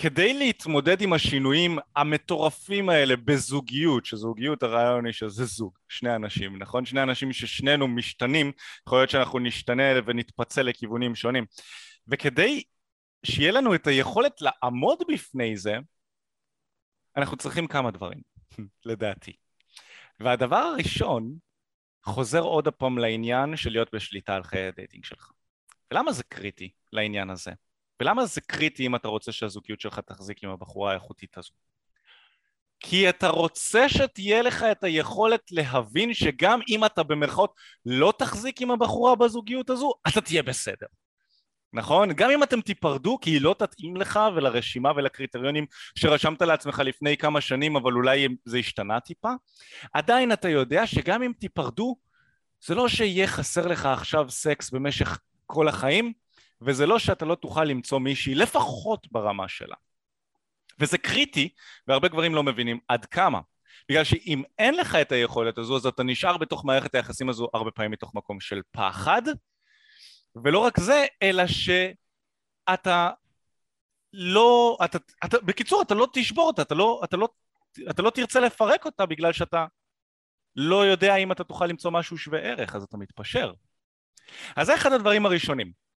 כדי 0.00 0.34
להתמודד 0.34 1.00
עם 1.00 1.12
השינויים 1.12 1.78
המטורפים 1.96 2.88
האלה 2.88 3.16
בזוגיות, 3.16 4.04
שזוגיות 4.04 4.62
הרעיון 4.62 5.06
היא 5.06 5.12
שזה 5.12 5.44
זוג, 5.44 5.78
שני 5.88 6.16
אנשים, 6.16 6.58
נכון? 6.58 6.84
שני 6.84 7.02
אנשים 7.02 7.32
ששנינו 7.32 7.88
משתנים, 7.88 8.52
יכול 8.86 8.98
להיות 8.98 9.10
שאנחנו 9.10 9.38
נשתנה 9.38 9.82
ונתפצל 10.06 10.62
לכיוונים 10.62 11.14
שונים. 11.14 11.44
וכדי 12.08 12.62
שיהיה 13.26 13.52
לנו 13.52 13.74
את 13.74 13.86
היכולת 13.86 14.32
לעמוד 14.40 14.98
בפני 15.12 15.56
זה, 15.56 15.76
אנחנו 17.16 17.36
צריכים 17.36 17.66
כמה 17.66 17.90
דברים, 17.90 18.20
לדעתי. 18.86 19.32
והדבר 20.20 20.56
הראשון 20.56 21.34
חוזר 22.08 22.40
עוד 22.40 22.68
הפעם 22.68 22.98
לעניין 22.98 23.56
של 23.56 23.70
להיות 23.70 23.94
בשליטה 23.94 24.34
על 24.34 24.42
חיי 24.42 24.66
ה 24.66 24.71
dating 24.71 25.04
שלך. 25.04 25.32
ולמה 25.90 26.12
זה 26.12 26.22
קריטי 26.22 26.70
לעניין 26.92 27.30
הזה? 27.30 27.50
ולמה 28.00 28.26
זה 28.26 28.40
קריטי 28.40 28.86
אם 28.86 28.96
אתה 28.96 29.08
רוצה 29.08 29.32
שהזוגיות 29.32 29.80
שלך 29.80 29.98
תחזיק 29.98 30.44
עם 30.44 30.50
הבחורה 30.50 30.90
האיכותית 30.90 31.38
הזו? 31.38 31.52
כי 32.80 33.08
אתה 33.08 33.28
רוצה 33.28 33.88
שתהיה 33.88 34.42
לך 34.42 34.62
את 34.62 34.84
היכולת 34.84 35.40
להבין 35.50 36.14
שגם 36.14 36.60
אם 36.68 36.84
אתה 36.84 37.02
במרכאות 37.02 37.54
לא 37.86 38.12
תחזיק 38.18 38.62
עם 38.62 38.70
הבחורה 38.70 39.16
בזוגיות 39.16 39.70
הזו, 39.70 39.92
אתה 40.08 40.20
תהיה 40.20 40.42
בסדר. 40.42 40.86
נכון? 41.72 42.12
גם 42.12 42.30
אם 42.30 42.42
אתם 42.42 42.60
תיפרדו 42.60 43.18
כי 43.20 43.30
היא 43.30 43.40
לא 43.40 43.54
תתאים 43.58 43.96
לך 43.96 44.20
ולרשימה 44.34 44.92
ולקריטריונים 44.96 45.66
שרשמת 45.94 46.42
לעצמך 46.42 46.78
לפני 46.78 47.16
כמה 47.16 47.40
שנים 47.40 47.76
אבל 47.76 47.92
אולי 47.92 48.28
זה 48.44 48.58
השתנה 48.58 49.00
טיפה, 49.00 49.32
עדיין 49.92 50.32
אתה 50.32 50.48
יודע 50.48 50.86
שגם 50.86 51.22
אם 51.22 51.32
תיפרדו 51.38 51.96
זה 52.66 52.74
לא 52.74 52.88
שיהיה 52.88 53.26
חסר 53.26 53.66
לך 53.66 53.86
עכשיו 53.86 54.30
סקס 54.30 54.70
במשך 54.70 55.18
כל 55.46 55.68
החיים 55.68 56.12
וזה 56.62 56.86
לא 56.86 56.98
שאתה 56.98 57.24
לא 57.24 57.34
תוכל 57.34 57.64
למצוא 57.64 57.98
מישהי 57.98 58.34
לפחות 58.34 59.06
ברמה 59.12 59.48
שלה. 59.48 59.76
וזה 60.80 60.98
קריטי 60.98 61.48
והרבה 61.88 62.08
גברים 62.08 62.34
לא 62.34 62.42
מבינים 62.42 62.78
עד 62.88 63.04
כמה. 63.04 63.40
בגלל 63.88 64.04
שאם 64.04 64.42
אין 64.58 64.74
לך 64.74 64.94
את 64.94 65.12
היכולת 65.12 65.58
הזו 65.58 65.76
אז 65.76 65.86
אתה 65.86 66.02
נשאר 66.02 66.36
בתוך 66.36 66.64
מערכת 66.64 66.94
היחסים 66.94 67.28
הזו 67.28 67.48
הרבה 67.54 67.70
פעמים 67.70 67.90
מתוך 67.90 68.14
מקום 68.14 68.40
של 68.40 68.60
פחד 68.70 69.22
ולא 70.44 70.58
רק 70.58 70.80
זה, 70.80 71.06
אלא 71.22 71.42
שאתה 71.46 73.10
לא, 74.12 74.78
אתה, 74.84 74.98
אתה, 75.24 75.36
בקיצור, 75.40 75.82
אתה 75.82 75.94
לא 75.94 76.08
תשבור 76.12 76.46
אותה, 76.46 76.62
אתה 76.62 76.74
לא, 76.74 77.00
אתה, 77.04 77.16
לא, 77.16 77.28
אתה 77.90 78.02
לא 78.02 78.10
תרצה 78.10 78.40
לפרק 78.40 78.84
אותה 78.84 79.06
בגלל 79.06 79.32
שאתה 79.32 79.66
לא 80.56 80.86
יודע 80.86 81.16
אם 81.16 81.32
אתה 81.32 81.44
תוכל 81.44 81.66
למצוא 81.66 81.90
משהו 81.90 82.18
שווה 82.18 82.38
ערך, 82.40 82.76
אז 82.76 82.82
אתה 82.82 82.96
מתפשר. 82.96 83.52
אז 84.56 84.66
זה 84.66 84.74
אחד 84.74 84.92
הדברים 84.92 85.26
הראשונים. 85.26 85.87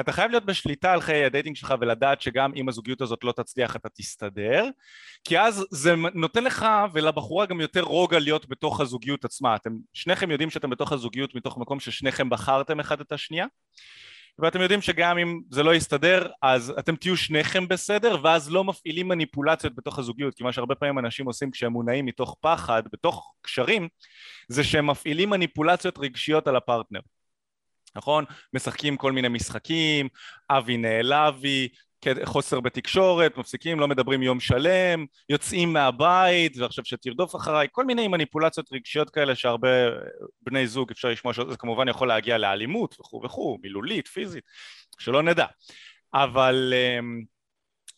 אתה 0.00 0.12
חייב 0.12 0.30
להיות 0.30 0.44
בשליטה 0.44 0.92
על 0.92 1.00
חיי 1.00 1.24
ה 1.24 1.29
dating 1.29 1.56
שלך 1.56 1.74
ולדעת 1.80 2.20
שגם 2.20 2.52
אם 2.56 2.68
הזוגיות 2.68 3.00
הזאת 3.00 3.24
לא 3.24 3.32
תצליח 3.32 3.76
אתה 3.76 3.88
תסתדר. 3.88 4.64
כי 5.24 5.38
אז 5.38 5.66
זה 5.70 5.94
נותן 6.14 6.44
לך 6.44 6.66
ולבחורה 6.92 7.46
גם 7.46 7.60
יותר 7.60 7.80
רוגע 7.80 8.18
להיות 8.18 8.48
בתוך 8.48 8.80
הזוגיות 8.80 9.24
עצמה. 9.24 9.56
אתם 9.56 9.70
שניכם 9.92 10.30
יודעים 10.30 10.50
שאתם 10.50 10.70
בתוך 10.70 10.92
הזוגיות 10.92 11.34
מתוך 11.34 11.58
מקום 11.58 11.80
ששניכם 11.80 12.30
בחרתם 12.30 12.80
אחד 12.80 13.00
את 13.00 13.12
השנייה? 13.12 13.46
ואתם 14.38 14.60
יודעים 14.60 14.82
שגם 14.82 15.18
אם 15.18 15.40
זה 15.50 15.62
לא 15.62 15.74
יסתדר 15.74 16.28
אז 16.42 16.74
אתם 16.78 16.96
תהיו 16.96 17.16
שניכם 17.16 17.68
בסדר 17.68 18.16
ואז 18.22 18.50
לא 18.50 18.64
מפעילים 18.64 19.08
מניפולציות 19.08 19.74
בתוך 19.74 19.98
הזוגיות. 19.98 20.34
כי 20.34 20.44
מה 20.44 20.52
שהרבה 20.52 20.74
פעמים 20.74 20.98
אנשים 20.98 21.26
עושים 21.26 21.50
כשהם 21.50 21.72
מונעים 21.72 22.06
מתוך 22.06 22.36
פחד 22.40 22.82
בתוך 22.92 23.34
קשרים 23.42 23.88
זה 24.48 24.64
שהם 24.64 24.90
מפעילים 24.90 25.30
מניפולציות 25.30 25.98
רגשיות 25.98 26.48
על 26.48 26.56
הפרטנר 26.56 27.00
נכון? 27.96 28.24
משחקים 28.54 28.96
כל 28.96 29.12
מיני 29.12 29.28
משחקים, 29.28 30.08
אבי 30.50 30.76
נעלבי, 30.76 31.68
חוסר 32.24 32.60
בתקשורת, 32.60 33.36
מפסיקים, 33.38 33.80
לא 33.80 33.88
מדברים 33.88 34.22
יום 34.22 34.40
שלם, 34.40 35.06
יוצאים 35.28 35.72
מהבית 35.72 36.56
ועכשיו 36.56 36.84
שתרדוף 36.84 37.36
אחריי, 37.36 37.68
כל 37.72 37.84
מיני 37.84 38.08
מניפולציות 38.08 38.72
רגשיות 38.72 39.10
כאלה 39.10 39.34
שהרבה 39.34 39.68
בני 40.42 40.66
זוג 40.66 40.90
אפשר 40.90 41.08
לשמוע 41.08 41.34
שזה 41.34 41.56
כמובן 41.58 41.88
יכול 41.88 42.08
להגיע 42.08 42.38
לאלימות 42.38 42.96
וכו' 43.00 43.22
וכו', 43.24 43.58
מילולית, 43.62 44.08
פיזית, 44.08 44.44
שלא 44.98 45.22
נדע. 45.22 45.46
אבל 46.14 46.72
אמ, 46.76 47.22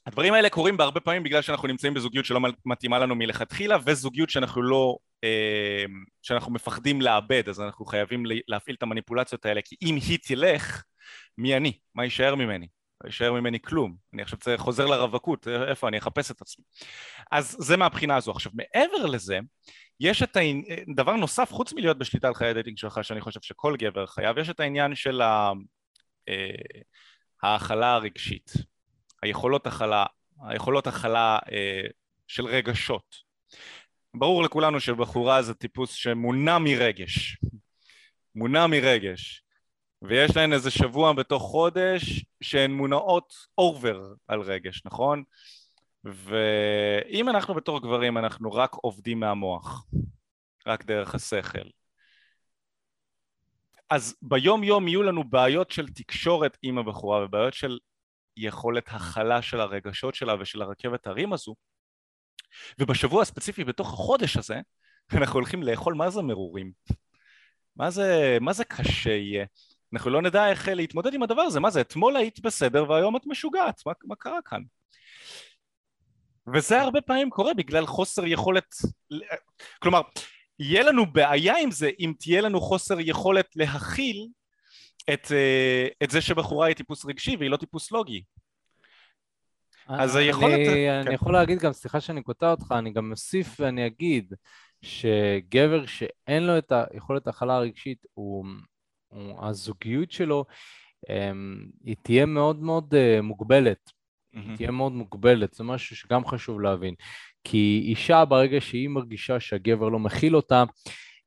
הדברים 0.07 0.35
האלה 0.35 0.51
קורים 0.51 0.77
בהרבה 0.77 1.01
פעמים 1.01 1.23
בגלל 1.23 1.43
שאנחנו 1.43 1.69
נמצאים 1.69 1.95
בזוגיות 1.95 2.25
שלא 2.25 2.41
מתאימה 2.65 2.99
לנו 2.99 3.15
מלכתחילה 3.15 3.77
וזוגיות 3.87 4.31
שאנחנו 4.31 4.63
לא, 4.63 4.97
אה, 5.25 5.85
שאנחנו 6.23 6.53
מפחדים 6.53 7.01
לאבד 7.01 7.49
אז 7.49 7.61
אנחנו 7.61 7.85
חייבים 7.85 8.23
להפעיל 8.49 8.77
את 8.77 8.83
המניפולציות 8.83 9.47
האלה 9.47 9.61
כי 9.65 9.77
אם 9.83 9.95
היא 10.09 10.19
תלך 10.23 10.83
מי 11.39 11.57
אני? 11.57 11.73
מה 11.95 12.05
יישאר 12.05 12.35
ממני? 12.35 12.67
לא 13.01 13.09
יישאר 13.09 13.33
ממני 13.33 13.61
כלום? 13.61 13.97
אני 14.15 14.23
עכשיו 14.23 14.39
צריך, 14.39 14.61
חוזר 14.61 14.87
לרווקות 14.87 15.49
איפה? 15.49 15.89
אני 15.89 15.99
אחפש 15.99 16.31
את 16.31 16.41
עצמי. 16.41 16.65
אז 17.31 17.57
זה 17.59 17.77
מהבחינה 17.77 18.17
הזו. 18.17 18.31
עכשיו 18.31 18.53
מעבר 18.55 19.07
לזה 19.07 19.39
יש 20.01 20.23
את 20.23 20.37
הדבר 20.89 21.17
נוסף 21.17 21.53
חוץ 21.53 21.73
מלהיות 21.73 21.99
בשליטה 21.99 22.29
על 22.29 22.35
חיי 22.35 22.49
ה 22.49 22.53
dating 22.53 22.79
שלך 22.79 23.05
שאני 23.05 23.21
חושב 23.21 23.41
שכל 23.43 23.77
גבר 23.79 24.07
חייב 24.07 24.39
יש 24.39 24.51
את 24.51 24.61
העניין 24.61 24.95
של 24.95 25.23
אה, 25.23 25.53
ההכלה 27.43 27.95
הרגשית 27.95 28.53
היכולות 29.27 29.67
הכלה, 29.67 30.07
היכולות 30.49 30.87
הכלה 30.87 31.39
אה, 31.53 31.83
של 32.27 32.47
רגשות. 32.47 33.17
ברור 34.15 34.43
לכולנו 34.43 34.81
שבחורה 34.81 35.43
זה 35.43 35.55
טיפוס 35.55 35.93
שמונע 35.93 36.59
מרגש, 36.59 37.39
מונע 38.35 38.67
מרגש, 38.67 39.43
ויש 40.03 40.37
להן 40.37 40.53
איזה 40.53 40.71
שבוע 40.71 41.13
בתוך 41.13 41.43
חודש 41.43 42.25
שהן 42.41 42.71
מונעות 42.71 43.35
אובר 43.59 44.01
על 44.29 44.41
רגש, 44.41 44.83
נכון? 44.85 45.23
ואם 46.05 47.29
אנחנו 47.29 47.55
בתור 47.55 47.83
גברים 47.83 48.19
אנחנו 48.19 48.53
רק 48.53 48.75
עובדים 48.75 49.21
מהמוח, 49.21 49.87
רק 50.67 50.85
דרך 50.85 51.15
השכל, 51.15 51.69
אז 53.91 54.17
ביום 54.23 54.65
יום 54.65 54.89
יהיו 54.89 55.03
לנו 55.03 55.25
בעיות 55.25 55.71
של 55.71 55.89
תקשורת 55.89 56.59
עם 56.63 56.79
הבחורה 56.79 57.25
ובעיות 57.25 57.55
של 57.55 57.79
יכולת 58.37 58.85
הכלה 58.89 59.43
של 59.43 59.61
הרגשות 59.61 60.15
שלה 60.15 60.35
ושל 60.41 60.63
הרכבת 60.63 61.07
הרים 61.07 61.33
הזו. 61.33 61.55
ובשבוע 62.79 63.23
הספציפי 63.23 63.65
בתוך 63.65 63.93
החודש 63.93 64.37
הזה 64.37 64.61
אנחנו 65.13 65.35
הולכים 65.35 65.63
לאכול 65.63 65.95
מה 65.95 66.11
זה 66.11 66.23
מרורים. 66.23 66.73
מה 67.77 67.91
זה, 67.91 68.39
מה 68.41 68.53
זה 68.53 68.65
קשה 68.65 69.11
יהיה? 69.11 69.45
אנחנו 69.93 70.11
לא 70.11 70.23
נדע 70.23 70.51
איך 70.51 70.69
להתמודד 70.69 71.15
עם 71.15 71.23
הדבר 71.23 71.43
הזה. 71.43 71.61
מה 71.61 71.71
זה 71.71 71.81
אתמול 71.81 72.17
היית 72.17 72.41
בסדר 72.41 72.91
והיום 72.91 73.17
את 73.17 73.23
משוגעת? 73.27 73.83
מה, 73.87 73.93
מה 74.05 74.17
קרה 74.17 74.39
כאן? 74.45 74.61
וזה 76.55 76.81
הרבה 76.81 77.01
פעמים 77.01 77.31
קורה 77.31 77.55
בגלל 77.55 77.87
חוסר 77.87 78.27
יכולת 78.27 78.75
כלומר 79.83 80.01
יהיה 80.59 80.83
לנו 80.83 81.13
בעיה 81.13 81.55
עם 81.59 81.71
זה 81.71 81.91
אם 82.01 82.13
תהיה 82.19 82.41
לנו 82.41 82.61
חוסר 82.61 82.97
יכולת 83.01 83.57
להכיל 83.57 84.29
את, 85.13 85.33
אה, 85.33 85.87
את 86.03 86.11
זה 86.11 86.21
שבחורה 86.21 86.67
היא 86.67 86.77
טיפוס 86.77 87.07
רגשי 87.07 87.37
והיא 87.37 87.51
לא 87.51 87.57
טיפוס 87.57 87.93
לוגי. 87.93 88.23
אז 89.89 90.17
היכולת... 90.17 90.55
אני, 90.55 90.65
כן. 90.65 91.03
אני 91.07 91.15
יכול 91.15 91.33
להגיד 91.33 91.59
גם, 91.59 91.73
סליחה 91.73 92.01
שאני 92.01 92.23
קוטע 92.23 92.51
אותך, 92.51 92.75
אני 92.79 92.93
גם 92.93 93.11
אוסיף 93.11 93.61
ואני 93.61 93.87
אגיד 93.87 94.35
שגבר 94.83 95.87
שאין 95.87 96.43
לו 96.43 96.59
את 96.59 96.73
היכולת 96.93 97.27
ההכלה 97.27 97.57
הרגשית, 97.57 98.07
הוא, 98.15 98.47
הוא, 99.09 99.47
הזוגיות 99.47 100.11
שלו, 100.11 100.45
אמ, 101.11 101.67
היא 101.85 101.97
תהיה 102.03 102.27
מאוד 102.27 102.63
מאוד 102.63 102.95
uh, 102.95 103.23
מוגבלת. 103.23 103.79
Mm-hmm. 103.89 104.39
היא 104.39 104.57
תהיה 104.57 104.71
מאוד 104.71 104.93
מוגבלת, 104.93 105.55
זה 105.55 105.65
משהו 105.65 105.97
שגם 105.97 106.27
חשוב 106.27 106.61
להבין. 106.61 106.95
כי 107.45 107.85
אישה, 107.89 108.25
ברגע 108.25 108.61
שהיא 108.61 108.89
מרגישה 108.89 109.41
שהגבר 109.41 109.89
לא 109.89 109.99
מכיל 109.99 110.37
אותה, 110.37 110.65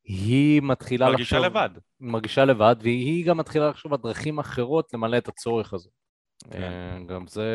היא 0.10 0.62
מתחילה 0.62 1.10
מרגישה 1.10 1.40
לחשוב... 1.40 1.54
מרגישה 1.54 1.68
לבד. 1.68 1.80
מרגישה 2.00 2.46
לבד, 2.46 2.76
והיא 2.82 3.26
גם 3.26 3.38
מתחילה 3.38 3.70
לחשוב 3.70 3.94
על 3.94 4.00
דרכים 4.04 4.40
אחרות 4.40 4.94
למלא 4.94 5.18
את 5.18 5.28
הצורך 5.28 5.74
הזה. 5.74 5.90
כן. 6.52 6.62
אה, 6.62 7.00
גם 7.08 7.28
זה 7.28 7.48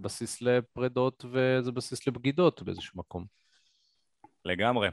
בסיס 0.00 0.42
לפרידות 0.42 1.24
וזה 1.32 1.72
בסיס 1.72 2.06
לבגידות 2.06 2.62
באיזשהו 2.62 2.98
מקום. 2.98 3.24
לגמרי. 4.44 4.88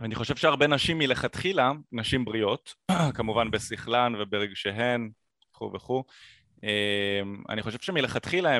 אני 0.00 0.14
חושב 0.14 0.36
שהרבה 0.36 0.66
נשים 0.66 0.98
מלכתחילה, 0.98 1.72
נשים 1.92 2.24
בריאות, 2.24 2.74
כמובן 3.16 3.50
בשכלן 3.50 4.12
וברגשיהן, 4.18 5.10
וכו' 5.50 5.72
וכו', 5.74 6.04
אה, 6.64 7.20
אני 7.48 7.62
חושב 7.62 7.78
שמלכתחילה 7.80 8.58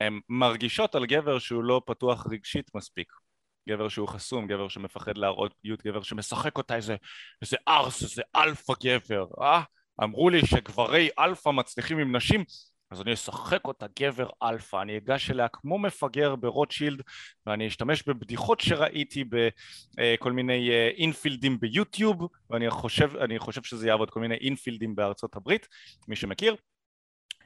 הן 0.00 0.20
מרגישות 0.28 0.94
על 0.94 1.06
גבר 1.06 1.38
שהוא 1.38 1.64
לא 1.64 1.82
פתוח 1.86 2.26
רגשית 2.30 2.70
מספיק. 2.74 3.12
גבר 3.68 3.88
שהוא 3.88 4.08
חסום, 4.08 4.46
גבר 4.46 4.68
שמפחד 4.68 5.18
להראות 5.18 5.54
פגיעות, 5.54 5.82
גבר 5.82 6.02
שמשחק 6.02 6.58
אותה 6.58 6.76
איזה, 6.76 6.96
איזה 7.42 7.56
ערס, 7.68 8.02
איזה 8.02 8.22
אלפא 8.36 8.74
גבר, 8.84 9.26
אה? 9.42 9.62
אמרו 10.02 10.30
לי 10.30 10.46
שגברי 10.46 11.08
אלפא 11.18 11.50
מצליחים 11.50 11.98
עם 11.98 12.16
נשים, 12.16 12.44
אז 12.90 13.00
אני 13.00 13.12
אשחק 13.12 13.64
אותה 13.64 13.86
גבר 14.00 14.28
אלפא, 14.42 14.82
אני 14.82 14.96
אגש 14.96 15.30
אליה 15.30 15.48
כמו 15.48 15.78
מפגר 15.78 16.36
ברוטשילד 16.36 17.02
ואני 17.46 17.66
אשתמש 17.66 18.02
בבדיחות 18.08 18.60
שראיתי 18.60 19.24
בכל 19.24 20.32
מיני 20.32 20.70
אה, 20.70 20.90
אינפילדים 20.96 21.60
ביוטיוב 21.60 22.28
ואני 22.50 22.70
חושב, 22.70 23.10
חושב 23.38 23.62
שזה 23.62 23.88
יעבוד 23.88 24.10
כל 24.10 24.20
מיני 24.20 24.34
אינפילדים 24.34 24.96
בארצות 24.96 25.36
הברית, 25.36 25.68
מי 26.08 26.16
שמכיר. 26.16 26.56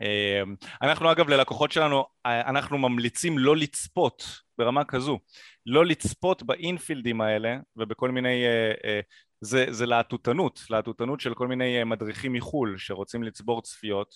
אמ, 0.00 0.54
אנחנו 0.82 1.12
אגב 1.12 1.28
ללקוחות 1.28 1.72
שלנו, 1.72 2.04
אה, 2.26 2.40
אנחנו 2.40 2.78
ממליצים 2.78 3.38
לא 3.38 3.56
לצפות 3.56 4.40
ברמה 4.58 4.84
כזו, 4.84 5.18
לא 5.66 5.86
לצפות 5.86 6.42
באינפילדים 6.42 7.20
האלה 7.20 7.56
ובכל 7.76 8.10
מיני, 8.10 8.44
אה, 8.44 8.72
אה, 8.84 9.00
זה, 9.40 9.66
זה 9.70 9.86
להטוטנות, 9.86 10.60
להטוטנות 10.70 11.20
של 11.20 11.34
כל 11.34 11.48
מיני 11.48 11.84
מדריכים 11.84 12.32
מחו"ל 12.32 12.74
שרוצים 12.78 13.22
לצבור 13.22 13.62
צפיות 13.62 14.14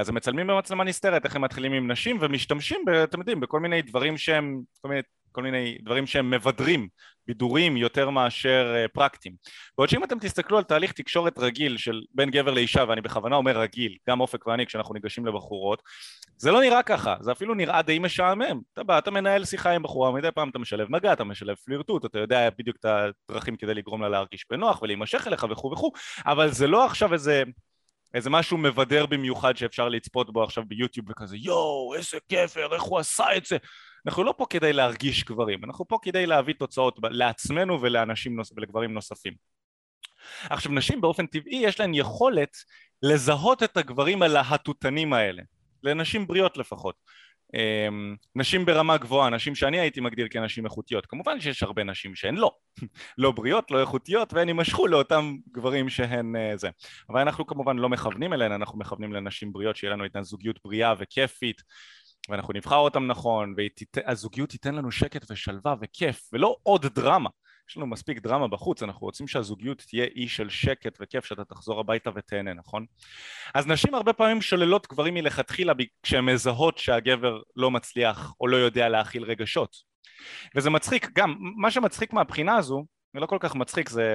אז 0.00 0.08
הם 0.08 0.14
מצלמים 0.14 0.46
במצלמה 0.46 0.84
נסתרת 0.84 1.24
איך 1.24 1.36
הם 1.36 1.42
מתחילים 1.42 1.72
עם 1.72 1.90
נשים 1.90 2.18
ומשתמשים, 2.20 2.84
אתם 3.04 3.18
יודעים, 3.18 3.40
בכל 3.40 3.60
מיני 3.60 3.82
דברים 3.82 4.16
שהם, 4.16 4.62
כל 4.80 4.88
מיני 4.88 5.02
כל 5.36 5.42
מיני 5.42 5.78
דברים 5.82 6.06
שהם 6.06 6.30
מבדרים, 6.30 6.88
בידורים 7.26 7.76
יותר 7.76 8.10
מאשר 8.10 8.74
uh, 8.74 8.88
פרקטיים. 8.88 9.34
בעוד 9.78 9.88
שאם 9.88 10.04
אתם 10.04 10.18
תסתכלו 10.18 10.58
על 10.58 10.64
תהליך 10.64 10.92
תקשורת 10.92 11.38
רגיל 11.38 11.76
של 11.76 12.02
בין 12.14 12.30
גבר 12.30 12.50
לאישה, 12.50 12.84
ואני 12.88 13.00
בכוונה 13.00 13.36
אומר 13.36 13.58
רגיל, 13.60 13.96
גם 14.08 14.20
אופק 14.20 14.46
ואני 14.46 14.66
כשאנחנו 14.66 14.94
ניגשים 14.94 15.26
לבחורות, 15.26 15.82
זה 16.36 16.50
לא 16.50 16.60
נראה 16.60 16.82
ככה, 16.82 17.16
זה 17.20 17.32
אפילו 17.32 17.54
נראה 17.54 17.82
די 17.82 17.98
משעמם. 17.98 18.60
אתה 18.72 18.82
בא, 18.82 18.98
אתה 18.98 19.10
מנהל 19.10 19.44
שיחה 19.44 19.65
עם 19.70 19.82
בחורה, 19.82 20.12
מדי 20.12 20.30
פעם 20.34 20.48
אתה 20.48 20.58
משלב 20.58 20.90
מגע, 20.90 21.12
אתה 21.12 21.24
משלב 21.24 21.56
פלירטוט, 21.56 22.04
אתה 22.04 22.18
יודע 22.18 22.48
בדיוק 22.58 22.76
את 22.76 22.84
הדרכים 22.84 23.56
כדי 23.56 23.74
לגרום 23.74 24.02
לה 24.02 24.08
להרגיש 24.08 24.46
בנוח 24.50 24.82
ולהימשך 24.82 25.26
אליך 25.26 25.46
וכו' 25.50 25.72
וכו', 25.72 25.92
אבל 26.26 26.50
זה 26.50 26.66
לא 26.66 26.84
עכשיו 26.86 27.12
איזה... 27.12 27.42
איזה 28.14 28.30
משהו 28.30 28.58
מבדר 28.58 29.06
במיוחד 29.06 29.56
שאפשר 29.56 29.88
לצפות 29.88 30.32
בו 30.32 30.42
עכשיו 30.42 30.64
ביוטיוב 30.66 31.10
וכזה 31.10 31.36
יואו 31.36 31.94
איזה 31.96 32.18
גבר 32.32 32.74
איך 32.74 32.82
הוא 32.82 32.98
עשה 32.98 33.36
את 33.36 33.46
זה. 33.46 33.56
אנחנו 34.06 34.24
לא 34.24 34.34
פה 34.36 34.46
כדי 34.50 34.72
להרגיש 34.72 35.24
גברים 35.24 35.64
אנחנו 35.64 35.88
פה 35.88 35.98
כדי 36.02 36.26
להביא 36.26 36.54
תוצאות 36.54 36.98
לעצמנו 37.10 37.82
ולאנשים 37.82 38.36
נוס... 38.36 38.52
ולגברים 38.56 38.94
נוספים. 38.94 39.32
עכשיו 40.50 40.72
נשים 40.72 41.00
באופן 41.00 41.26
טבעי 41.26 41.56
יש 41.56 41.80
להן 41.80 41.94
יכולת 41.94 42.56
לזהות 43.02 43.62
את 43.62 43.76
הגברים 43.76 44.22
הלהטוטנים 44.22 45.12
האלה 45.12 45.42
לנשים 45.82 46.26
בריאות 46.26 46.56
לפחות 46.56 46.94
נשים 48.36 48.64
ברמה 48.64 48.96
גבוהה, 48.96 49.30
נשים 49.30 49.54
שאני 49.54 49.80
הייתי 49.80 50.00
מגדיר 50.00 50.28
כנשים 50.30 50.64
איכותיות 50.64 51.06
כמובן 51.06 51.40
שיש 51.40 51.62
הרבה 51.62 51.84
נשים 51.84 52.14
שהן 52.14 52.34
לא. 52.34 52.50
לא 53.18 53.30
בריאות, 53.30 53.70
לא 53.70 53.80
איכותיות 53.80 54.32
והן 54.32 54.48
יימשכו 54.48 54.86
לאותם 54.86 55.36
גברים 55.52 55.88
שהן 55.88 56.36
אה, 56.36 56.56
זה. 56.56 56.70
אבל 57.10 57.20
אנחנו 57.20 57.46
כמובן 57.46 57.76
לא 57.76 57.88
מכוונים 57.88 58.32
אליהן, 58.32 58.52
אנחנו 58.52 58.78
מכוונים 58.78 59.12
לנשים 59.12 59.52
בריאות 59.52 59.76
שיהיה 59.76 59.92
לנו 59.92 60.04
איתן 60.04 60.22
זוגיות 60.22 60.58
בריאה 60.64 60.94
וכיפית 60.98 61.62
ואנחנו 62.28 62.52
נבחר 62.52 62.76
אותם 62.76 63.06
נכון 63.06 63.54
והזוגיות 63.96 64.50
תיתן 64.50 64.74
לנו 64.74 64.90
שקט 64.90 65.30
ושלווה 65.30 65.74
וכיף 65.80 66.28
ולא 66.32 66.56
עוד 66.62 66.86
דרמה 66.86 67.30
יש 67.68 67.76
לנו 67.76 67.86
מספיק 67.86 68.18
דרמה 68.18 68.48
בחוץ, 68.48 68.82
אנחנו 68.82 69.06
רוצים 69.06 69.28
שהזוגיות 69.28 69.78
תהיה 69.78 70.04
אי 70.16 70.28
של 70.28 70.48
שקט 70.48 70.98
וכיף 71.00 71.24
שאתה 71.24 71.44
תחזור 71.44 71.80
הביתה 71.80 72.10
ותהנה, 72.14 72.54
נכון? 72.54 72.86
אז 73.54 73.66
נשים 73.66 73.94
הרבה 73.94 74.12
פעמים 74.12 74.42
שוללות 74.42 74.86
גברים 74.86 75.14
מלכתחילה 75.14 75.72
כשהן 76.02 76.24
מזהות 76.24 76.78
שהגבר 76.78 77.40
לא 77.56 77.70
מצליח 77.70 78.32
או 78.40 78.46
לא 78.46 78.56
יודע 78.56 78.88
להכיל 78.88 79.24
רגשות 79.24 79.76
וזה 80.56 80.70
מצחיק, 80.70 81.10
גם 81.14 81.34
מה 81.38 81.70
שמצחיק 81.70 82.12
מהבחינה 82.12 82.56
הזו, 82.56 82.86
זה 83.14 83.20
לא 83.20 83.26
כל 83.26 83.38
כך 83.40 83.54
מצחיק, 83.54 83.88
זה... 83.88 84.14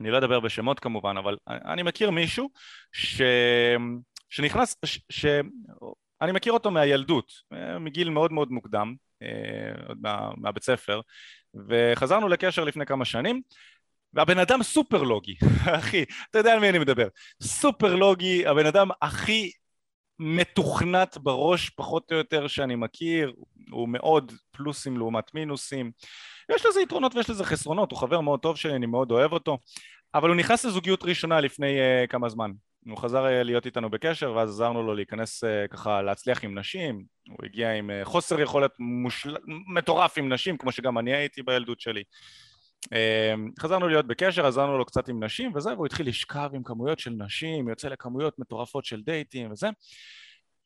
אני 0.00 0.10
לא 0.10 0.18
אדבר 0.18 0.40
בשמות 0.40 0.80
כמובן, 0.80 1.16
אבל 1.16 1.36
אני 1.48 1.82
מכיר 1.82 2.10
מישהו 2.10 2.50
ש... 2.92 3.22
שנכנס, 4.30 4.76
ש... 4.84 4.98
ש... 5.10 5.26
אני 6.20 6.32
מכיר 6.32 6.52
אותו 6.52 6.70
מהילדות, 6.70 7.32
מגיל 7.80 8.10
מאוד 8.10 8.32
מאוד 8.32 8.50
מוקדם, 8.50 8.94
אה, 9.00 9.05
עוד 9.88 9.98
מה, 10.00 10.30
מהבית 10.36 10.62
ספר, 10.62 11.00
וחזרנו 11.68 12.28
לקשר 12.28 12.64
לפני 12.64 12.86
כמה 12.86 13.04
שנים 13.04 13.42
והבן 14.12 14.38
אדם 14.38 14.62
סופר 14.62 15.02
לוגי, 15.02 15.34
אחי, 15.78 16.04
אתה 16.30 16.38
יודע 16.38 16.52
על 16.52 16.60
מי 16.60 16.68
אני 16.68 16.78
מדבר, 16.78 17.08
סופר 17.42 17.94
לוגי, 17.94 18.46
הבן 18.46 18.66
אדם 18.66 18.88
הכי 19.02 19.50
מתוכנת 20.18 21.18
בראש 21.18 21.70
פחות 21.70 22.12
או 22.12 22.16
יותר 22.16 22.46
שאני 22.46 22.74
מכיר, 22.74 23.32
הוא 23.70 23.88
מאוד 23.88 24.32
פלוסים 24.50 24.96
לעומת 24.96 25.34
מינוסים, 25.34 25.90
יש 26.54 26.66
לזה 26.66 26.80
יתרונות 26.80 27.14
ויש 27.14 27.30
לזה 27.30 27.44
חסרונות, 27.44 27.90
הוא 27.90 27.98
חבר 27.98 28.20
מאוד 28.20 28.40
טוב 28.40 28.56
שלי, 28.56 28.76
אני 28.76 28.86
מאוד 28.86 29.10
אוהב 29.10 29.32
אותו, 29.32 29.58
אבל 30.14 30.28
הוא 30.28 30.36
נכנס 30.36 30.64
לזוגיות 30.64 31.04
ראשונה 31.04 31.40
לפני 31.40 31.78
uh, 31.78 32.06
כמה 32.06 32.28
זמן, 32.28 32.50
הוא 32.88 32.98
חזר 32.98 33.24
uh, 33.24 33.44
להיות 33.44 33.66
איתנו 33.66 33.90
בקשר 33.90 34.32
ואז 34.32 34.50
עזרנו 34.50 34.82
לו 34.82 34.94
להיכנס 34.94 35.44
uh, 35.44 35.68
ככה 35.70 36.02
להצליח 36.02 36.44
עם 36.44 36.58
נשים, 36.58 37.04
הוא 37.28 37.38
הגיע 37.44 37.72
עם 37.72 37.90
uh, 37.90 38.04
חוסר 38.04 38.40
יכולת 38.40 38.70
מושל... 38.78 39.36
מטורף 39.74 40.18
עם 40.18 40.32
נשים 40.32 40.56
כמו 40.56 40.72
שגם 40.72 40.98
אני 40.98 41.14
הייתי 41.14 41.42
בילדות 41.42 41.80
שלי. 41.80 42.02
uh, 42.84 42.90
חזרנו 43.60 43.88
להיות 43.88 44.06
בקשר, 44.06 44.46
עזרנו 44.46 44.78
לו 44.78 44.84
קצת 44.84 45.08
עם 45.08 45.24
נשים 45.24 45.52
וזה 45.54 45.74
והוא 45.74 45.86
התחיל 45.86 46.08
לשכב 46.08 46.50
עם 46.54 46.62
כמויות 46.62 46.98
של 46.98 47.10
נשים, 47.10 47.68
יוצא 47.68 47.88
לכמויות 47.88 48.38
מטורפות 48.38 48.84
של 48.84 49.02
דייטים 49.02 49.52
וזה. 49.52 49.68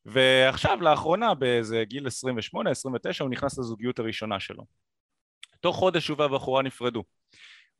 ועכשיו 0.06 0.80
לאחרונה 0.80 1.34
באיזה 1.34 1.84
גיל 1.84 2.06
28-29 2.06 2.10
הוא 3.20 3.30
נכנס 3.30 3.58
לזוגיות 3.58 3.98
הראשונה 3.98 4.40
שלו. 4.40 4.64
תוך 5.60 5.76
חודש 5.76 6.08
הוא 6.08 6.18
והבחורה 6.18 6.62
נפרדו 6.62 7.04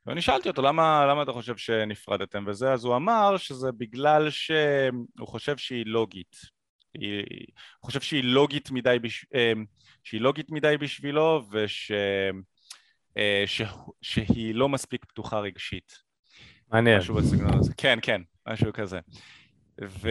ואני 0.06 0.22
שאלתי 0.22 0.48
אותו 0.48 0.62
למה, 0.62 1.06
למה 1.10 1.22
אתה 1.22 1.32
חושב 1.32 1.56
שנפרדתם? 1.56 2.44
וזה 2.46 2.72
אז 2.72 2.84
הוא 2.84 2.96
אמר 2.96 3.36
שזה 3.36 3.72
בגלל 3.72 4.30
שהוא 4.30 5.28
חושב 5.28 5.56
שהיא 5.56 5.86
לוגית. 5.86 6.36
היא, 6.94 7.24
הוא 7.80 7.86
חושב 7.86 8.00
שהיא 8.00 8.24
לוגית 8.24 8.70
מדי, 8.70 8.98
בש, 9.02 9.26
אה, 9.34 9.52
שהיא 10.04 10.20
לוגית 10.20 10.50
מדי 10.50 10.76
בשבילו 10.80 11.42
וש, 11.52 11.92
אה, 13.16 13.42
ש, 13.46 13.62
שהיא 14.02 14.54
לא 14.54 14.68
מספיק 14.68 15.04
פתוחה 15.04 15.40
רגשית. 15.40 16.10
מעניין. 16.72 16.98
משהו 16.98 17.14
בסגנון 17.14 17.58
הזה, 17.58 17.72
כן 17.76 17.98
כן 18.02 18.22
משהו 18.48 18.72
כזה. 18.72 18.98
ו, 19.82 20.08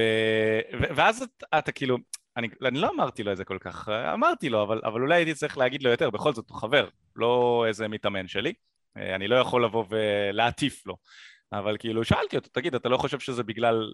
ו, 0.81 0.95
ואז 0.95 1.21
אתה, 1.21 1.45
אתה 1.59 1.71
כאילו 1.71 1.97
אני, 2.37 2.47
אני 2.65 2.79
לא 2.79 2.89
אמרתי 2.95 3.23
לו 3.23 3.31
את 3.31 3.37
זה 3.37 3.45
כל 3.45 3.57
כך, 3.61 3.89
אמרתי 3.89 4.49
לו, 4.49 4.63
אבל, 4.63 4.81
אבל 4.85 5.01
אולי 5.01 5.15
הייתי 5.15 5.33
צריך 5.33 5.57
להגיד 5.57 5.83
לו 5.83 5.91
יותר, 5.91 6.09
בכל 6.09 6.33
זאת 6.33 6.49
הוא 6.49 6.57
חבר, 6.57 6.87
לא 7.15 7.65
איזה 7.67 7.87
מתאמן 7.87 8.27
שלי, 8.27 8.53
אני 8.95 9.27
לא 9.27 9.35
יכול 9.35 9.65
לבוא 9.65 9.85
ולהטיף 9.89 10.87
לו, 10.87 10.97
אבל 11.51 11.77
כאילו 11.79 12.03
שאלתי 12.03 12.35
אותו, 12.35 12.49
תגיד, 12.49 12.75
אתה 12.75 12.89
לא 12.89 12.97
חושב 12.97 13.19
שזה 13.19 13.43
בגלל 13.43 13.93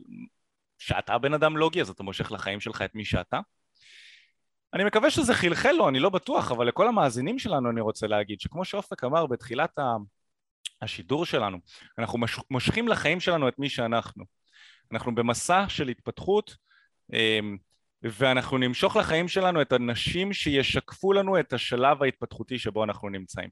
שאתה 0.79 1.17
בן 1.17 1.33
אדם 1.33 1.57
לוגי, 1.57 1.81
אז 1.81 1.89
אתה 1.89 2.03
מושך 2.03 2.31
לחיים 2.31 2.59
שלך 2.59 2.81
את 2.81 2.95
מי 2.95 3.05
שאתה? 3.05 3.39
אני 4.73 4.83
מקווה 4.83 5.11
שזה 5.11 5.33
חלחל 5.33 5.71
לו, 5.71 5.89
אני 5.89 5.99
לא 5.99 6.09
בטוח, 6.09 6.51
אבל 6.51 6.67
לכל 6.67 6.87
המאזינים 6.87 7.39
שלנו 7.39 7.69
אני 7.69 7.81
רוצה 7.81 8.07
להגיד 8.07 8.41
שכמו 8.41 8.65
שאופק 8.65 9.03
אמר 9.03 9.25
בתחילת 9.25 9.79
השידור 10.81 11.25
שלנו, 11.25 11.57
אנחנו 11.99 12.19
מושכים 12.49 12.87
לחיים 12.87 13.19
שלנו 13.19 13.47
את 13.47 13.59
מי 13.59 13.69
שאנחנו. 13.69 14.23
אנחנו 14.91 15.15
במסע 15.15 15.65
של 15.69 15.87
התפתחות 15.87 16.55
אמ, 17.13 17.57
ואנחנו 18.01 18.57
נמשוך 18.57 18.95
לחיים 18.95 19.27
שלנו 19.27 19.61
את 19.61 19.71
הנשים 19.71 20.33
שישקפו 20.33 21.13
לנו 21.13 21.39
את 21.39 21.53
השלב 21.53 22.03
ההתפתחותי 22.03 22.59
שבו 22.59 22.83
אנחנו 22.83 23.09
נמצאים. 23.09 23.49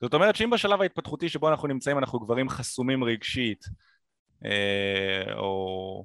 זאת 0.00 0.14
אומרת 0.14 0.36
שאם 0.36 0.50
בשלב 0.50 0.80
ההתפתחותי 0.82 1.28
שבו 1.28 1.48
אנחנו 1.48 1.68
נמצאים 1.68 1.98
אנחנו 1.98 2.20
גברים 2.20 2.48
חסומים 2.48 3.04
רגשית 3.04 3.64
אה, 4.44 5.34
או 5.34 6.04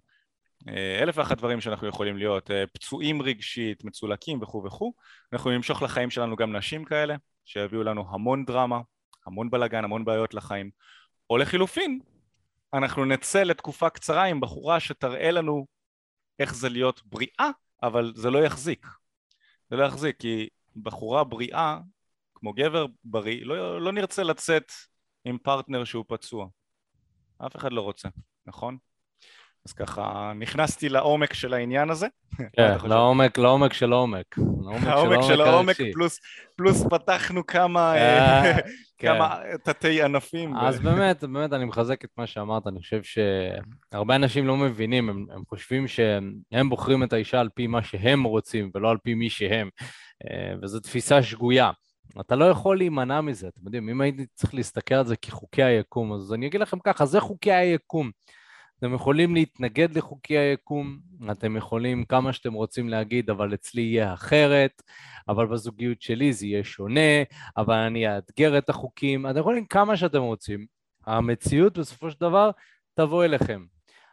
אה, 0.67 0.99
אלף 1.03 1.17
ואחת 1.17 1.37
דברים 1.37 1.61
שאנחנו 1.61 1.87
יכולים 1.87 2.17
להיות 2.17 2.51
אה, 2.51 2.63
פצועים 2.73 3.21
רגשית, 3.21 3.83
מצולקים 3.83 4.41
וכו' 4.41 4.63
וכו' 4.65 4.93
אנחנו 5.33 5.51
נמשוך 5.51 5.81
לחיים 5.81 6.09
שלנו 6.09 6.35
גם 6.35 6.55
נשים 6.55 6.85
כאלה 6.85 7.15
שיביאו 7.45 7.83
לנו 7.83 8.05
המון 8.09 8.45
דרמה, 8.45 8.79
המון 9.25 9.49
בלאגן, 9.49 9.83
המון 9.83 10.05
בעיות 10.05 10.33
לחיים. 10.33 10.69
או 11.29 11.37
לחילופין 11.37 11.99
אנחנו 12.73 13.05
נצא 13.05 13.43
לתקופה 13.43 13.89
קצרה 13.89 14.23
עם 14.23 14.39
בחורה 14.39 14.79
שתראה 14.79 15.31
לנו 15.31 15.65
איך 16.39 16.55
זה 16.55 16.69
להיות 16.69 17.01
בריאה 17.05 17.49
אבל 17.83 18.13
זה 18.15 18.29
לא 18.29 18.39
יחזיק. 18.39 18.87
זה 19.69 19.75
לא 19.75 19.83
יחזיק 19.83 20.19
כי 20.19 20.49
בחורה 20.75 21.23
בריאה 21.23 21.77
כמו 22.39 22.53
גבר 22.53 22.85
בריא 23.03 23.45
לא, 23.45 23.81
לא 23.81 23.91
נרצה 23.91 24.23
לצאת 24.23 24.71
עם 25.25 25.37
פרטנר 25.37 25.83
שהוא 25.83 26.05
פצוע 26.07 26.47
אף 27.45 27.55
אחד 27.55 27.71
לא 27.71 27.81
רוצה, 27.81 28.09
נכון? 28.47 28.77
אז 29.65 29.73
ככה 29.73 30.31
נכנסתי 30.35 30.89
לעומק 30.89 31.33
של 31.33 31.53
העניין 31.53 31.89
הזה. 31.89 32.07
כן, 32.53 32.77
לעומק, 32.83 33.37
לעומק 33.37 33.73
של 33.73 33.91
עומק. 33.91 34.37
לעומק 34.85 35.19
של 35.27 35.41
העומק, 35.41 35.77
פלוס, 35.93 36.19
פלוס 36.55 36.83
פתחנו 36.89 37.45
כמה, 37.45 37.95
אה, 37.95 38.45
אה, 38.45 38.57
כמה 39.01 39.37
כן. 39.51 39.57
תתי 39.73 40.03
ענפים. 40.03 40.55
אז 40.57 40.79
באמת, 40.79 41.23
באמת 41.23 41.53
אני 41.53 41.65
מחזק 41.65 42.05
את 42.05 42.09
מה 42.17 42.27
שאמרת, 42.27 42.67
אני 42.67 42.79
חושב 42.79 43.01
שהרבה 43.03 44.15
אנשים 44.15 44.47
לא 44.47 44.57
מבינים, 44.57 45.09
הם, 45.09 45.25
הם 45.33 45.41
חושבים 45.49 45.87
שהם 45.87 46.69
בוחרים 46.69 47.03
את 47.03 47.13
האישה 47.13 47.39
על 47.39 47.49
פי 47.55 47.67
מה 47.67 47.83
שהם 47.83 48.23
רוצים 48.23 48.71
ולא 48.75 48.89
על 48.89 48.97
פי 49.03 49.13
מי 49.13 49.29
שהם, 49.29 49.69
אה, 50.29 50.53
וזו 50.61 50.79
תפיסה 50.79 51.23
שגויה. 51.23 51.71
אתה 52.19 52.35
לא 52.35 52.45
יכול 52.45 52.77
להימנע 52.77 53.21
מזה, 53.21 53.47
אתם 53.47 53.61
יודעים, 53.65 53.89
אם 53.89 54.01
הייתי 54.01 54.25
צריך 54.33 54.53
להסתכל 54.53 54.95
על 54.95 55.05
זה 55.05 55.15
כחוקי 55.15 55.63
היקום, 55.63 56.13
אז 56.13 56.33
אני 56.33 56.47
אגיד 56.47 56.61
לכם 56.61 56.79
ככה, 56.79 57.05
זה 57.05 57.19
חוקי 57.19 57.51
היקום. 57.51 58.11
אתם 58.79 58.93
יכולים 58.93 59.35
להתנגד 59.35 59.97
לחוקי 59.97 60.37
היקום, 60.37 60.99
אתם 61.31 61.57
יכולים 61.57 62.05
כמה 62.05 62.33
שאתם 62.33 62.53
רוצים 62.53 62.89
להגיד, 62.89 63.29
אבל 63.29 63.53
אצלי 63.53 63.81
יהיה 63.81 64.13
אחרת, 64.13 64.81
אבל 65.29 65.47
בזוגיות 65.47 66.01
שלי 66.01 66.33
זה 66.33 66.45
יהיה 66.45 66.63
שונה, 66.63 67.23
אבל 67.57 67.75
אני 67.75 68.15
אאתגר 68.15 68.57
את 68.57 68.69
החוקים, 68.69 69.27
אתם 69.27 69.39
יכולים 69.39 69.65
כמה 69.65 69.97
שאתם 69.97 70.21
רוצים. 70.21 70.65
המציאות 71.05 71.77
בסופו 71.77 72.11
של 72.11 72.19
דבר 72.19 72.51
תבוא 72.93 73.25
אליכם. 73.25 73.65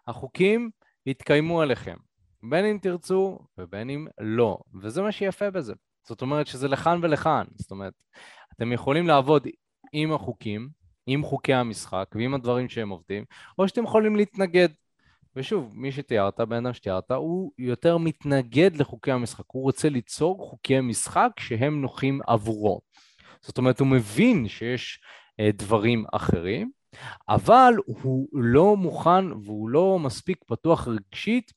החוקים 0.07 0.71
יתקיימו 1.07 1.63
עליכם, 1.63 1.97
בין 2.43 2.65
אם 2.65 2.79
תרצו 2.83 3.39
ובין 3.59 3.91
אם 3.91 4.07
לא, 4.21 4.59
וזה 4.83 5.03
מה 5.03 5.13
שיפה 5.13 5.51
בזה. 5.51 5.75
זאת 6.09 6.23
אומרת 6.23 6.47
שזה 6.47 6.69
לכאן 6.69 6.99
ולכאן, 7.03 7.45
זאת 7.55 7.71
אומרת, 7.71 7.93
אתם 8.57 8.73
יכולים 8.73 9.07
לעבוד 9.07 9.47
עם 9.93 10.13
החוקים, 10.13 10.69
עם 11.07 11.23
חוקי 11.23 11.55
המשחק 11.55 12.07
ועם 12.15 12.35
הדברים 12.35 12.69
שהם 12.69 12.89
עובדים, 12.89 13.25
או 13.59 13.69
שאתם 13.69 13.85
יכולים 13.85 14.17
להתנגד. 14.17 14.69
ושוב, 15.37 15.71
מי 15.75 15.93
שתיארת, 15.93 16.41
בן 16.41 16.67
אדם 16.67 16.75
שתיארת, 16.75 17.11
הוא 17.11 17.53
יותר 17.59 17.99
מתנגד 17.99 18.77
לחוקי 18.77 19.13
המשחק, 19.13 19.45
הוא 19.47 19.63
רוצה 19.63 19.89
ליצור 19.89 20.49
חוקי 20.51 20.81
משחק 20.81 21.31
שהם 21.41 21.81
נוחים 21.81 22.21
עבורו. 22.27 22.81
זאת 23.41 23.59
אומרת, 23.59 23.81
הוא 23.81 23.89
מבין 23.89 24.49
שיש 24.49 25.01
אה, 25.41 25.51
דברים 25.53 26.05
אחרים, 26.13 26.71
אבל 27.29 27.75
הוא 27.87 28.29
לא 28.33 28.77
מוכן 28.77 29.33
והוא 29.33 29.69
לא 29.71 29.99
מספיק 29.99 30.45
פתוח 30.47 30.89
רגשית 30.89 31.53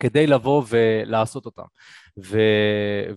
כדי 0.00 0.26
לבוא 0.26 0.62
ולעשות 0.68 1.46
אותם 1.46 1.62
ו... 2.18 2.40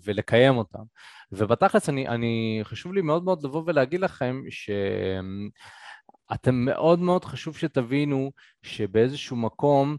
ולקיים 0.03 0.57
אותם. 0.57 0.84
ובתכלס 1.32 1.89
אני, 1.89 2.07
אני, 2.07 2.59
חשוב 2.63 2.93
לי 2.93 3.01
מאוד 3.01 3.23
מאוד 3.23 3.43
לבוא 3.43 3.63
ולהגיד 3.65 3.99
לכם 3.99 4.41
שאתם 4.49 6.55
מאוד 6.55 6.99
מאוד 6.99 7.25
חשוב 7.25 7.57
שתבינו 7.57 8.32
שבאיזשהו 8.63 9.36
מקום 9.36 9.97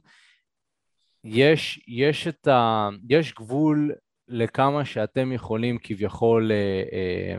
יש, 1.24 1.84
יש, 1.88 2.28
את 2.28 2.48
ה, 2.48 2.88
יש 3.10 3.34
גבול 3.34 3.92
לכמה 4.28 4.84
שאתם 4.84 5.32
יכולים 5.32 5.78
כביכול 5.82 6.52
אה, 6.52 6.82
אה, 6.92 7.36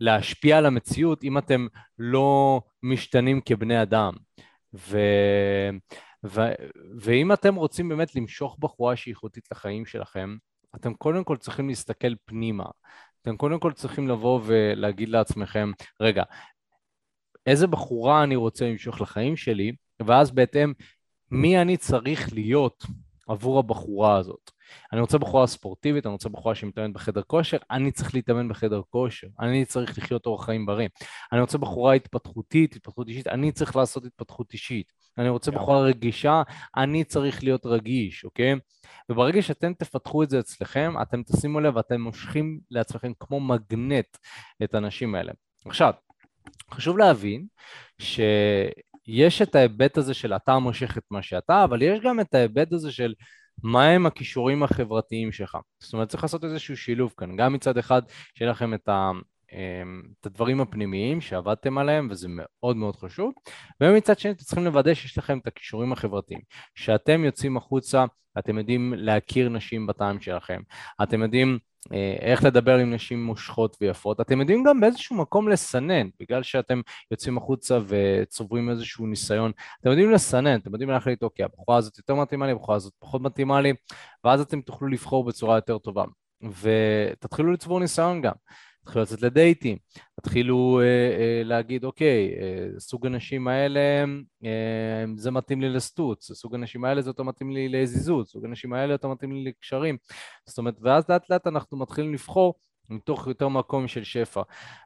להשפיע 0.00 0.58
על 0.58 0.66
המציאות 0.66 1.24
אם 1.24 1.38
אתם 1.38 1.66
לא 1.98 2.60
משתנים 2.82 3.40
כבני 3.40 3.82
אדם. 3.82 4.12
ו, 4.74 4.98
ו, 6.24 6.40
ואם 7.00 7.32
אתם 7.32 7.54
רוצים 7.54 7.88
באמת 7.88 8.14
למשוך 8.14 8.56
בחורה 8.58 8.96
שהיא 8.96 9.12
איכותית 9.12 9.48
לחיים 9.52 9.86
שלכם, 9.86 10.36
אתם 10.76 10.94
קודם 10.94 11.24
כל 11.24 11.36
צריכים 11.36 11.68
להסתכל 11.68 12.14
פנימה. 12.24 12.64
אתם 13.22 13.36
קודם 13.36 13.60
כל 13.60 13.72
צריכים 13.72 14.08
לבוא 14.08 14.40
ולהגיד 14.44 15.08
לעצמכם, 15.08 15.72
רגע, 16.00 16.22
איזה 17.46 17.66
בחורה 17.66 18.22
אני 18.22 18.36
רוצה 18.36 18.68
למשוך 18.68 19.00
לחיים 19.00 19.36
שלי, 19.36 19.72
ואז 20.06 20.30
בהתאם, 20.30 20.72
מי 21.30 21.62
אני 21.62 21.76
צריך 21.76 22.32
להיות 22.32 22.84
עבור 23.28 23.58
הבחורה 23.58 24.16
הזאת. 24.16 24.50
אני 24.92 25.00
רוצה 25.00 25.18
בחורה 25.18 25.46
ספורטיבית, 25.46 26.06
אני 26.06 26.12
רוצה 26.12 26.28
בחורה 26.28 26.54
שמתאמנת 26.54 26.92
בחדר 26.94 27.22
כושר, 27.26 27.56
אני 27.70 27.92
צריך 27.92 28.14
להתאמן 28.14 28.48
בחדר 28.48 28.80
כושר, 28.90 29.26
אני 29.40 29.64
צריך 29.64 29.98
לחיות 29.98 30.26
אורח 30.26 30.44
חיים 30.44 30.66
בריא. 30.66 30.88
אני 31.32 31.40
רוצה 31.40 31.58
בחורה 31.58 31.94
התפתחותית, 31.94 32.76
התפתחות 32.76 33.08
אישית, 33.08 33.26
אני 33.26 33.52
צריך 33.52 33.76
לעשות 33.76 34.04
התפתחות 34.04 34.52
אישית. 34.52 34.92
אני 35.18 35.28
רוצה 35.28 35.50
בחורה 35.50 35.80
רגישה, 35.80 36.42
אני 36.76 37.04
צריך 37.04 37.44
להיות 37.44 37.66
רגיש, 37.66 38.24
אוקיי? 38.24 38.54
וברגע 39.08 39.42
שאתם 39.42 39.74
תפתחו 39.74 40.22
את 40.22 40.30
זה 40.30 40.38
אצלכם, 40.38 40.94
אתם 41.02 41.22
תשימו 41.22 41.60
לב, 41.60 41.78
אתם 41.78 42.00
מושכים 42.00 42.60
לעצמכם 42.70 43.12
כמו 43.20 43.40
מגנט 43.40 44.16
את 44.64 44.74
הנשים 44.74 45.14
האלה. 45.14 45.32
עכשיו, 45.66 45.92
חשוב 46.70 46.98
להבין 46.98 47.46
שיש 47.98 49.42
את 49.42 49.54
ההיבט 49.54 49.96
הזה 49.96 50.14
של 50.14 50.34
אתה 50.34 50.58
מושך 50.58 50.98
את 50.98 51.04
מה 51.10 51.22
שאתה, 51.22 51.64
אבל 51.64 51.82
יש 51.82 52.00
גם 52.00 52.20
את 52.20 52.34
ההיבט 52.34 52.72
הזה 52.72 52.92
של 52.92 53.14
מהם 53.62 54.06
הכישורים 54.06 54.62
החברתיים 54.62 55.32
שלך. 55.32 55.58
זאת 55.80 55.92
אומרת, 55.92 56.08
צריך 56.08 56.22
לעשות 56.22 56.44
איזשהו 56.44 56.76
שילוב 56.76 57.14
כאן. 57.16 57.36
גם 57.36 57.52
מצד 57.52 57.78
אחד, 57.78 58.02
שיהיה 58.34 58.50
לכם 58.50 58.74
את, 58.74 58.88
ה, 58.88 59.10
אמ, 59.52 60.02
את 60.20 60.26
הדברים 60.26 60.60
הפנימיים 60.60 61.20
שעבדתם 61.20 61.78
עליהם, 61.78 62.08
וזה 62.10 62.28
מאוד 62.30 62.76
מאוד 62.76 62.96
חשוב, 62.96 63.32
ומצד 63.80 64.18
שני, 64.18 64.32
אתם 64.32 64.44
צריכים 64.44 64.64
לוודא 64.64 64.94
שיש 64.94 65.18
לכם 65.18 65.38
את 65.38 65.46
הכישורים 65.46 65.92
החברתיים. 65.92 66.40
שאתם 66.74 67.24
יוצאים 67.24 67.56
החוצה, 67.56 68.04
אתם 68.38 68.58
יודעים 68.58 68.94
להכיר 68.96 69.48
נשים 69.48 69.86
בטעם 69.86 70.20
שלכם. 70.20 70.60
אתם 71.02 71.22
יודעים 71.22 71.58
איך 72.20 72.44
לדבר 72.44 72.76
עם 72.78 72.94
נשים 72.94 73.24
מושכות 73.24 73.76
ויפות. 73.80 74.20
אתם 74.20 74.40
יודעים 74.40 74.64
גם 74.64 74.80
באיזשהו 74.80 75.16
מקום 75.16 75.48
לסנן, 75.48 76.08
בגלל 76.20 76.42
שאתם 76.42 76.80
יוצאים 77.10 77.38
החוצה 77.38 77.78
וצוברים 77.86 78.70
איזשהו 78.70 79.06
ניסיון. 79.06 79.52
אתם 79.80 79.90
יודעים 79.90 80.10
לסנן, 80.10 80.58
אתם 80.58 80.72
יודעים 80.72 80.90
להחליט, 80.90 81.22
אוקיי, 81.22 81.44
הבחורה 81.44 81.76
הזאת 81.76 81.98
יותר 81.98 82.14
מתאימה 82.14 82.46
לי, 82.46 82.52
הבחורה 82.52 82.76
הזאת 82.76 82.92
פחות 82.98 83.22
מתאימה 83.22 83.60
לי, 83.60 83.72
ואז 84.24 84.40
אתם 84.40 84.60
תוכלו 84.60 84.88
לבחור 84.88 85.24
בצורה 85.24 85.56
יותר 85.56 85.78
טובה. 85.78 86.04
ותתחילו 86.60 87.52
לצבור 87.52 87.80
ניסיון 87.80 88.22
גם. 88.22 88.32
תתחילו 88.84 89.02
לצאת 89.02 89.22
לדייטים, 89.22 89.78
תתחילו 90.20 90.80
אה, 90.80 90.84
אה, 90.84 91.42
להגיד, 91.44 91.84
אוקיי, 91.84 92.34
אה, 92.40 92.80
סוג 92.80 93.06
הנשים 93.06 93.48
האלה, 93.48 94.04
אה, 94.44 95.04
זה 95.16 95.30
מתאים 95.30 95.60
לי 95.60 95.68
לסטוץ, 95.68 96.32
סוג 96.32 96.54
הנשים 96.54 96.84
האלה 96.84 97.02
זה 97.02 97.10
יותר 97.10 97.22
מתאים 97.22 97.50
לי 97.50 97.68
לזיזות, 97.68 98.28
סוג 98.28 98.44
הנשים 98.44 98.72
האלה 98.72 98.92
יותר 98.92 99.08
מתאים 99.08 99.32
לי 99.32 99.44
לקשרים. 99.44 99.96
זאת 100.46 100.58
אומרת, 100.58 100.74
ואז 100.80 101.04
לאט 101.08 101.30
לאט 101.30 101.46
אנחנו 101.46 101.78
מתחילים 101.78 102.12
לבחור 102.12 102.54
מתוך 102.88 103.26
יותר 103.26 103.48
מקום 103.48 103.88
של 103.88 104.04
שפע. 104.04 104.42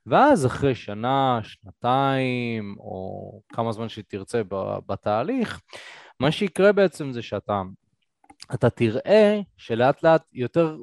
ואז 0.07 0.47
אחרי 0.47 0.75
שנה, 0.75 1.41
שנתיים, 1.43 2.77
או 2.79 3.41
כמה 3.53 3.73
זמן 3.73 3.89
שתרצה 3.89 4.43
בתהליך, 4.87 5.61
מה 6.21 6.31
שיקרה 6.31 6.73
בעצם 6.73 7.13
זה 7.13 7.23
שאתה 7.23 7.63
אתה 8.55 8.71
תראה 8.71 9.41
שלאט 9.57 10.03
לאט 10.03 10.23
יותר 10.33 10.77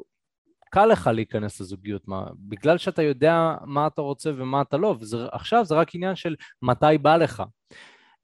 קל 0.74 0.86
לך 0.86 1.08
להיכנס 1.08 1.62
לזוגיות, 1.62 2.08
מה, 2.08 2.26
בגלל 2.36 2.78
שאתה 2.78 3.02
יודע 3.02 3.56
מה 3.66 3.88
אתה 3.88 4.02
רוצה 4.02 4.32
ומה 4.38 4.62
אתה 4.62 4.78
לא, 4.78 4.96
ועכשיו 5.10 5.66
זה 5.66 5.76
רק 5.76 5.96
עניין 5.96 6.16
של 6.16 6.36
מתי 6.62 6.98
בא 7.02 7.18
לך. 7.18 7.44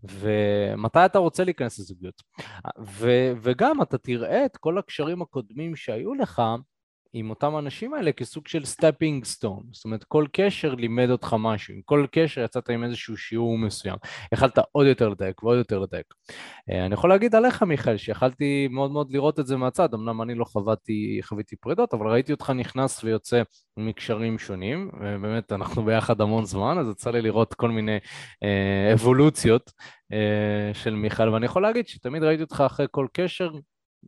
ומתי 0.04 1.06
אתה 1.06 1.20
רוצה 1.20 1.44
להיכנס 1.44 1.80
לזוגיות. 1.80 2.22
ו, 2.80 3.10
וגם 3.42 3.82
אתה 3.82 3.98
תראה 3.98 4.46
את 4.46 4.58
כל 4.58 4.78
הקשרים 4.78 5.22
הקודמים 5.22 5.76
שהיו 5.76 6.14
לך 6.14 6.42
עם 7.14 7.30
אותם 7.30 7.58
אנשים 7.58 7.94
האלה 7.94 8.12
כסוג 8.12 8.48
של 8.48 8.66
stepping 8.66 9.26
stone, 9.26 9.64
זאת 9.72 9.86
אומרת 9.86 10.04
כל 10.04 10.26
קשר 10.32 10.76
לימד 10.76 11.10
אותך 11.10 11.36
משהו, 11.40 11.74
עם 11.74 11.82
כל 11.86 12.06
קשר 12.12 12.44
יצאת 12.44 12.70
עם 12.70 12.84
איזשהו 12.84 13.18
שיעור 13.18 13.58
מסוים, 13.58 13.96
יכלת 14.34 14.58
עוד 14.72 14.88
יותר 14.88 15.10
לדייק 15.10 15.44
ועוד 15.44 15.58
יותר 15.58 15.80
לדייק. 15.80 16.06
אה, 16.70 16.86
אני 16.86 16.94
יכול 16.94 17.10
להגיד 17.10 17.36
עליך 17.36 17.64
מיכאל 17.64 17.98
שיכלתי 17.98 18.68
מאוד 18.72 18.92
מאוד 18.92 19.12
לראות 19.12 19.40
את 19.40 19.48
זה 19.48 19.58
מהצד, 19.58 19.94
אמנם 19.94 20.22
אני 20.22 20.36
לא 20.36 20.46
חוויתי, 20.46 21.20
חוויתי 21.24 21.56
פרידות, 21.56 21.94
אבל 21.94 22.08
ראיתי 22.08 22.32
אותך 22.32 22.50
נכנס 22.50 23.04
ויוצא 23.04 23.42
מקשרים 23.78 24.40
שונים, 24.40 24.92
ובאמת 24.94 25.52
אנחנו 25.52 25.86
ביחד 25.86 26.22
המון 26.22 26.46
זמן, 26.46 26.78
אז 26.80 26.90
יצא 26.90 27.12
לי 27.12 27.22
לראות 27.22 27.54
כל 27.54 27.70
מיני 27.70 27.98
אה, 28.44 28.94
אבולוציות 28.94 29.72
אה, 30.14 30.74
של 30.74 30.96
מיכאל, 30.96 31.30
ואני 31.30 31.46
יכול 31.46 31.62
להגיד 31.62 31.88
שתמיד 31.88 32.24
ראיתי 32.24 32.44
אותך 32.44 32.64
אחרי 32.66 32.86
כל 32.92 33.08
קשר 33.14 33.52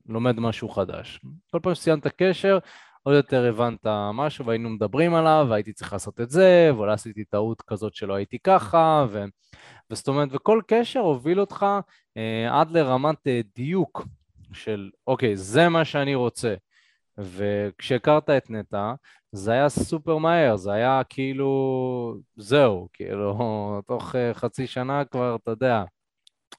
לומד 0.06 0.40
משהו 0.40 0.70
חדש. 0.70 1.20
כל 1.52 1.60
פעם 1.64 1.76
שציינת 1.76 2.08
קשר, 2.08 2.58
עוד 3.04 3.16
יותר 3.16 3.46
הבנת 3.50 3.86
משהו 4.14 4.46
והיינו 4.46 4.70
מדברים 4.70 5.14
עליו 5.14 5.48
והייתי 5.50 5.74
צריך 5.74 5.94
לעשות 5.94 6.22
את 6.22 6.30
זה 6.30 6.72
ואולי 6.76 6.94
עשיתי 6.94 7.24
טעות 7.26 7.62
כזאת 7.62 7.96
שלא 7.96 8.14
הייתי 8.14 8.40
ככה 8.40 9.06
ו... 9.10 9.24
וזאת 9.92 10.08
אומרת 10.08 10.30
וכל 10.32 10.62
קשר 10.68 11.00
הוביל 11.00 11.40
אותך 11.40 11.66
אה, 12.18 12.60
עד 12.60 12.72
לרמת 12.72 13.28
אה, 13.28 13.42
דיוק 13.56 14.06
של 14.54 14.90
אוקיי 15.08 15.38
זה 15.38 15.70
מה 15.70 15.86
שאני 15.86 16.16
רוצה. 16.16 16.56
וכשהכרת 17.18 18.30
את 18.30 18.50
נטע 18.50 18.94
זה 19.32 19.52
היה 19.52 19.70
סופר 19.70 20.18
מהר, 20.18 20.56
זה 20.56 20.72
היה 20.72 21.02
כאילו 21.10 22.16
זהו, 22.36 22.88
כאילו 22.94 23.38
תוך 23.88 24.16
אה, 24.16 24.34
חצי 24.34 24.68
שנה 24.68 25.06
כבר 25.06 25.36
אתה 25.36 25.52
יודע 25.52 25.84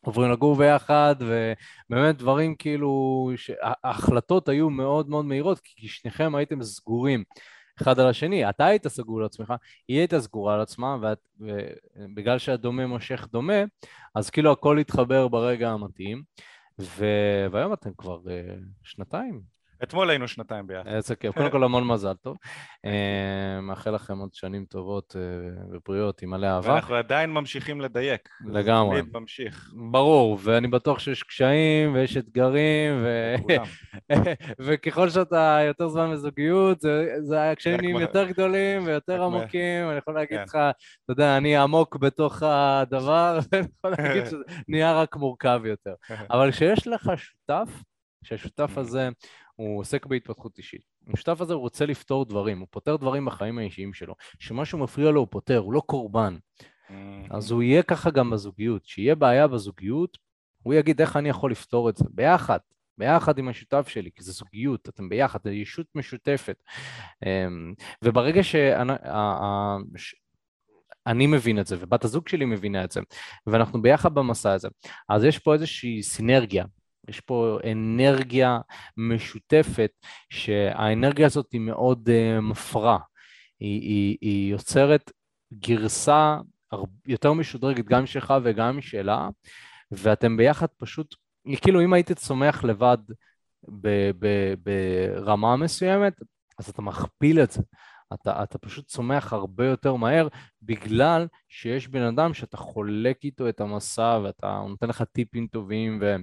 עוברים 0.05 0.31
לגור 0.31 0.57
ביחד, 0.57 1.17
ובאמת 1.19 2.17
דברים 2.17 2.55
כאילו, 2.55 3.31
ההחלטות 3.85 4.49
היו 4.49 4.71
מאוד 4.71 5.09
מאוד 5.09 5.25
מהירות, 5.25 5.61
כי 5.65 5.89
שניכם 5.89 6.35
הייתם 6.35 6.63
סגורים 6.63 7.25
אחד 7.83 7.99
על 8.01 8.09
השני. 8.09 8.49
אתה 8.49 8.67
היית 8.67 8.89
סגור 8.89 9.19
על 9.19 9.25
עצמך, 9.25 9.55
היא 9.89 9.99
הייתה 9.99 10.21
סגורה 10.21 10.55
על 10.55 10.61
עצמה, 10.61 10.97
ובגלל 11.41 12.39
שהדומה 12.39 12.87
מושך 12.87 13.27
דומה, 13.33 13.63
אז 14.15 14.31
כאילו 14.31 14.53
הכל 14.53 14.79
התחבר 14.79 15.29
ברגע 15.29 15.71
המתאים, 15.71 16.23
ו... 16.79 17.05
והיום 17.51 17.73
אתם 17.73 17.91
כבר 17.99 18.19
uh, 18.25 18.29
שנתיים 18.83 19.41
אתמול 19.83 20.11
היינו 20.11 20.29
שנתיים 20.29 20.67
ביחד. 20.67 20.87
איזה 20.87 21.17
כיף. 21.17 21.35
קודם 21.35 21.51
כל 21.51 21.65
המון 21.65 21.87
מזל 21.87 22.15
טוב. 22.15 22.37
אה, 22.87 23.61
מאחל 23.63 23.91
לכם 23.91 24.19
עוד 24.19 24.35
שנים 24.35 24.65
טובות 24.65 25.17
אה, 25.17 25.23
ובריאות 25.71 26.23
עם 26.23 26.31
מלא 26.31 26.47
אהבה. 26.47 26.73
ואנחנו 26.73 26.95
עדיין 26.95 27.31
ממשיכים 27.31 27.81
לדייק. 27.81 28.29
לגמרי. 28.47 29.03
תמיד 29.03 29.17
ממשיך. 29.17 29.73
ברור, 29.91 30.39
ואני 30.43 30.69
בטוח 30.69 30.99
שיש 30.99 31.23
קשיים 31.23 31.95
ויש 31.95 32.17
אתגרים, 32.17 33.05
וככל 34.65 35.09
שאתה 35.09 35.59
יותר 35.67 35.89
זמן 35.89 36.13
בזוגיות, 36.13 36.79
הקשיים 37.37 37.81
נהיים 37.81 37.97
יותר 37.97 38.25
גדולים 38.25 38.87
ויותר 38.87 39.23
עמוקים. 39.23 39.89
אני 39.89 39.99
יכול 39.99 40.15
להגיד 40.15 40.39
כן. 40.39 40.45
לך, 40.45 40.55
אתה 40.55 41.13
יודע, 41.13 41.37
אני 41.37 41.57
עמוק 41.57 41.97
בתוך 41.97 42.43
הדבר, 42.43 43.39
ואני 43.53 43.67
יכול 43.79 43.91
להגיד 43.99 44.27
שזה 44.27 44.43
נהיה 44.69 45.01
רק 45.01 45.17
מורכב 45.17 45.61
יותר. 45.65 45.95
אבל 46.31 46.51
כשיש 46.51 46.87
לך 46.87 47.13
שותף, 47.17 47.83
שהשותף 48.25 48.79
הזה 48.79 49.09
הוא 49.63 49.81
עוסק 49.81 50.07
בהתפתחות 50.07 50.59
אישית. 50.59 50.81
המשותף 51.07 51.41
הזה 51.41 51.55
הוא 51.55 51.61
רוצה 51.61 51.87
לפתור 51.87 52.25
דברים, 52.25 52.59
הוא 52.59 52.69
פותר 52.71 52.97
דברים 52.97 53.25
בחיים 53.25 53.59
האישיים 53.59 53.93
שלו. 53.93 54.15
שמשהו 54.39 54.79
מפריע 54.79 55.11
לו 55.11 55.21
הוא 55.21 55.29
פותר, 55.31 55.59
הוא 55.59 55.73
לא 55.73 55.83
קורבן. 55.87 56.37
Mm-hmm. 56.37 56.93
אז 57.31 57.51
הוא 57.51 57.63
יהיה 57.63 57.83
ככה 57.83 58.11
גם 58.11 58.31
בזוגיות. 58.31 58.85
כשיהיה 58.85 59.15
בעיה 59.15 59.49
בזוגיות, 59.49 60.19
הוא 60.63 60.75
יגיד 60.75 61.01
איך 61.01 61.17
אני 61.17 61.29
יכול 61.29 61.51
לפתור 61.51 61.91
את 61.91 61.97
זה, 61.97 62.05
ביחד. 62.11 62.59
ביחד 62.99 63.39
עם 63.39 63.49
השותף 63.49 63.89
שלי, 63.89 64.11
כי 64.17 64.25
זה 64.25 64.33
זוגיות, 64.33 64.89
אתם 64.89 65.09
ביחד, 65.09 65.39
זה 65.45 65.53
ישות 65.53 65.87
משותפת. 65.95 66.63
אמ, 67.27 67.75
וברגע 68.05 68.43
שאני 68.43 68.87
מבין 71.27 71.61
את 71.61 71.67
זה, 71.67 71.77
ובת 71.79 72.05
הזוג 72.05 72.29
שלי 72.29 72.45
מבינה 72.45 72.85
את 72.85 72.93
זה, 72.93 73.01
ואנחנו 73.47 73.83
ביחד 73.83 74.15
במסע 74.15 74.53
הזה, 74.53 74.69
אז 75.09 75.25
יש 75.25 75.39
פה 75.39 75.55
איזושהי 75.55 76.03
סינרגיה 76.03 76.65
יש 77.09 77.21
פה 77.21 77.59
אנרגיה 77.73 78.59
משותפת, 78.97 79.91
שהאנרגיה 80.31 81.27
הזאת 81.27 81.53
היא 81.53 81.61
מאוד 81.61 82.09
uh, 82.09 82.41
מפרה. 82.41 82.99
היא, 83.61 83.81
היא, 83.81 84.19
היא 84.21 84.53
יוצרת 84.53 85.11
גרסה 85.53 86.37
יותר 87.07 87.33
משודרגת 87.33 87.85
גם 87.85 88.07
שלך 88.07 88.35
וגם 88.43 88.79
משלה, 88.79 89.29
ואתם 89.91 90.37
ביחד 90.37 90.67
פשוט, 90.77 91.15
כאילו 91.63 91.85
אם 91.85 91.93
הייתי 91.93 92.15
צומח 92.15 92.65
לבד 92.65 92.99
ב, 93.81 94.11
ב, 94.19 94.55
ברמה 94.63 95.57
מסוימת, 95.57 96.13
אז 96.59 96.69
אתה 96.69 96.83
מכפיל 96.83 97.43
את 97.43 97.51
זה. 97.51 97.63
אתה, 98.15 98.43
אתה 98.43 98.59
פשוט 98.59 98.87
צומח 98.87 99.33
הרבה 99.33 99.67
יותר 99.67 99.95
מהר 99.95 100.29
בגלל 100.63 101.27
שיש 101.49 101.89
בן 101.89 102.03
אדם 102.03 102.35
שאתה 102.35 102.57
חולק 102.57 103.25
איתו 103.25 103.49
את 103.49 103.61
המסע 103.61 104.19
ואתה 104.25 104.65
נותן 104.69 104.89
לך 104.89 105.03
טיפים 105.03 105.47
טובים 105.47 105.99
ו... 106.03 106.17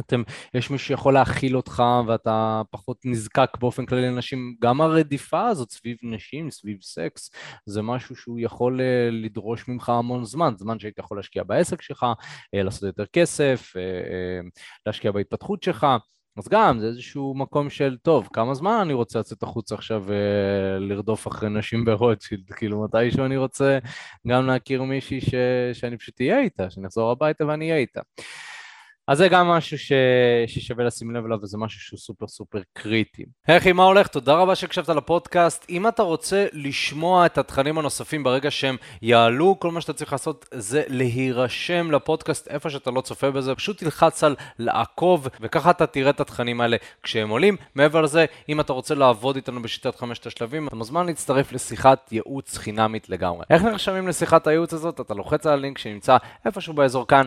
אתם, 0.00 0.22
יש 0.54 0.70
מישהו 0.70 0.86
שיכול 0.86 1.14
להכיל 1.14 1.56
אותך 1.56 1.82
ואתה 2.06 2.62
פחות 2.70 2.96
נזקק 3.04 3.50
באופן 3.60 3.86
כללי 3.86 4.06
לנשים. 4.06 4.56
גם 4.62 4.80
הרדיפה 4.80 5.46
הזאת 5.46 5.70
סביב 5.70 5.96
נשים, 6.02 6.50
סביב 6.50 6.78
סקס, 6.82 7.30
זה 7.66 7.82
משהו 7.82 8.16
שהוא 8.16 8.40
יכול 8.40 8.80
אה, 8.80 9.08
לדרוש 9.12 9.68
ממך 9.68 9.88
המון 9.88 10.24
זמן, 10.24 10.54
זמן 10.58 10.78
שהיית 10.78 10.98
יכול 10.98 11.16
להשקיע 11.16 11.42
בעסק 11.42 11.82
שלך, 11.82 12.06
אה, 12.54 12.62
לעשות 12.62 12.82
יותר 12.82 13.06
כסף, 13.06 13.72
אה, 13.76 14.40
להשקיע 14.86 15.12
בהתפתחות 15.12 15.62
שלך. 15.62 15.86
אז 16.38 16.48
גם 16.48 16.78
זה 16.80 16.86
איזשהו 16.86 17.34
מקום 17.36 17.70
של, 17.70 17.96
טוב, 18.02 18.28
כמה 18.32 18.54
זמן 18.54 18.78
אני 18.82 18.92
רוצה 18.92 19.18
לצאת 19.18 19.42
החוצה 19.42 19.74
עכשיו 19.74 20.04
ולרדוף 20.06 21.28
אחרי 21.28 21.48
נשים 21.48 21.84
ברוטשילד? 21.84 22.50
כאילו, 22.56 22.84
מתישהו 22.84 23.24
אני 23.24 23.36
רוצה 23.36 23.78
גם 24.26 24.46
להכיר 24.46 24.82
מישהי 24.82 25.20
ש... 25.20 25.34
שאני 25.72 25.98
פשוט 25.98 26.20
אהיה 26.20 26.40
איתה, 26.40 26.70
שאני 26.70 26.86
אחזור 26.86 27.10
הביתה 27.10 27.46
ואני 27.46 27.70
אהיה 27.70 27.80
איתה. 27.80 28.00
אז 29.08 29.18
זה 29.18 29.28
גם 29.28 29.48
משהו 29.48 29.78
ש... 29.78 29.92
ששווה 30.46 30.84
לשים 30.84 31.10
לב 31.16 31.24
אליו, 31.24 31.38
וזה 31.42 31.58
משהו 31.58 31.80
שהוא 31.80 31.98
סופר 31.98 32.26
סופר 32.26 32.58
קריטי. 32.72 33.24
היי 33.46 33.72
מה 33.72 33.84
הולך? 33.84 34.06
תודה 34.06 34.34
רבה 34.34 34.54
שהקשבת 34.54 34.88
לפודקאסט. 34.88 35.66
אם 35.70 35.88
אתה 35.88 36.02
רוצה 36.02 36.46
לשמוע 36.52 37.26
את 37.26 37.38
התכנים 37.38 37.78
הנוספים 37.78 38.24
ברגע 38.24 38.50
שהם 38.50 38.76
יעלו, 39.02 39.56
כל 39.58 39.70
מה 39.70 39.80
שאתה 39.80 39.92
צריך 39.92 40.12
לעשות 40.12 40.48
זה 40.54 40.82
להירשם 40.88 41.90
לפודקאסט 41.90 42.48
איפה 42.48 42.70
שאתה 42.70 42.90
לא 42.90 43.00
צופה 43.00 43.30
בזה, 43.30 43.54
פשוט 43.54 43.78
תלחץ 43.78 44.24
על 44.24 44.36
לעקוב, 44.58 45.28
וככה 45.40 45.70
אתה 45.70 45.86
תראה 45.86 46.10
את 46.10 46.20
התכנים 46.20 46.60
האלה 46.60 46.76
כשהם 47.02 47.28
עולים. 47.28 47.56
מעבר 47.74 48.00
לזה, 48.00 48.24
אם 48.48 48.60
אתה 48.60 48.72
רוצה 48.72 48.94
לעבוד 48.94 49.36
איתנו 49.36 49.62
בשיטת 49.62 49.96
חמשת 49.96 50.26
השלבים, 50.26 50.68
אתה 50.68 50.76
מוזמן 50.76 51.06
להצטרף 51.06 51.52
לשיחת 51.52 52.12
ייעוץ 52.12 52.58
חינמית 52.58 53.08
לגמרי. 53.08 53.44
איך 53.50 53.62
נרשמים 53.62 54.08
לשיחת 54.08 54.46
הייעוץ 54.46 54.72
הזאת? 54.72 55.00
אתה 55.00 55.14
לוחץ 55.14 55.46
על 55.46 55.52
הלינק 55.52 55.78
שנמצא 55.78 56.16
איפשהו 56.44 56.74
באזור 56.74 57.06
כאן, 57.06 57.26